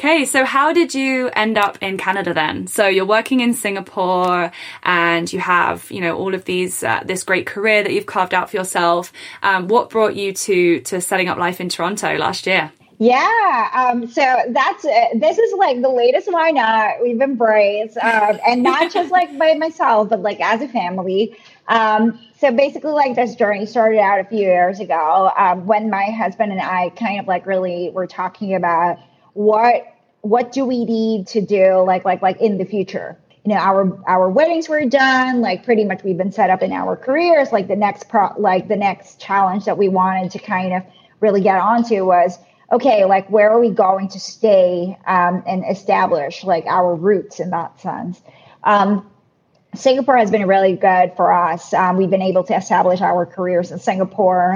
Okay, 0.00 0.26
so 0.26 0.44
how 0.44 0.72
did 0.72 0.94
you 0.94 1.28
end 1.30 1.58
up 1.58 1.76
in 1.82 1.98
Canada 1.98 2.32
then? 2.32 2.68
So 2.68 2.86
you're 2.86 3.04
working 3.04 3.40
in 3.40 3.52
Singapore, 3.52 4.52
and 4.84 5.32
you 5.32 5.40
have, 5.40 5.90
you 5.90 6.00
know, 6.00 6.16
all 6.16 6.36
of 6.36 6.44
these 6.44 6.84
uh, 6.84 7.02
this 7.04 7.24
great 7.24 7.46
career 7.46 7.82
that 7.82 7.92
you've 7.92 8.06
carved 8.06 8.32
out 8.32 8.48
for 8.48 8.58
yourself. 8.58 9.12
Um, 9.42 9.66
what 9.66 9.90
brought 9.90 10.14
you 10.14 10.32
to 10.32 10.78
to 10.82 11.00
setting 11.00 11.28
up 11.28 11.36
life 11.36 11.60
in 11.60 11.68
Toronto 11.68 12.16
last 12.16 12.46
year? 12.46 12.70
Yeah, 13.00 13.70
um, 13.74 14.06
so 14.06 14.22
that's 14.50 14.84
it. 14.84 15.20
this 15.20 15.36
is 15.36 15.52
like 15.54 15.82
the 15.82 15.88
latest 15.88 16.30
why 16.30 16.52
not 16.52 17.02
we've 17.02 17.20
embraced, 17.20 17.96
um, 17.96 18.38
and 18.46 18.62
not 18.62 18.92
just 18.92 19.10
like 19.10 19.36
by 19.36 19.54
myself, 19.54 20.10
but 20.10 20.20
like 20.20 20.38
as 20.40 20.62
a 20.62 20.68
family. 20.68 21.36
Um, 21.66 22.20
so 22.38 22.52
basically, 22.52 22.92
like 22.92 23.16
this 23.16 23.34
journey 23.34 23.66
started 23.66 23.98
out 23.98 24.20
a 24.20 24.24
few 24.24 24.38
years 24.38 24.78
ago 24.78 25.32
um, 25.36 25.66
when 25.66 25.90
my 25.90 26.04
husband 26.04 26.52
and 26.52 26.60
I 26.60 26.90
kind 26.90 27.18
of 27.18 27.26
like 27.26 27.46
really 27.46 27.90
were 27.90 28.06
talking 28.06 28.54
about 28.54 29.00
what 29.38 29.84
what 30.22 30.50
do 30.50 30.64
we 30.64 30.84
need 30.84 31.28
to 31.28 31.40
do 31.40 31.80
like 31.82 32.04
like 32.04 32.20
like 32.20 32.40
in 32.40 32.58
the 32.58 32.64
future 32.64 33.16
you 33.44 33.54
know 33.54 33.60
our 33.60 33.96
our 34.08 34.28
weddings 34.28 34.68
were 34.68 34.84
done 34.84 35.40
like 35.40 35.64
pretty 35.64 35.84
much 35.84 36.02
we've 36.02 36.16
been 36.16 36.32
set 36.32 36.50
up 36.50 36.60
in 36.60 36.72
our 36.72 36.96
careers 36.96 37.52
like 37.52 37.68
the 37.68 37.76
next 37.76 38.08
pro 38.08 38.30
like 38.36 38.66
the 38.66 38.74
next 38.74 39.20
challenge 39.20 39.64
that 39.64 39.78
we 39.78 39.88
wanted 39.88 40.28
to 40.28 40.40
kind 40.40 40.72
of 40.72 40.82
really 41.20 41.40
get 41.40 41.60
onto 41.60 42.04
was 42.04 42.36
okay 42.72 43.04
like 43.04 43.30
where 43.30 43.48
are 43.52 43.60
we 43.60 43.70
going 43.70 44.08
to 44.08 44.18
stay 44.18 44.98
um, 45.06 45.44
and 45.46 45.62
establish 45.70 46.42
like 46.42 46.66
our 46.66 46.96
roots 46.96 47.38
in 47.38 47.50
that 47.50 47.78
sense 47.78 48.20
um, 48.64 49.08
Singapore 49.76 50.16
has 50.16 50.30
been 50.30 50.48
really 50.48 50.74
good 50.74 51.12
for 51.14 51.30
us. 51.30 51.74
Um, 51.74 51.98
we've 51.98 52.08
been 52.08 52.22
able 52.22 52.42
to 52.44 52.56
establish 52.56 53.02
our 53.02 53.26
careers 53.26 53.70
in 53.70 53.78
Singapore. 53.78 54.54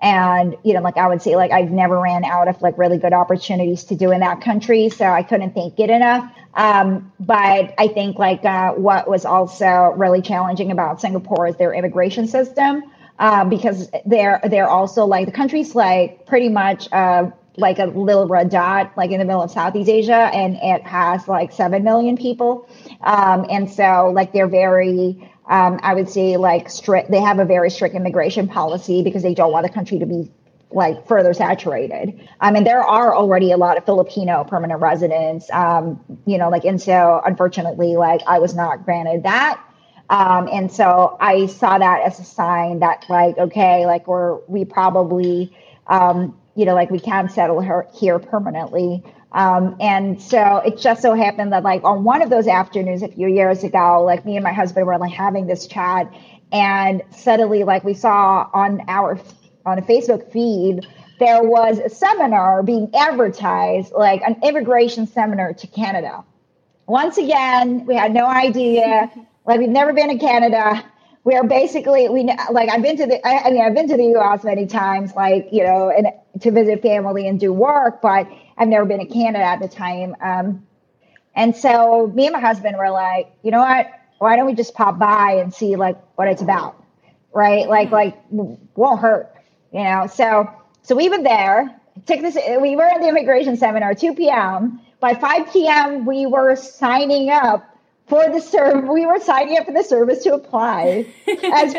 Um, 0.00 0.08
and 0.10 0.56
you 0.64 0.74
know 0.74 0.80
like 0.80 0.96
i 0.96 1.08
would 1.08 1.22
say 1.22 1.36
like 1.36 1.50
i've 1.50 1.70
never 1.70 1.98
ran 1.98 2.24
out 2.24 2.48
of 2.48 2.60
like 2.62 2.78
really 2.78 2.98
good 2.98 3.12
opportunities 3.12 3.84
to 3.84 3.96
do 3.96 4.12
in 4.12 4.20
that 4.20 4.40
country 4.40 4.88
so 4.90 5.06
i 5.06 5.22
couldn't 5.22 5.54
thank 5.54 5.78
it 5.80 5.90
enough. 5.90 6.30
Um, 6.54 7.12
but 7.20 7.74
i 7.78 7.88
think 7.88 8.18
like 8.18 8.44
uh, 8.44 8.72
what 8.72 9.08
was 9.08 9.24
also 9.24 9.94
really 9.96 10.22
challenging 10.22 10.70
about 10.70 11.00
singapore 11.00 11.48
is 11.48 11.56
their 11.56 11.72
immigration 11.74 12.28
system 12.28 12.84
uh, 13.18 13.44
because 13.44 13.90
they're 14.06 14.40
they're 14.48 14.68
also 14.68 15.04
like 15.04 15.26
the 15.26 15.32
country's 15.32 15.74
like 15.74 16.26
pretty 16.26 16.48
much 16.48 16.88
uh, 16.92 17.30
like 17.56 17.80
a 17.80 17.86
little 17.86 18.26
red 18.28 18.50
dot 18.50 18.92
like 18.96 19.10
in 19.10 19.18
the 19.18 19.24
middle 19.24 19.42
of 19.42 19.50
southeast 19.50 19.90
asia 19.90 20.30
and 20.32 20.56
it 20.62 20.86
has 20.86 21.26
like 21.26 21.52
7 21.52 21.82
million 21.82 22.16
people. 22.16 22.68
Um, 23.00 23.46
and 23.50 23.68
so 23.68 24.12
like 24.14 24.32
they're 24.32 24.48
very 24.48 25.27
um, 25.48 25.80
I 25.82 25.94
would 25.94 26.08
say 26.08 26.36
like 26.36 26.68
strict, 26.68 27.10
they 27.10 27.20
have 27.20 27.38
a 27.38 27.44
very 27.44 27.70
strict 27.70 27.94
immigration 27.94 28.48
policy 28.48 29.02
because 29.02 29.22
they 29.22 29.34
don't 29.34 29.52
want 29.52 29.66
the 29.66 29.72
country 29.72 29.98
to 29.98 30.06
be 30.06 30.30
like 30.70 31.06
further 31.08 31.32
saturated. 31.32 32.28
I 32.40 32.50
mean, 32.50 32.64
there 32.64 32.82
are 32.82 33.14
already 33.14 33.52
a 33.52 33.56
lot 33.56 33.78
of 33.78 33.84
Filipino 33.86 34.44
permanent 34.44 34.80
residents, 34.80 35.50
um, 35.50 35.98
you 36.26 36.36
know, 36.36 36.50
like, 36.50 36.64
and 36.64 36.80
so 36.80 37.22
unfortunately, 37.24 37.96
like 37.96 38.20
I 38.26 38.38
was 38.38 38.54
not 38.54 38.84
granted 38.84 39.22
that. 39.22 39.62
Um, 40.10 40.48
and 40.52 40.70
so 40.70 41.16
I 41.20 41.46
saw 41.46 41.78
that 41.78 42.02
as 42.02 42.18
a 42.18 42.24
sign 42.24 42.80
that 42.80 43.04
like, 43.08 43.38
okay, 43.38 43.86
like 43.86 44.06
we're, 44.06 44.36
we 44.46 44.64
probably, 44.64 45.56
um, 45.86 46.38
you 46.54 46.64
know, 46.64 46.74
like 46.74 46.90
we 46.90 47.00
can 47.00 47.28
settle 47.28 47.60
her 47.62 47.86
here 47.94 48.18
permanently. 48.18 49.02
Um, 49.32 49.76
and 49.78 50.20
so 50.20 50.58
it 50.58 50.78
just 50.78 51.02
so 51.02 51.14
happened 51.14 51.52
that 51.52 51.62
like 51.62 51.84
on 51.84 52.04
one 52.04 52.22
of 52.22 52.30
those 52.30 52.46
afternoons 52.46 53.02
a 53.02 53.08
few 53.08 53.28
years 53.28 53.62
ago, 53.62 54.02
like 54.04 54.24
me 54.24 54.36
and 54.36 54.44
my 54.44 54.52
husband 54.52 54.86
were 54.86 54.98
like 54.98 55.12
having 55.12 55.46
this 55.46 55.66
chat 55.66 56.12
and 56.52 57.02
suddenly 57.10 57.64
like 57.64 57.84
we 57.84 57.94
saw 57.94 58.48
on 58.52 58.82
our 58.88 59.18
on 59.66 59.78
a 59.78 59.82
Facebook 59.82 60.32
feed 60.32 60.86
there 61.18 61.42
was 61.42 61.78
a 61.78 61.88
seminar 61.88 62.62
being 62.62 62.90
advertised 62.94 63.92
like 63.92 64.22
an 64.22 64.36
immigration 64.42 65.06
seminar 65.06 65.52
to 65.52 65.66
Canada. 65.66 66.24
Once 66.86 67.18
again, 67.18 67.84
we 67.86 67.96
had 67.96 68.14
no 68.14 68.24
idea. 68.24 69.10
like 69.46 69.58
we've 69.58 69.68
never 69.68 69.92
been 69.92 70.08
to 70.08 70.18
Canada. 70.18 70.84
We 71.24 71.34
are 71.34 71.44
basically 71.44 72.08
we 72.08 72.22
like 72.50 72.70
I've 72.70 72.82
been 72.82 72.96
to 72.98 73.06
the 73.06 73.26
I, 73.26 73.48
I 73.48 73.50
mean 73.50 73.62
I've 73.62 73.74
been 73.74 73.88
to 73.88 73.96
the 73.96 74.16
US 74.18 74.44
many 74.44 74.66
times 74.66 75.12
like 75.14 75.48
you 75.50 75.64
know 75.64 75.90
and 75.90 76.06
to 76.40 76.50
visit 76.50 76.82
family 76.82 77.26
and 77.28 77.40
do 77.40 77.52
work, 77.52 78.00
but 78.02 78.28
I've 78.56 78.68
never 78.68 78.84
been 78.84 79.00
to 79.00 79.06
Canada 79.06 79.44
at 79.44 79.60
the 79.60 79.68
time. 79.68 80.14
Um, 80.20 80.66
and 81.34 81.56
so 81.56 82.06
me 82.14 82.26
and 82.26 82.32
my 82.32 82.40
husband 82.40 82.76
were 82.76 82.90
like, 82.90 83.32
you 83.42 83.50
know 83.50 83.60
what? 83.60 83.88
Why 84.18 84.36
don't 84.36 84.46
we 84.46 84.54
just 84.54 84.74
pop 84.74 84.98
by 84.98 85.34
and 85.34 85.52
see 85.54 85.76
like 85.76 85.96
what 86.16 86.28
it's 86.28 86.42
about? 86.42 86.82
Right? 87.32 87.68
Like, 87.68 87.90
like 87.90 88.16
won't 88.30 89.00
hurt, 89.00 89.32
you 89.72 89.84
know? 89.84 90.06
So, 90.06 90.50
so 90.82 90.96
we 90.96 91.08
were 91.08 91.22
there, 91.22 91.80
took 92.06 92.20
this, 92.20 92.36
we 92.60 92.76
were 92.76 92.84
at 92.84 93.00
the 93.00 93.08
immigration 93.08 93.56
seminar, 93.56 93.94
2 93.94 94.14
p.m. 94.14 94.80
By 95.00 95.14
5 95.14 95.52
p.m., 95.52 96.06
we 96.06 96.26
were 96.26 96.56
signing 96.56 97.30
up 97.30 97.76
for 98.08 98.28
the 98.28 98.40
serve. 98.40 98.88
We 98.88 99.06
were 99.06 99.20
signing 99.20 99.58
up 99.58 99.66
for 99.66 99.72
the 99.72 99.84
service 99.84 100.24
to 100.24 100.34
apply 100.34 101.06
as 101.52 101.74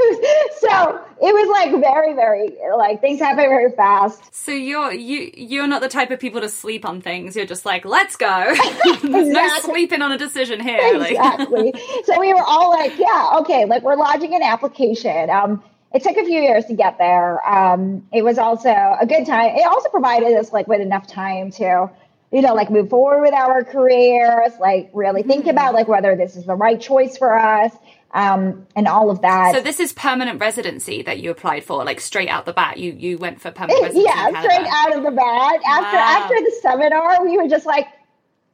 so 0.60 1.00
it 1.20 1.34
was 1.34 1.48
like 1.48 1.80
very, 1.80 2.14
very 2.14 2.56
like 2.76 3.00
things 3.00 3.20
happen 3.20 3.44
very 3.48 3.70
fast. 3.72 4.34
So 4.34 4.52
you're 4.52 4.92
you 4.92 5.30
you're 5.34 5.66
not 5.66 5.82
the 5.82 5.88
type 5.88 6.10
of 6.10 6.20
people 6.20 6.40
to 6.40 6.48
sleep 6.48 6.84
on 6.84 7.00
things. 7.00 7.36
You're 7.36 7.46
just 7.46 7.66
like, 7.66 7.84
let's 7.84 8.16
go. 8.16 8.26
There's 8.84 9.04
exactly. 9.04 9.32
no 9.32 9.58
sleeping 9.60 10.02
on 10.02 10.12
a 10.12 10.18
decision 10.18 10.60
here. 10.60 10.78
Exactly. 10.94 11.74
so 12.04 12.18
we 12.18 12.32
were 12.32 12.42
all 12.42 12.70
like, 12.70 12.98
yeah, 12.98 13.38
okay, 13.40 13.64
like 13.64 13.82
we're 13.82 13.96
lodging 13.96 14.34
an 14.34 14.42
application. 14.42 15.30
Um, 15.30 15.62
it 15.92 16.02
took 16.02 16.16
a 16.16 16.24
few 16.24 16.40
years 16.40 16.66
to 16.66 16.74
get 16.74 16.98
there. 16.98 17.46
Um, 17.48 18.06
it 18.12 18.22
was 18.22 18.38
also 18.38 18.70
a 18.70 19.06
good 19.06 19.26
time. 19.26 19.56
It 19.56 19.66
also 19.66 19.88
provided 19.88 20.36
us 20.36 20.52
like 20.52 20.68
with 20.68 20.80
enough 20.80 21.06
time 21.06 21.50
to 21.52 21.90
you 22.32 22.42
know, 22.42 22.54
like 22.54 22.70
move 22.70 22.90
forward 22.90 23.22
with 23.22 23.34
our 23.34 23.64
careers, 23.64 24.52
like 24.60 24.90
really 24.94 25.22
think 25.22 25.42
mm-hmm. 25.42 25.50
about 25.50 25.74
like 25.74 25.88
whether 25.88 26.14
this 26.16 26.36
is 26.36 26.44
the 26.46 26.54
right 26.54 26.80
choice 26.80 27.16
for 27.16 27.36
us. 27.36 27.72
Um, 28.12 28.66
and 28.74 28.88
all 28.88 29.08
of 29.10 29.22
that. 29.22 29.54
So 29.54 29.60
this 29.60 29.78
is 29.78 29.92
permanent 29.92 30.40
residency 30.40 31.02
that 31.02 31.20
you 31.20 31.30
applied 31.30 31.62
for, 31.62 31.84
like 31.84 32.00
straight 32.00 32.28
out 32.28 32.44
the 32.44 32.52
bat. 32.52 32.78
You 32.78 32.92
you 32.92 33.18
went 33.18 33.40
for 33.40 33.52
permanent 33.52 33.82
residency. 33.82 34.08
yeah, 34.08 34.40
straight 34.40 34.66
out 34.66 34.96
of 34.96 35.04
the 35.04 35.12
bat. 35.12 35.60
After 35.64 35.96
wow. 35.96 36.18
after 36.18 36.34
the 36.34 36.52
seminar, 36.60 37.24
we 37.24 37.38
were 37.38 37.46
just 37.46 37.66
like, 37.66 37.86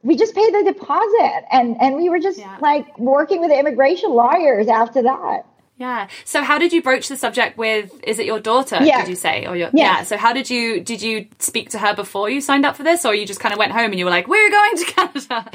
we 0.03 0.15
just 0.15 0.35
paid 0.35 0.53
the 0.53 0.63
deposit, 0.63 1.45
and 1.51 1.75
and 1.81 1.95
we 1.95 2.07
were 2.09 2.19
just 2.19 2.37
yeah. 2.37 2.57
like 2.61 2.99
working 2.99 3.39
with 3.39 3.49
the 3.49 3.57
immigration 3.57 4.11
lawyers 4.11 4.67
after 4.67 5.01
that. 5.01 5.45
Yeah. 5.77 6.07
So 6.25 6.41
how 6.41 6.57
did 6.57 6.73
you 6.73 6.81
broach 6.81 7.07
the 7.07 7.15
subject 7.15 7.55
with 7.55 7.91
is 8.03 8.17
it 8.17 8.25
your 8.25 8.39
daughter, 8.39 8.79
yeah. 8.81 9.01
did 9.01 9.09
you 9.09 9.15
say? 9.15 9.45
Or 9.45 9.55
your 9.55 9.69
yeah. 9.73 9.99
yeah. 9.99 10.03
So 10.03 10.17
how 10.17 10.33
did 10.33 10.49
you 10.49 10.81
did 10.81 11.03
you 11.03 11.27
speak 11.37 11.69
to 11.71 11.79
her 11.79 11.93
before 11.93 12.31
you 12.31 12.41
signed 12.41 12.65
up 12.65 12.75
for 12.75 12.81
this 12.81 13.05
or 13.05 13.13
you 13.13 13.27
just 13.27 13.39
kind 13.39 13.53
of 13.53 13.59
went 13.59 13.71
home 13.71 13.91
and 13.91 13.99
you 13.99 14.05
were 14.05 14.11
like, 14.11 14.27
We're 14.27 14.49
going 14.49 14.77
to 14.77 14.85
Canada? 14.85 15.51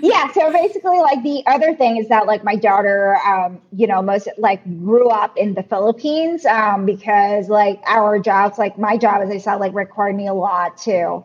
yeah, 0.02 0.32
so 0.32 0.50
basically 0.50 0.98
like 0.98 1.22
the 1.22 1.44
other 1.46 1.76
thing 1.76 1.96
is 1.96 2.08
that 2.08 2.26
like 2.26 2.42
my 2.42 2.56
daughter 2.56 3.16
um, 3.24 3.60
you 3.72 3.86
know, 3.86 4.02
most 4.02 4.28
like 4.36 4.64
grew 4.84 5.08
up 5.10 5.36
in 5.36 5.54
the 5.54 5.62
Philippines, 5.62 6.44
um, 6.44 6.84
because 6.84 7.48
like 7.48 7.80
our 7.86 8.18
jobs, 8.18 8.58
like 8.58 8.78
my 8.78 8.96
job 8.96 9.22
as 9.22 9.30
I 9.30 9.38
said, 9.38 9.56
like 9.56 9.74
required 9.74 10.16
me 10.16 10.26
a 10.26 10.34
lot 10.34 10.76
to 10.78 11.24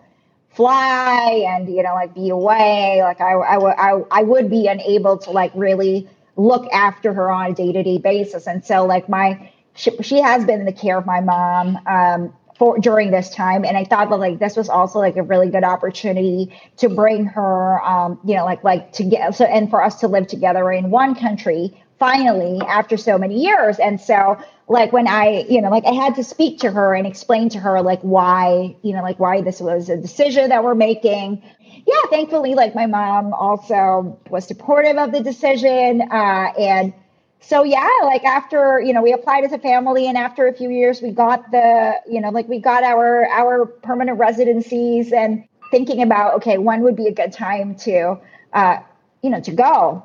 fly 0.52 1.46
and 1.48 1.74
you 1.74 1.82
know 1.82 1.96
like 1.96 2.14
be 2.14 2.30
away. 2.30 3.02
Like 3.02 3.20
I 3.20 3.32
I, 3.34 3.58
I, 3.58 4.04
I 4.12 4.22
would 4.22 4.48
be 4.52 4.68
unable 4.68 5.18
to 5.20 5.32
like 5.32 5.52
really 5.56 6.08
look 6.42 6.72
after 6.72 7.14
her 7.14 7.32
on 7.32 7.52
a 7.52 7.54
day-to-day 7.54 7.98
basis. 8.00 8.48
And 8.48 8.64
so 8.66 8.86
like 8.86 9.08
my 9.08 9.52
she, 9.76 9.92
she 10.02 10.20
has 10.22 10.44
been 10.44 10.60
in 10.60 10.66
the 10.66 10.74
care 10.74 10.98
of 10.98 11.06
my 11.06 11.22
mom 11.22 11.80
um, 11.86 12.34
for 12.58 12.78
during 12.80 13.12
this 13.12 13.30
time. 13.30 13.64
And 13.64 13.78
i 13.78 13.84
thought 13.84 14.10
that 14.10 14.18
like 14.18 14.40
this 14.40 14.56
was 14.56 14.70
also 14.70 15.00
like 15.00 15.18
a 15.18 15.24
really 15.24 15.50
good 15.50 15.64
opportunity 15.64 16.54
to 16.78 16.90
bring 16.90 17.26
her 17.26 17.82
um, 17.84 18.20
you 18.26 18.36
know 18.36 18.46
like 18.46 18.64
like 18.64 18.92
to 18.94 19.04
get 19.04 19.36
so 19.36 19.46
and 19.46 19.70
for 19.70 19.84
us 19.84 20.00
to 20.02 20.08
live 20.08 20.28
together 20.28 20.72
in 20.72 20.90
one 20.90 21.16
country 21.16 21.82
finally 22.00 22.60
after 22.68 22.98
so 22.98 23.16
many 23.18 23.44
years. 23.44 23.78
And 23.78 24.02
so 24.02 24.38
like 24.72 24.94
when 24.94 25.08
i 25.08 25.46
you 25.50 25.62
know 25.62 25.70
like 25.70 25.86
i 25.86 25.92
had 25.92 26.16
to 26.16 26.24
speak 26.24 26.60
to 26.60 26.72
her 26.72 26.96
and 26.96 27.06
explain 27.06 27.50
to 27.50 27.60
her 27.60 27.82
like 27.82 28.00
why 28.02 28.74
you 28.82 28.94
know 28.94 29.02
like 29.02 29.20
why 29.20 29.42
this 29.42 29.60
was 29.60 29.90
a 29.90 29.98
decision 29.98 30.50
that 30.50 30.64
we're 30.64 30.76
making 30.76 31.44
yeah, 31.86 32.02
thankfully, 32.10 32.56
like 32.56 32.76
my 32.76 32.86
mom 32.86 33.34
also 33.34 34.20
was 34.30 34.46
supportive 34.46 34.98
of 34.98 35.12
the 35.12 35.22
decision. 35.22 36.02
Uh, 36.02 36.54
and 36.58 36.94
so, 37.40 37.64
yeah, 37.64 37.90
like 38.04 38.24
after, 38.24 38.80
you 38.80 38.94
know, 38.94 39.02
we 39.02 39.14
applied 39.14 39.44
as 39.44 39.52
a 39.52 39.58
family 39.58 40.08
and 40.08 40.18
after 40.18 40.48
a 40.48 40.54
few 40.54 40.70
years, 40.70 41.02
we 41.02 41.12
got 41.12 41.50
the, 41.52 41.96
you 42.08 42.22
know, 42.22 42.30
like 42.30 42.48
we 42.48 42.60
got 42.60 42.84
our, 42.84 43.26
our 43.28 43.66
permanent 43.66 44.20
residencies 44.20 45.12
and 45.12 45.44
thinking 45.72 46.02
about, 46.02 46.36
okay, 46.36 46.58
when 46.58 46.82
would 46.82 46.96
be 46.96 47.08
a 47.08 47.14
good 47.14 47.32
time 47.32 47.76
to, 47.76 48.18
uh, 48.54 48.78
you 49.24 49.30
know, 49.30 49.42
to 49.42 49.52
go. 49.52 50.04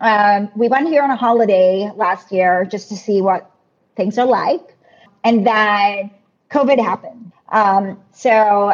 Um, 0.00 0.50
we 0.56 0.68
went 0.68 0.88
here 0.88 1.02
on 1.02 1.10
a 1.10 1.16
holiday 1.16 1.90
last 1.94 2.32
year 2.32 2.64
just 2.64 2.88
to 2.88 2.96
see 2.96 3.20
what 3.20 3.50
things 3.94 4.16
are 4.18 4.26
like. 4.26 4.76
And 5.24 5.46
then 5.46 6.10
COVID 6.50 6.82
happened. 6.82 7.32
Um, 7.48 8.00
so 8.12 8.30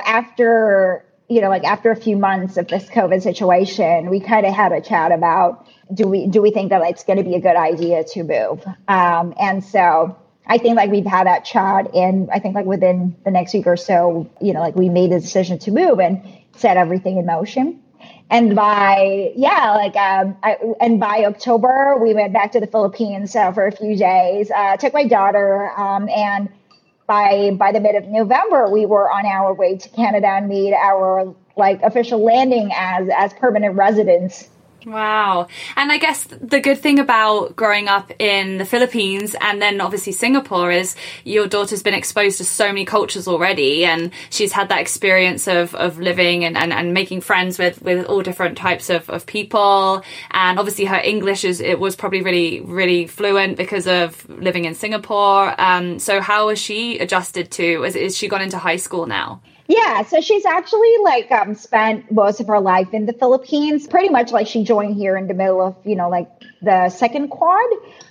after 0.07 1.05
you 1.29 1.41
know, 1.43 1.49
like 1.49 1.65
after 1.65 1.91
a 1.91 1.97
few 1.97 2.17
months 2.17 2.57
of 2.57 2.69
this 2.69 2.87
COVID 2.87 3.23
situation, 3.23 4.09
we 4.09 4.21
kind 4.21 4.47
of 4.47 4.55
had 4.55 4.73
a 4.73 4.81
chat 4.81 5.13
about 5.13 5.67
do 5.93 6.07
we 6.09 6.27
do 6.27 6.43
we 6.43 6.51
think 6.51 6.71
that 6.71 6.83
it's 6.83 7.05
going 7.05 7.19
to 7.19 7.25
be 7.25 7.35
a 7.35 7.41
good 7.41 7.57
idea 7.57 8.05
to 8.05 8.23
move? 8.25 8.65
Um, 8.89 9.35
and 9.39 9.63
so 9.63 10.17
I 10.47 10.59
think 10.59 10.77
like 10.77 10.91
we've 10.91 11.07
had 11.07 11.27
that 11.27 11.45
chat, 11.45 11.95
and 11.95 12.31
I 12.31 12.39
think 12.39 12.55
like 12.55 12.65
within 12.65 13.17
the 13.25 13.31
next 13.31 13.53
week 13.53 13.67
or 13.67 13.77
so, 13.77 14.31
you 14.41 14.55
know, 14.55 14.61
like 14.61 14.75
we 14.75 14.89
made 14.89 15.13
the 15.13 15.21
decision 15.21 15.59
to 15.61 15.71
move 15.71 16.01
and 16.01 16.23
set 16.57 16.77
everything 16.77 17.19
in 17.19 17.27
motion. 17.27 17.83
And 18.31 18.57
by 18.57 19.33
yeah, 19.37 19.73
like 19.75 19.97
um, 19.97 20.37
I, 20.43 20.57
and 20.81 20.99
by 20.99 21.25
October, 21.27 21.99
we 22.03 22.15
went 22.15 22.33
back 22.33 22.53
to 22.53 22.61
the 22.61 22.67
Philippines 22.67 23.37
uh, 23.37 23.53
for 23.53 23.67
a 23.67 23.73
few 23.73 23.97
days. 23.97 24.51
Uh, 24.51 24.77
took 24.79 24.95
my 24.95 25.05
daughter 25.05 25.71
um, 25.79 26.09
and 26.09 26.49
by 27.09 27.51
by 27.59 27.73
the 27.73 27.81
mid 27.81 27.97
of 27.97 28.05
November, 28.07 28.71
we 28.71 28.87
were 28.87 29.11
on 29.11 29.27
our 29.27 29.53
way 29.53 29.77
to 29.77 29.89
Canada 29.89 30.29
and 30.29 30.49
made 30.49 30.75
our 30.75 31.35
like 31.57 31.83
official 31.83 32.23
landing 32.23 32.71
as 32.77 33.09
as 33.17 33.33
permanent 33.35 33.75
residents 33.75 34.49
Wow. 34.89 35.49
And 35.77 35.93
I 35.93 35.99
guess 35.99 36.25
the 36.25 36.61
good 36.61 36.79
thing 36.79 36.99
about 36.99 37.55
growing 37.55 37.89
up 37.89 38.11
in 38.19 38.57
the 38.57 38.65
Philippines 38.65 39.37
and 39.39 39.61
then 39.61 39.83
obviously 39.83 40.13
Singapore 40.13 40.71
is 40.71 40.97
your 41.25 41.47
daughter's 41.47 41.83
been 41.83 41.93
exposed 41.93 42.39
to 42.39 42.45
so 42.45 42.69
many 42.69 42.87
cultures 42.87 43.29
already 43.29 43.85
and 43.85 44.11
she's 44.31 44.53
had 44.53 44.71
that 44.71 44.81
experience 44.81 45.47
of, 45.47 45.75
of 45.75 45.99
living 45.99 46.43
and, 46.43 46.57
and, 46.57 46.73
and 46.73 46.95
making 46.95 47.21
friends 47.21 47.59
with, 47.59 47.83
with 47.83 48.07
all 48.07 48.23
different 48.23 48.57
types 48.57 48.89
of, 48.89 49.11
of 49.11 49.27
people. 49.27 50.03
And 50.31 50.59
obviously 50.59 50.87
her 50.87 51.01
English 51.05 51.45
is, 51.45 51.61
it 51.61 51.79
was 51.79 51.95
probably 51.95 52.23
really, 52.23 52.61
really 52.61 53.07
fluent 53.07 53.59
because 53.59 53.87
of 53.87 54.27
living 54.31 54.65
in 54.65 54.75
Singapore. 54.75 55.55
Um, 55.61 55.99
so 55.99 56.23
how 56.23 56.49
has 56.49 56.59
she 56.59 56.99
adjusted 56.99 57.51
to, 57.53 57.85
is, 57.85 57.95
is 57.95 58.17
she 58.17 58.27
gone 58.27 58.41
into 58.41 58.57
high 58.57 58.77
school 58.77 59.05
now? 59.05 59.43
Yeah, 59.69 60.03
so 60.03 60.23
she's 60.23 60.47
actually 60.47 60.95
like 61.05 61.31
um, 61.31 61.55
spent 61.55 62.11
most 62.11 62.41
of 62.41 62.47
her 62.47 62.59
life 62.59 62.95
in 62.95 63.05
the 63.05 63.13
Philippines. 63.13 63.87
Pretty 63.87 64.09
much 64.09 64.33
like 64.33 64.47
she 64.47 64.65
joined 64.65 64.97
here 64.97 65.15
in 65.15 65.27
the 65.29 65.35
middle 65.35 65.61
of 65.61 65.77
you 65.85 65.95
know 65.95 66.09
like 66.09 66.31
the 66.63 66.89
second 66.89 67.29
quad, 67.29 67.71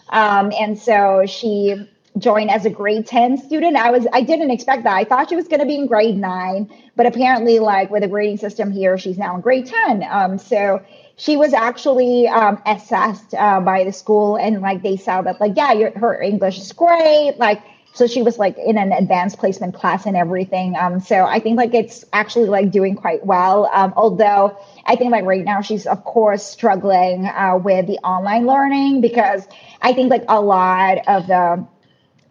um, 0.09 0.53
and 0.57 0.77
so 0.77 1.25
she 1.27 1.89
joined 2.19 2.51
as 2.51 2.65
a 2.65 2.69
grade 2.69 3.07
10 3.07 3.37
student. 3.37 3.75
I 3.75 3.89
was 3.89 4.05
I 4.13 4.21
didn't 4.21 4.51
expect 4.51 4.83
that. 4.83 4.95
I 4.95 5.03
thought 5.03 5.29
she 5.29 5.35
was 5.35 5.47
going 5.47 5.59
to 5.59 5.65
be 5.65 5.75
in 5.75 5.87
grade 5.87 6.17
9, 6.17 6.71
but 6.95 7.07
apparently 7.07 7.57
like 7.57 7.89
with 7.89 8.03
the 8.03 8.07
grading 8.07 8.37
system 8.37 8.71
here 8.71 8.97
she's 8.99 9.17
now 9.17 9.35
in 9.35 9.41
grade 9.41 9.65
10. 9.65 10.03
Um, 10.03 10.37
so 10.37 10.83
she 11.15 11.37
was 11.37 11.53
actually 11.53 12.27
um, 12.27 12.61
assessed 12.67 13.33
uh, 13.33 13.59
by 13.61 13.83
the 13.83 13.91
school 13.91 14.35
and 14.35 14.61
like 14.61 14.83
they 14.83 14.97
said 14.97 15.23
that 15.23 15.41
like 15.41 15.53
yeah, 15.55 15.73
your, 15.73 15.91
her 15.97 16.21
English 16.21 16.59
is 16.59 16.71
great. 16.71 17.35
Like 17.37 17.63
so 17.97 18.05
she 18.05 18.21
was 18.21 18.37
like 18.37 18.57
in 18.59 18.77
an 18.77 18.91
advanced 18.91 19.39
placement 19.39 19.73
class 19.73 20.05
and 20.05 20.15
everything. 20.15 20.75
Um, 20.75 20.99
so 20.99 21.25
I 21.25 21.39
think 21.39 21.57
like 21.57 21.73
it's 21.73 22.05
actually 22.13 22.45
like 22.45 22.69
doing 22.69 22.95
quite 22.95 23.25
well. 23.25 23.69
Um, 23.73 23.91
although 23.97 24.55
I 24.85 24.95
think 24.95 25.11
like 25.11 25.25
right 25.25 25.43
now 25.43 25.61
she's 25.61 25.87
of 25.87 26.03
course 26.03 26.45
struggling 26.45 27.25
uh, 27.25 27.57
with 27.57 27.87
the 27.87 27.97
online 28.03 28.45
learning 28.45 29.01
because 29.01 29.47
I 29.81 29.93
think 29.93 30.11
like 30.11 30.25
a 30.27 30.39
lot 30.39 30.99
of 31.07 31.25
the 31.25 31.67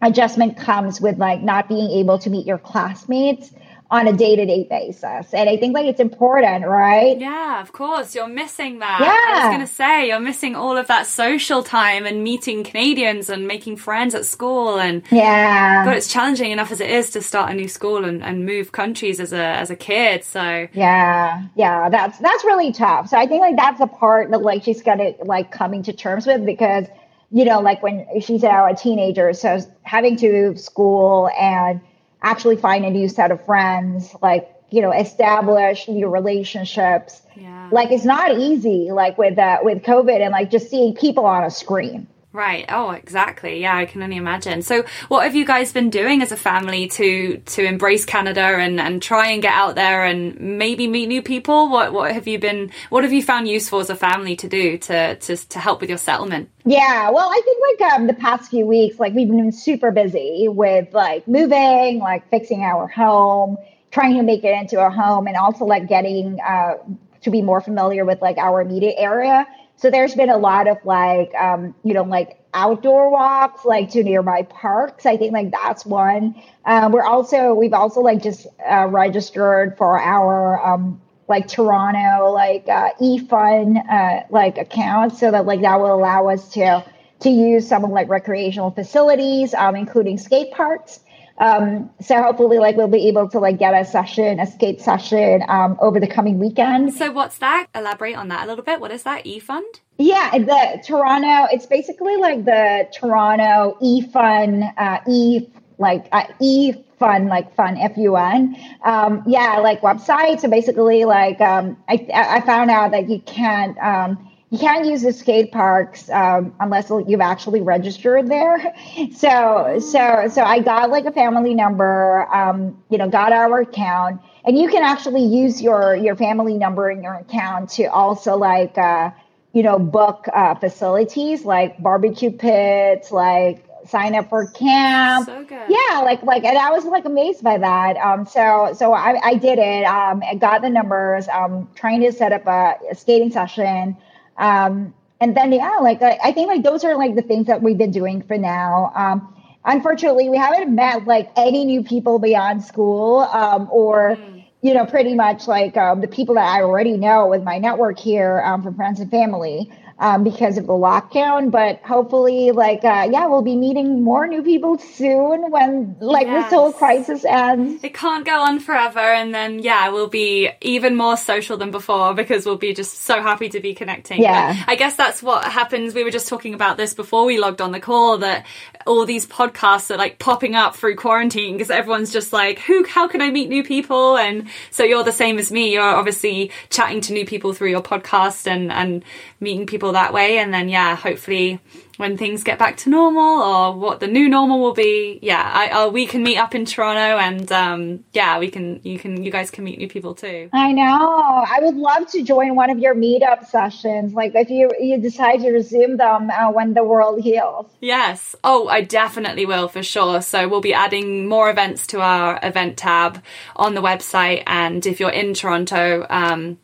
adjustment 0.02 0.56
comes 0.56 1.00
with 1.00 1.18
like 1.18 1.42
not 1.42 1.68
being 1.68 1.90
able 1.90 2.18
to 2.20 2.30
meet 2.30 2.46
your 2.46 2.58
classmates 2.58 3.50
on 3.90 4.08
a 4.08 4.12
day-to-day 4.12 4.66
basis. 4.68 5.32
And 5.32 5.48
i 5.48 5.56
think 5.56 5.74
like 5.74 5.86
it's 5.86 6.00
important 6.00 6.66
right? 6.66 7.18
Yeah 7.18 7.60
of 7.60 7.72
course. 7.72 8.14
You're 8.14 8.28
missing 8.28 8.80
that. 8.80 9.00
Yeah. 9.00 9.42
i 9.42 9.46
was 9.46 9.54
gonna 9.54 9.66
say 9.66 10.08
you're 10.08 10.20
missing 10.20 10.54
all 10.56 10.76
of 10.76 10.86
that 10.88 11.06
social 11.06 11.62
time 11.62 12.06
and 12.06 12.22
meeting 12.22 12.64
canadians 12.64 13.30
and 13.30 13.46
making 13.46 13.76
friends 13.76 14.14
at 14.14 14.24
school 14.24 14.78
and 14.78 15.02
yeah. 15.10 15.84
But 15.84 15.96
it's 15.96 16.12
challenging 16.12 16.50
enough 16.50 16.72
as 16.72 16.80
it 16.80 16.90
is 16.90 17.10
to 17.10 17.22
start 17.22 17.50
a 17.50 17.54
new 17.54 17.68
school 17.68 18.04
and, 18.04 18.22
and 18.22 18.44
move 18.44 18.72
countries 18.72 19.20
as 19.20 19.32
a 19.32 19.44
as 19.44 19.70
a 19.70 19.76
kid 19.76 20.24
so. 20.24 20.68
Yeah. 20.72 21.44
Yeah 21.54 21.88
that's 21.88 22.18
that's 22.18 22.44
really 22.44 22.72
tough. 22.72 23.08
So 23.08 23.16
i 23.16 23.26
think 23.26 23.40
like 23.40 23.56
that's 23.56 23.78
the 23.78 23.86
part 23.86 24.30
that 24.30 24.42
like 24.42 24.64
she's 24.64 24.82
gonna 24.82 25.12
like 25.24 25.50
coming 25.50 25.82
to 25.84 25.92
terms 25.92 26.26
with 26.26 26.44
because 26.44 26.86
you 27.30 27.44
know 27.44 27.60
like 27.60 27.82
when 27.82 28.06
she's 28.20 28.42
now 28.42 28.66
a 28.70 28.74
teenager 28.74 29.32
so 29.32 29.58
having 29.82 30.16
to 30.16 30.32
move 30.32 30.60
school 30.60 31.28
and 31.38 31.80
actually 32.22 32.56
find 32.56 32.84
a 32.84 32.90
new 32.90 33.08
set 33.08 33.30
of 33.30 33.44
friends, 33.44 34.14
like, 34.22 34.50
you 34.70 34.82
know, 34.82 34.92
establish 34.92 35.88
new 35.88 36.08
relationships. 36.08 37.22
Yeah. 37.36 37.68
Like 37.70 37.90
it's 37.90 38.04
not 38.04 38.36
easy, 38.38 38.90
like 38.90 39.16
with 39.18 39.38
uh, 39.38 39.58
with 39.62 39.82
COVID 39.82 40.20
and 40.20 40.32
like 40.32 40.50
just 40.50 40.70
seeing 40.70 40.94
people 40.94 41.24
on 41.24 41.44
a 41.44 41.50
screen. 41.50 42.08
Right. 42.36 42.66
Oh, 42.68 42.90
exactly. 42.90 43.62
Yeah, 43.62 43.74
I 43.74 43.86
can 43.86 44.02
only 44.02 44.18
imagine. 44.18 44.60
So, 44.60 44.84
what 45.08 45.24
have 45.24 45.34
you 45.34 45.46
guys 45.46 45.72
been 45.72 45.88
doing 45.88 46.20
as 46.20 46.32
a 46.32 46.36
family 46.36 46.86
to 46.88 47.38
to 47.38 47.64
embrace 47.64 48.04
Canada 48.04 48.42
and 48.42 48.78
and 48.78 49.00
try 49.00 49.28
and 49.28 49.40
get 49.40 49.54
out 49.54 49.74
there 49.74 50.04
and 50.04 50.38
maybe 50.38 50.86
meet 50.86 51.06
new 51.06 51.22
people? 51.22 51.70
What 51.70 51.94
what 51.94 52.12
have 52.12 52.26
you 52.26 52.38
been 52.38 52.72
what 52.90 53.04
have 53.04 53.12
you 53.14 53.22
found 53.22 53.48
useful 53.48 53.78
as 53.78 53.88
a 53.88 53.96
family 53.96 54.36
to 54.36 54.48
do 54.48 54.76
to 54.76 55.16
to 55.16 55.36
to 55.48 55.58
help 55.58 55.80
with 55.80 55.88
your 55.88 55.96
settlement? 55.96 56.50
Yeah, 56.66 57.08
well, 57.08 57.30
I 57.30 57.40
think 57.42 57.80
like 57.80 57.92
um 57.92 58.06
the 58.06 58.12
past 58.12 58.50
few 58.50 58.66
weeks 58.66 59.00
like 59.00 59.14
we've 59.14 59.28
been 59.28 59.50
super 59.50 59.90
busy 59.90 60.46
with 60.46 60.92
like 60.92 61.26
moving, 61.26 62.00
like 62.00 62.28
fixing 62.28 62.60
our 62.64 62.86
home, 62.86 63.56
trying 63.90 64.14
to 64.14 64.22
make 64.22 64.44
it 64.44 64.52
into 64.52 64.78
a 64.84 64.90
home 64.90 65.26
and 65.26 65.38
also 65.38 65.64
like 65.64 65.88
getting 65.88 66.38
uh 66.46 66.74
to 67.22 67.30
be 67.30 67.40
more 67.40 67.62
familiar 67.62 68.04
with 68.04 68.20
like 68.20 68.36
our 68.36 68.60
immediate 68.60 68.96
area 68.98 69.46
so 69.76 69.90
there's 69.90 70.14
been 70.14 70.30
a 70.30 70.38
lot 70.38 70.68
of 70.68 70.78
like, 70.84 71.34
um, 71.34 71.74
you 71.84 71.92
know, 71.92 72.02
like 72.02 72.40
outdoor 72.54 73.10
walks, 73.10 73.64
like 73.64 73.90
to 73.90 74.02
nearby 74.02 74.42
parks. 74.42 75.04
I 75.04 75.16
think 75.16 75.32
like 75.32 75.50
that's 75.50 75.84
one. 75.84 76.34
Um, 76.64 76.92
we're 76.92 77.04
also 77.04 77.54
we've 77.54 77.74
also 77.74 78.00
like 78.00 78.22
just 78.22 78.46
uh, 78.68 78.86
registered 78.88 79.76
for 79.76 80.00
our 80.00 80.64
um, 80.64 81.00
like 81.28 81.46
Toronto 81.46 82.30
like 82.32 82.66
uh, 82.68 82.90
eFun 83.00 83.76
uh, 83.90 84.24
like 84.30 84.56
account, 84.56 85.14
so 85.14 85.30
that 85.30 85.44
like 85.44 85.60
that 85.60 85.78
will 85.78 85.94
allow 85.94 86.28
us 86.28 86.48
to 86.52 86.82
to 87.20 87.30
use 87.30 87.68
some 87.68 87.84
of 87.84 87.90
like 87.90 88.08
recreational 88.08 88.70
facilities, 88.70 89.52
um, 89.54 89.76
including 89.76 90.16
skate 90.16 90.52
parks. 90.52 91.00
Um, 91.38 91.90
so 92.00 92.22
hopefully, 92.22 92.58
like 92.58 92.76
we'll 92.76 92.88
be 92.88 93.08
able 93.08 93.28
to 93.30 93.38
like 93.38 93.58
get 93.58 93.74
a 93.74 93.84
session, 93.84 94.40
a 94.40 94.46
skate 94.46 94.80
session 94.80 95.42
um, 95.48 95.76
over 95.80 96.00
the 96.00 96.06
coming 96.06 96.38
weekend. 96.38 96.94
So 96.94 97.12
what's 97.12 97.38
that? 97.38 97.66
Elaborate 97.74 98.16
on 98.16 98.28
that 98.28 98.44
a 98.44 98.46
little 98.48 98.64
bit. 98.64 98.80
What 98.80 98.90
is 98.90 99.02
that? 99.02 99.26
E 99.26 99.38
Fund? 99.38 99.80
Yeah, 99.98 100.30
the 100.38 100.82
Toronto. 100.84 101.48
It's 101.52 101.66
basically 101.66 102.16
like 102.16 102.44
the 102.44 102.88
Toronto 102.92 103.76
E 103.80 104.02
Fun, 104.02 104.62
uh, 104.62 105.00
E 105.08 105.48
like 105.78 106.08
uh, 106.12 106.24
E 106.40 106.72
Fun, 106.98 107.28
like 107.28 107.54
fun 107.54 107.76
F 107.76 107.96
U 107.98 108.16
N. 108.16 108.56
Um, 108.82 109.22
yeah, 109.26 109.58
like 109.58 109.82
website. 109.82 110.40
So 110.40 110.48
basically, 110.48 111.04
like 111.04 111.40
um, 111.40 111.76
I 111.88 112.06
I 112.14 112.40
found 112.40 112.70
out 112.70 112.92
that 112.92 113.10
you 113.10 113.20
can't. 113.20 113.76
Um, 113.78 114.30
you 114.56 114.68
can't 114.68 114.86
use 114.86 115.02
the 115.02 115.12
skate 115.12 115.52
parks 115.52 116.08
um, 116.10 116.54
unless 116.60 116.90
you've 117.06 117.20
actually 117.20 117.60
registered 117.60 118.28
there. 118.28 118.74
So, 119.12 119.78
so, 119.80 120.28
so 120.28 120.42
I 120.42 120.60
got 120.60 120.90
like 120.90 121.04
a 121.06 121.12
family 121.12 121.54
number, 121.54 122.26
um, 122.34 122.82
you 122.90 122.98
know, 122.98 123.08
got 123.08 123.32
our 123.32 123.60
account, 123.60 124.20
and 124.44 124.58
you 124.58 124.68
can 124.68 124.82
actually 124.82 125.24
use 125.24 125.60
your 125.62 125.94
your 125.94 126.16
family 126.16 126.56
number 126.56 126.90
in 126.90 127.02
your 127.02 127.14
account 127.14 127.70
to 127.70 127.84
also 127.86 128.36
like, 128.36 128.76
uh, 128.78 129.10
you 129.52 129.62
know, 129.62 129.78
book 129.78 130.26
uh, 130.32 130.54
facilities 130.54 131.44
like 131.44 131.78
barbecue 131.82 132.30
pits, 132.30 133.10
like 133.10 133.64
sign 133.86 134.14
up 134.14 134.28
for 134.28 134.46
camp. 134.48 135.26
So 135.26 135.44
good. 135.44 135.66
Yeah, 135.68 136.00
like 136.00 136.22
like 136.22 136.44
and 136.44 136.58
I 136.58 136.70
was 136.70 136.84
like 136.84 137.04
amazed 137.04 137.42
by 137.42 137.58
that. 137.58 137.96
Um 137.96 138.26
so 138.26 138.72
so 138.76 138.92
I, 138.92 139.18
I 139.22 139.34
did 139.34 139.58
it. 139.58 139.84
Um 139.84 140.22
I 140.28 140.34
got 140.34 140.62
the 140.62 140.70
numbers, 140.70 141.28
um 141.28 141.68
trying 141.74 142.00
to 142.02 142.12
set 142.12 142.32
up 142.32 142.46
a, 142.46 142.74
a 142.90 142.94
skating 142.94 143.30
session. 143.30 143.96
Um, 144.38 144.94
and 145.20 145.36
then 145.36 145.52
yeah, 145.52 145.78
like 145.80 146.02
I, 146.02 146.18
I, 146.24 146.32
think 146.32 146.48
like 146.48 146.62
those 146.62 146.84
are 146.84 146.96
like 146.96 147.14
the 147.14 147.22
things 147.22 147.46
that 147.46 147.62
we've 147.62 147.78
been 147.78 147.90
doing 147.90 148.22
for 148.22 148.36
now. 148.36 148.92
Um, 148.94 149.34
unfortunately, 149.64 150.28
we 150.28 150.36
haven't 150.36 150.74
met 150.74 151.06
like 151.06 151.30
any 151.36 151.64
new 151.64 151.82
people 151.82 152.18
beyond 152.18 152.62
school, 152.62 153.20
um, 153.32 153.68
or 153.70 154.16
mm. 154.16 154.44
you 154.60 154.74
know, 154.74 154.84
pretty 154.84 155.14
much 155.14 155.48
like 155.48 155.76
um, 155.76 156.00
the 156.00 156.08
people 156.08 156.34
that 156.34 156.46
I 156.46 156.62
already 156.62 156.96
know 156.96 157.26
with 157.28 157.42
my 157.42 157.58
network 157.58 157.98
here 157.98 158.42
um, 158.44 158.62
from 158.62 158.74
friends 158.74 159.00
and 159.00 159.10
family 159.10 159.70
um, 159.98 160.24
because 160.24 160.58
of 160.58 160.66
the 160.66 160.72
lockdown. 160.72 161.50
But 161.50 161.80
hopefully, 161.82 162.50
like, 162.50 162.84
uh, 162.84 163.08
yeah, 163.10 163.26
we'll 163.26 163.42
be 163.42 163.56
meeting 163.56 164.02
more 164.02 164.26
new 164.26 164.42
people 164.42 164.78
soon 164.78 165.50
when 165.50 165.96
like 166.00 166.26
yes. 166.26 166.44
this 166.44 166.52
whole 166.52 166.72
crisis 166.72 167.24
ends. 167.24 167.82
It 167.82 167.94
can't 167.94 168.24
go 168.24 168.40
on 168.40 168.60
forever, 168.60 168.98
and 168.98 169.34
then 169.34 169.58
yeah, 169.60 169.88
we'll 169.88 170.08
be 170.08 170.50
even 170.60 170.96
more 170.96 171.16
social 171.16 171.56
than 171.56 171.70
before 171.70 172.14
because 172.14 172.46
we'll 172.46 172.56
be 172.56 172.74
just 172.74 173.02
so 173.02 173.22
happy 173.22 173.48
to 173.50 173.60
be 173.60 173.74
connecting. 173.74 174.22
Yeah, 174.22 174.54
but 174.54 174.72
I 174.72 174.74
guess 174.76 174.96
that's 174.96 175.22
what 175.22 175.44
happens. 175.44 175.94
We 175.94 176.04
were 176.04 176.10
just 176.10 176.28
talking 176.28 176.54
about 176.54 176.76
this 176.76 176.94
before 176.94 177.24
we 177.24 177.38
logged 177.38 177.60
on 177.60 177.72
the 177.72 177.80
call 177.80 178.18
that 178.18 178.46
all 178.86 179.04
these 179.04 179.26
podcasts 179.26 179.90
are 179.90 179.98
like 179.98 180.18
popping 180.18 180.54
up 180.54 180.76
through 180.76 180.96
quarantine 180.96 181.54
because 181.54 181.70
everyone's 181.70 182.12
just 182.12 182.32
like, 182.32 182.58
who? 182.60 182.84
How 182.84 183.08
can 183.08 183.20
I 183.20 183.30
meet 183.30 183.48
new 183.48 183.64
people? 183.64 184.16
And 184.16 184.48
so 184.70 184.84
you're 184.84 185.04
the 185.04 185.12
same 185.12 185.38
as 185.38 185.50
me. 185.50 185.72
You're 185.72 185.82
obviously 185.82 186.50
chatting 186.70 187.00
to 187.02 187.12
new 187.12 187.26
people 187.26 187.52
through 187.52 187.70
your 187.70 187.82
podcast 187.82 188.46
and 188.46 188.70
and 188.70 189.04
meeting 189.40 189.66
people 189.66 189.85
that 189.92 190.12
way. 190.12 190.38
And 190.38 190.52
then, 190.52 190.68
yeah, 190.68 190.96
hopefully 190.96 191.60
when 191.96 192.18
things 192.18 192.44
get 192.44 192.58
back 192.58 192.76
to 192.76 192.90
normal 192.90 193.42
or 193.42 193.72
what 193.72 194.00
the 194.00 194.06
new 194.06 194.28
normal 194.28 194.60
will 194.60 194.74
be, 194.74 195.18
yeah, 195.22 195.50
I, 195.54 195.68
uh, 195.68 195.88
we 195.88 196.06
can 196.06 196.22
meet 196.22 196.36
up 196.36 196.54
in 196.54 196.66
Toronto 196.66 197.16
and, 197.18 197.50
um, 197.50 198.04
yeah, 198.12 198.38
we 198.38 198.50
can, 198.50 198.80
you 198.82 198.98
can, 198.98 199.22
you 199.22 199.30
guys 199.30 199.50
can 199.50 199.64
meet 199.64 199.78
new 199.78 199.88
people 199.88 200.14
too. 200.14 200.50
I 200.52 200.72
know. 200.72 200.84
I 200.84 201.58
would 201.62 201.76
love 201.76 202.10
to 202.12 202.22
join 202.22 202.54
one 202.54 202.68
of 202.68 202.78
your 202.78 202.94
meetup 202.94 203.46
sessions. 203.46 204.12
Like 204.12 204.32
if 204.34 204.50
you, 204.50 204.70
you 204.78 205.00
decide 205.00 205.40
to 205.40 205.50
resume 205.50 205.96
them 205.96 206.30
uh, 206.30 206.52
when 206.52 206.74
the 206.74 206.84
world 206.84 207.22
heals. 207.22 207.66
Yes. 207.80 208.36
Oh, 208.44 208.68
I 208.68 208.82
definitely 208.82 209.46
will 209.46 209.68
for 209.68 209.82
sure. 209.82 210.20
So 210.20 210.48
we'll 210.48 210.60
be 210.60 210.74
adding 210.74 211.26
more 211.26 211.48
events 211.48 211.86
to 211.88 212.00
our 212.00 212.38
event 212.42 212.76
tab 212.76 213.22
on 213.54 213.74
the 213.74 213.80
website. 213.80 214.42
And 214.46 214.84
if 214.84 215.00
you're 215.00 215.08
in 215.08 215.32
Toronto, 215.32 216.06
um, 216.10 216.58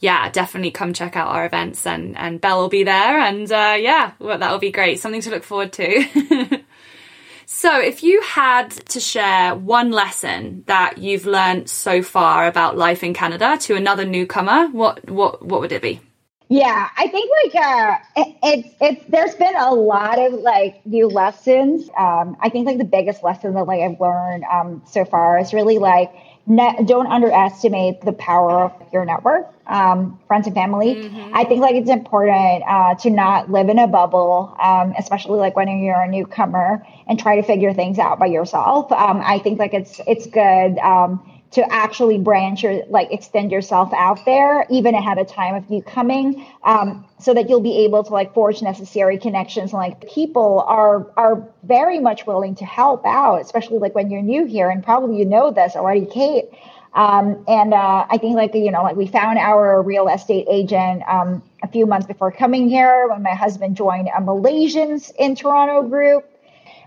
yeah, 0.00 0.28
definitely 0.30 0.70
come 0.70 0.92
check 0.92 1.16
out 1.16 1.28
our 1.28 1.46
events 1.46 1.86
and, 1.86 2.16
and 2.16 2.40
Belle 2.40 2.60
will 2.60 2.68
be 2.68 2.84
there. 2.84 3.18
And 3.18 3.50
uh, 3.50 3.76
yeah, 3.78 4.12
well, 4.18 4.38
that'll 4.38 4.58
be 4.58 4.70
great. 4.70 5.00
Something 5.00 5.22
to 5.22 5.30
look 5.30 5.44
forward 5.44 5.72
to. 5.74 6.60
so, 7.46 7.80
if 7.80 8.02
you 8.02 8.20
had 8.22 8.70
to 8.70 9.00
share 9.00 9.54
one 9.54 9.90
lesson 9.90 10.64
that 10.66 10.98
you've 10.98 11.26
learned 11.26 11.70
so 11.70 12.02
far 12.02 12.46
about 12.46 12.76
life 12.76 13.02
in 13.02 13.14
Canada 13.14 13.56
to 13.62 13.76
another 13.76 14.04
newcomer, 14.04 14.68
what 14.68 15.08
what 15.08 15.44
what 15.44 15.60
would 15.60 15.72
it 15.72 15.82
be? 15.82 16.00
Yeah, 16.48 16.88
I 16.96 17.08
think 17.08 17.30
like 17.44 17.64
uh, 17.64 17.96
it, 18.16 18.36
it's 18.42 18.68
it's 18.80 19.04
there's 19.08 19.34
been 19.34 19.56
a 19.56 19.72
lot 19.72 20.18
of 20.18 20.34
like 20.34 20.84
new 20.84 21.08
lessons. 21.08 21.88
Um, 21.98 22.36
I 22.40 22.50
think 22.50 22.66
like 22.66 22.76
the 22.76 22.84
biggest 22.84 23.22
lesson 23.22 23.54
that 23.54 23.64
like 23.64 23.80
I've 23.80 23.98
learned 23.98 24.44
um, 24.44 24.82
so 24.86 25.06
far 25.06 25.38
is 25.38 25.54
really 25.54 25.78
like 25.78 26.12
ne- 26.46 26.84
don't 26.84 27.06
underestimate 27.06 28.00
the 28.02 28.12
power 28.12 28.64
of 28.64 28.72
your 28.92 29.04
network, 29.04 29.52
um, 29.66 30.18
friends 30.26 30.46
and 30.46 30.54
family. 30.54 30.94
Mm-hmm. 30.94 31.34
I 31.34 31.44
think 31.44 31.60
like 31.60 31.74
it's 31.74 31.90
important 31.90 32.62
uh, 32.68 32.94
to 32.96 33.10
not 33.10 33.50
live 33.50 33.68
in 33.68 33.78
a 33.78 33.86
bubble, 33.86 34.56
um, 34.62 34.94
especially 34.98 35.38
like 35.38 35.56
when 35.56 35.68
you're 35.78 36.00
a 36.00 36.08
newcomer 36.08 36.86
and 37.06 37.18
try 37.18 37.36
to 37.36 37.42
figure 37.42 37.72
things 37.72 37.98
out 37.98 38.18
by 38.18 38.26
yourself. 38.26 38.90
Um, 38.92 39.22
I 39.24 39.38
think 39.38 39.58
like 39.58 39.74
it's 39.74 40.00
it's 40.06 40.26
good 40.26 40.78
um, 40.78 41.20
to 41.54 41.72
actually 41.72 42.18
branch 42.18 42.64
or 42.64 42.84
like 42.88 43.12
extend 43.12 43.52
yourself 43.52 43.92
out 43.94 44.24
there 44.24 44.66
even 44.70 44.94
ahead 44.94 45.18
of 45.18 45.28
time 45.28 45.54
of 45.54 45.64
you 45.70 45.80
coming 45.82 46.44
um, 46.64 47.06
so 47.18 47.32
that 47.32 47.48
you'll 47.48 47.60
be 47.60 47.84
able 47.84 48.02
to 48.02 48.12
like 48.12 48.34
forge 48.34 48.60
necessary 48.60 49.18
connections. 49.18 49.72
And 49.72 49.78
like 49.78 50.08
people 50.08 50.64
are 50.66 51.06
are 51.16 51.48
very 51.62 52.00
much 52.00 52.26
willing 52.26 52.56
to 52.56 52.64
help 52.64 53.06
out 53.06 53.40
especially 53.40 53.78
like 53.78 53.94
when 53.94 54.10
you're 54.10 54.22
new 54.22 54.44
here 54.46 54.68
and 54.68 54.82
probably 54.82 55.16
you 55.18 55.24
know 55.24 55.50
this 55.50 55.76
already 55.76 56.06
kate. 56.06 56.46
Um, 56.92 57.44
and 57.48 57.74
uh, 57.74 58.06
i 58.08 58.18
think 58.18 58.36
like 58.36 58.54
you 58.54 58.70
know 58.70 58.84
like 58.84 58.94
we 58.94 59.08
found 59.08 59.36
our 59.38 59.82
real 59.82 60.06
estate 60.06 60.46
agent 60.48 61.02
um, 61.08 61.42
a 61.60 61.66
few 61.66 61.86
months 61.86 62.06
before 62.06 62.30
coming 62.30 62.68
here 62.68 63.08
when 63.08 63.20
my 63.20 63.34
husband 63.34 63.76
joined 63.76 64.06
a 64.16 64.20
malaysians 64.20 65.10
in 65.18 65.34
toronto 65.34 65.82
group 65.88 66.24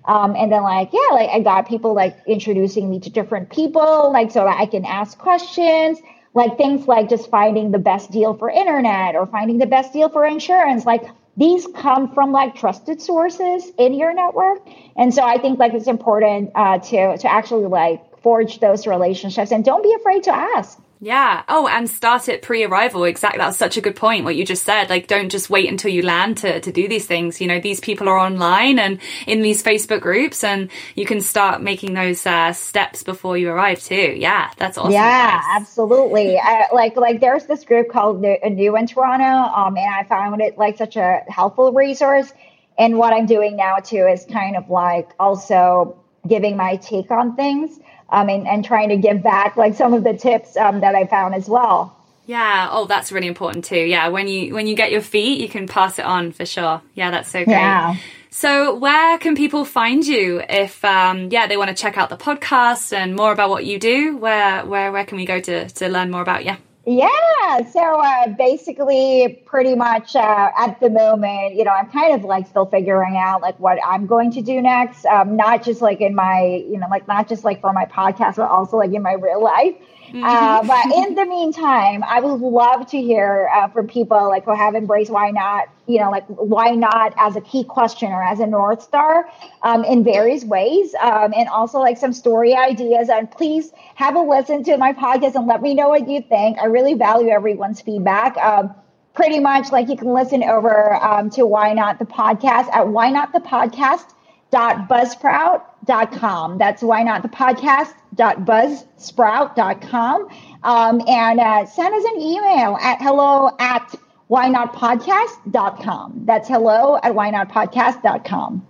um, 0.07 0.35
and 0.35 0.51
then 0.51 0.63
like, 0.63 0.89
yeah, 0.93 1.13
like 1.13 1.29
I 1.29 1.41
got 1.41 1.67
people 1.67 1.93
like 1.93 2.17
introducing 2.25 2.89
me 2.89 2.99
to 3.01 3.09
different 3.09 3.49
people, 3.49 4.11
like 4.11 4.31
so 4.31 4.45
that 4.45 4.57
I 4.59 4.65
can 4.65 4.85
ask 4.85 5.17
questions, 5.17 5.99
like 6.33 6.57
things 6.57 6.87
like 6.87 7.09
just 7.09 7.29
finding 7.29 7.71
the 7.71 7.79
best 7.79 8.09
deal 8.11 8.33
for 8.33 8.49
internet 8.49 9.15
or 9.15 9.27
finding 9.27 9.57
the 9.57 9.65
best 9.65 9.91
deal 9.91 10.07
for 10.09 10.25
insurance. 10.25 10.85
Like 10.85 11.03
these 11.35 11.67
come 11.75 12.13
from 12.13 12.31
like 12.31 12.55
trusted 12.55 13.01
sources 13.01 13.69
in 13.77 13.93
your 13.93 14.13
network. 14.13 14.59
And 14.95 15.13
so 15.13 15.23
I 15.23 15.37
think 15.37 15.59
like 15.59 15.73
it's 15.73 15.87
important 15.87 16.51
uh, 16.55 16.79
to 16.79 17.17
to 17.17 17.31
actually 17.31 17.67
like 17.67 18.21
forge 18.21 18.59
those 18.59 18.87
relationships 18.87 19.51
and 19.51 19.63
don't 19.63 19.83
be 19.83 19.93
afraid 19.93 20.23
to 20.23 20.33
ask. 20.33 20.79
Yeah. 20.99 21.43
Oh, 21.47 21.67
and 21.67 21.89
start 21.89 22.27
it 22.27 22.41
pre-arrival. 22.41 23.03
Exactly. 23.03 23.37
That's 23.37 23.57
such 23.57 23.77
a 23.77 23.81
good 23.81 23.95
point. 23.95 24.25
What 24.25 24.35
you 24.35 24.45
just 24.45 24.63
said. 24.63 24.89
Like, 24.89 25.07
don't 25.07 25.29
just 25.29 25.49
wait 25.49 25.69
until 25.69 25.91
you 25.91 26.01
land 26.01 26.37
to, 26.37 26.59
to 26.59 26.71
do 26.71 26.87
these 26.87 27.05
things. 27.05 27.39
You 27.39 27.47
know, 27.47 27.59
these 27.59 27.79
people 27.79 28.09
are 28.09 28.17
online 28.17 28.79
and 28.79 28.99
in 29.27 29.41
these 29.41 29.63
Facebook 29.63 30.01
groups 30.01 30.43
and 30.43 30.69
you 30.95 31.05
can 31.05 31.21
start 31.21 31.61
making 31.61 31.93
those 31.93 32.25
uh, 32.25 32.51
steps 32.53 33.03
before 33.03 33.37
you 33.37 33.49
arrive 33.49 33.81
too. 33.81 34.15
Yeah. 34.17 34.49
That's 34.57 34.77
awesome. 34.77 34.93
Yeah, 34.93 35.41
absolutely. 35.55 36.39
I, 36.43 36.67
like, 36.73 36.95
like 36.95 37.19
there's 37.19 37.45
this 37.45 37.63
group 37.63 37.89
called 37.89 38.21
New, 38.21 38.37
New 38.49 38.75
in 38.75 38.87
Toronto. 38.87 39.25
Um, 39.25 39.77
and 39.77 39.93
I 39.93 40.03
found 40.03 40.41
it 40.41 40.57
like 40.57 40.77
such 40.77 40.95
a 40.95 41.21
helpful 41.27 41.73
resource. 41.73 42.33
And 42.79 42.97
what 42.97 43.13
I'm 43.13 43.25
doing 43.25 43.55
now 43.55 43.77
too 43.77 44.07
is 44.07 44.25
kind 44.25 44.55
of 44.55 44.69
like 44.69 45.09
also 45.19 45.99
giving 46.27 46.57
my 46.57 46.75
take 46.77 47.11
on 47.11 47.35
things 47.35 47.79
um, 48.09 48.29
and, 48.29 48.47
and 48.47 48.65
trying 48.65 48.89
to 48.89 48.97
give 48.97 49.21
back 49.21 49.57
like 49.57 49.75
some 49.75 49.93
of 49.93 50.03
the 50.03 50.13
tips 50.13 50.55
um, 50.57 50.81
that 50.81 50.95
I 50.95 51.05
found 51.05 51.35
as 51.35 51.47
well. 51.47 51.95
Yeah. 52.25 52.67
Oh, 52.71 52.85
that's 52.85 53.11
really 53.11 53.27
important 53.27 53.65
too. 53.65 53.79
Yeah. 53.79 54.09
When 54.09 54.27
you 54.27 54.53
when 54.53 54.67
you 54.67 54.75
get 54.75 54.91
your 54.91 55.01
feet, 55.01 55.39
you 55.39 55.47
can 55.47 55.67
pass 55.67 55.97
it 55.97 56.05
on 56.05 56.31
for 56.31 56.45
sure. 56.45 56.81
Yeah, 56.93 57.11
that's 57.11 57.29
so 57.29 57.43
great. 57.45 57.53
Yeah. 57.53 57.95
So, 58.29 58.75
where 58.75 59.17
can 59.17 59.35
people 59.35 59.65
find 59.65 60.05
you 60.05 60.43
if, 60.47 60.85
um, 60.85 61.29
yeah, 61.31 61.47
they 61.47 61.57
want 61.57 61.69
to 61.69 61.75
check 61.75 61.97
out 61.97 62.09
the 62.09 62.17
podcast 62.17 62.93
and 62.93 63.15
more 63.15 63.31
about 63.31 63.49
what 63.49 63.65
you 63.65 63.79
do? 63.79 64.15
Where 64.17 64.63
where 64.65 64.91
where 64.91 65.05
can 65.05 65.17
we 65.17 65.25
go 65.25 65.39
to 65.39 65.69
to 65.69 65.89
learn 65.89 66.11
more 66.11 66.21
about 66.21 66.45
you? 66.45 66.55
Yeah. 66.89 67.69
So 67.69 67.81
uh, 67.81 68.29
basically, 68.29 69.43
pretty 69.45 69.75
much 69.75 70.15
uh, 70.15 70.51
at 70.57 70.79
the 70.79 70.89
moment, 70.89 71.55
you 71.55 71.65
know, 71.65 71.71
I'm 71.71 71.89
kind 71.91 72.15
of 72.15 72.23
like 72.23 72.47
still 72.47 72.65
figuring 72.65 73.17
out 73.17 73.41
like 73.41 73.59
what 73.59 73.77
I'm 73.85 74.05
going 74.05 74.31
to 74.31 74.41
do 74.41 74.61
next. 74.61 75.05
Um, 75.05 75.35
not 75.35 75.63
just 75.65 75.81
like 75.81 75.99
in 75.99 76.15
my, 76.15 76.63
you 76.65 76.77
know, 76.79 76.87
like 76.89 77.05
not 77.05 77.27
just 77.27 77.43
like 77.43 77.59
for 77.59 77.73
my 77.73 77.83
podcast, 77.85 78.37
but 78.37 78.49
also 78.49 78.77
like 78.77 78.93
in 78.93 79.01
my 79.01 79.13
real 79.13 79.43
life. 79.43 79.75
Mm-hmm. 80.07 80.23
Uh, 80.23 80.63
but 80.63 81.07
in 81.07 81.15
the 81.15 81.25
meantime, 81.25 82.03
I 82.03 82.19
would 82.21 82.39
love 82.39 82.87
to 82.91 83.01
hear 83.01 83.49
uh, 83.53 83.67
from 83.67 83.87
people 83.87 84.29
like 84.29 84.45
who 84.45 84.55
have 84.55 84.73
embraced 84.73 85.11
why 85.11 85.31
not, 85.31 85.67
you 85.85 85.99
know, 85.99 86.09
like 86.09 86.25
why 86.27 86.71
not 86.71 87.13
as 87.17 87.35
a 87.35 87.41
key 87.41 87.63
question 87.63 88.11
or 88.11 88.23
as 88.23 88.39
a 88.39 88.47
North 88.47 88.81
Star 88.81 89.29
um, 89.63 89.83
in 89.83 90.03
various 90.03 90.45
ways. 90.45 90.95
Um, 91.01 91.33
and 91.35 91.49
also 91.49 91.79
like 91.79 91.97
some 91.97 92.13
story 92.13 92.55
ideas. 92.55 93.09
And 93.09 93.29
please 93.29 93.71
have 93.95 94.15
a 94.15 94.21
listen 94.21 94.63
to 94.63 94.77
my 94.77 94.93
podcast 94.93 95.35
and 95.35 95.45
let 95.45 95.61
me 95.61 95.73
know 95.73 95.89
what 95.89 96.07
you 96.07 96.21
think. 96.21 96.57
I 96.59 96.65
really 96.65 96.93
value 96.93 97.29
everyone's 97.29 97.81
feedback. 97.81 98.37
Um, 98.37 98.73
pretty 99.13 99.39
much 99.39 99.71
like 99.71 99.89
you 99.89 99.97
can 99.97 100.13
listen 100.13 100.43
over 100.43 100.95
um, 101.03 101.29
to 101.31 101.45
Why 101.45 101.73
Not 101.73 101.99
the 101.99 102.05
Podcast 102.05 102.71
at 102.71 102.87
Why 102.87 103.09
Not 103.09 103.33
the 103.33 103.39
Podcast 103.39 104.05
dot 104.51 104.87
buzzsprout 104.87 105.63
whynotthepodcast.com. 105.87 106.57
That's 106.57 106.81
why 106.81 107.03
not 107.03 107.21
the 107.21 107.29
podcast.buzzsprout.com. 107.29 110.27
Um, 110.63 111.01
and 111.07 111.39
uh, 111.39 111.65
send 111.65 111.95
us 111.95 112.03
an 112.03 112.19
email 112.21 112.75
at 112.81 113.01
hello 113.01 113.55
at 113.59 113.95
why 114.27 114.49
not 114.49 114.73
whynotpodcast.com. 114.73 116.25
That's 116.25 116.49
hello 116.49 116.99
at 117.01 117.15
why 117.15 117.29
not 117.29 117.47
whynotpodcast.com. 117.49 118.67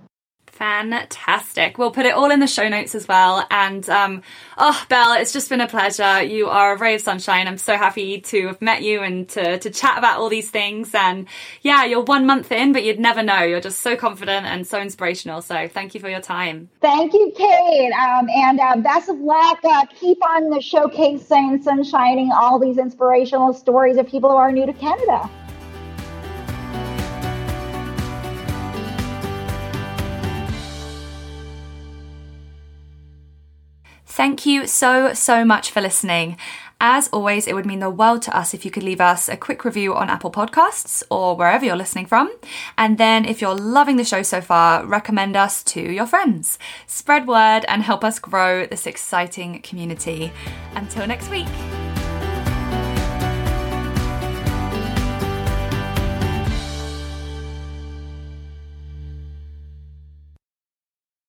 Fantastic. 0.57 1.77
We'll 1.77 1.91
put 1.91 2.07
it 2.07 2.15
all 2.15 2.31
in 2.31 2.39
the 2.39 2.47
show 2.47 2.67
notes 2.67 2.95
as 2.95 3.07
well. 3.07 3.45
And 3.51 3.87
um, 3.91 4.23
oh, 4.57 4.85
Belle, 4.89 5.13
it's 5.13 5.31
just 5.31 5.49
been 5.49 5.61
a 5.61 5.67
pleasure. 5.67 6.23
You 6.23 6.47
are 6.47 6.73
a 6.73 6.77
ray 6.79 6.95
of 6.95 7.01
sunshine. 7.01 7.47
I'm 7.47 7.59
so 7.59 7.77
happy 7.77 8.21
to 8.21 8.47
have 8.47 8.59
met 8.59 8.81
you 8.81 9.03
and 9.03 9.29
to, 9.29 9.59
to 9.59 9.69
chat 9.69 9.99
about 9.99 10.19
all 10.19 10.29
these 10.29 10.49
things. 10.49 10.95
And 10.95 11.27
yeah, 11.61 11.85
you're 11.85 12.01
one 12.01 12.25
month 12.25 12.51
in, 12.51 12.73
but 12.73 12.83
you'd 12.83 12.99
never 12.99 13.21
know. 13.21 13.43
You're 13.43 13.61
just 13.61 13.81
so 13.81 13.95
confident 13.95 14.47
and 14.47 14.65
so 14.65 14.81
inspirational. 14.81 15.43
So 15.43 15.67
thank 15.67 15.93
you 15.93 16.01
for 16.01 16.09
your 16.09 16.21
time. 16.21 16.69
Thank 16.81 17.13
you, 17.13 17.31
Kate. 17.37 17.91
Um, 17.91 18.27
and 18.27 18.59
uh, 18.59 18.77
best 18.77 19.09
of 19.09 19.19
luck. 19.19 19.59
Uh, 19.63 19.85
keep 19.93 20.17
on 20.25 20.49
the 20.49 20.57
showcasing, 20.57 21.63
sunshining 21.63 22.31
all 22.31 22.57
these 22.57 22.79
inspirational 22.79 23.53
stories 23.53 23.97
of 23.97 24.07
people 24.07 24.31
who 24.31 24.37
are 24.37 24.51
new 24.51 24.65
to 24.65 24.73
Canada. 24.73 25.29
Thank 34.17 34.47
you 34.47 34.65
so, 34.65 35.13
so 35.13 35.45
much 35.45 35.69
for 35.69 35.79
listening. 35.79 36.37
As 36.81 37.07
always, 37.09 37.45
it 37.45 37.53
would 37.53 37.67
mean 37.67 37.81
the 37.81 37.91
world 37.91 38.23
to 38.23 38.35
us 38.35 38.55
if 38.55 38.65
you 38.65 38.71
could 38.71 38.81
leave 38.81 38.99
us 38.99 39.29
a 39.29 39.37
quick 39.37 39.63
review 39.63 39.93
on 39.93 40.09
Apple 40.09 40.31
Podcasts 40.31 41.03
or 41.11 41.35
wherever 41.35 41.63
you're 41.63 41.75
listening 41.75 42.07
from. 42.07 42.35
And 42.79 42.97
then, 42.97 43.25
if 43.25 43.41
you're 43.41 43.53
loving 43.53 43.97
the 43.97 44.03
show 44.03 44.23
so 44.23 44.41
far, 44.41 44.83
recommend 44.83 45.35
us 45.35 45.63
to 45.65 45.81
your 45.81 46.07
friends. 46.07 46.57
Spread 46.87 47.27
word 47.27 47.61
and 47.67 47.83
help 47.83 48.03
us 48.03 48.17
grow 48.17 48.65
this 48.65 48.87
exciting 48.87 49.61
community. 49.61 50.31
Until 50.73 51.05
next 51.05 51.29
week. 51.29 51.45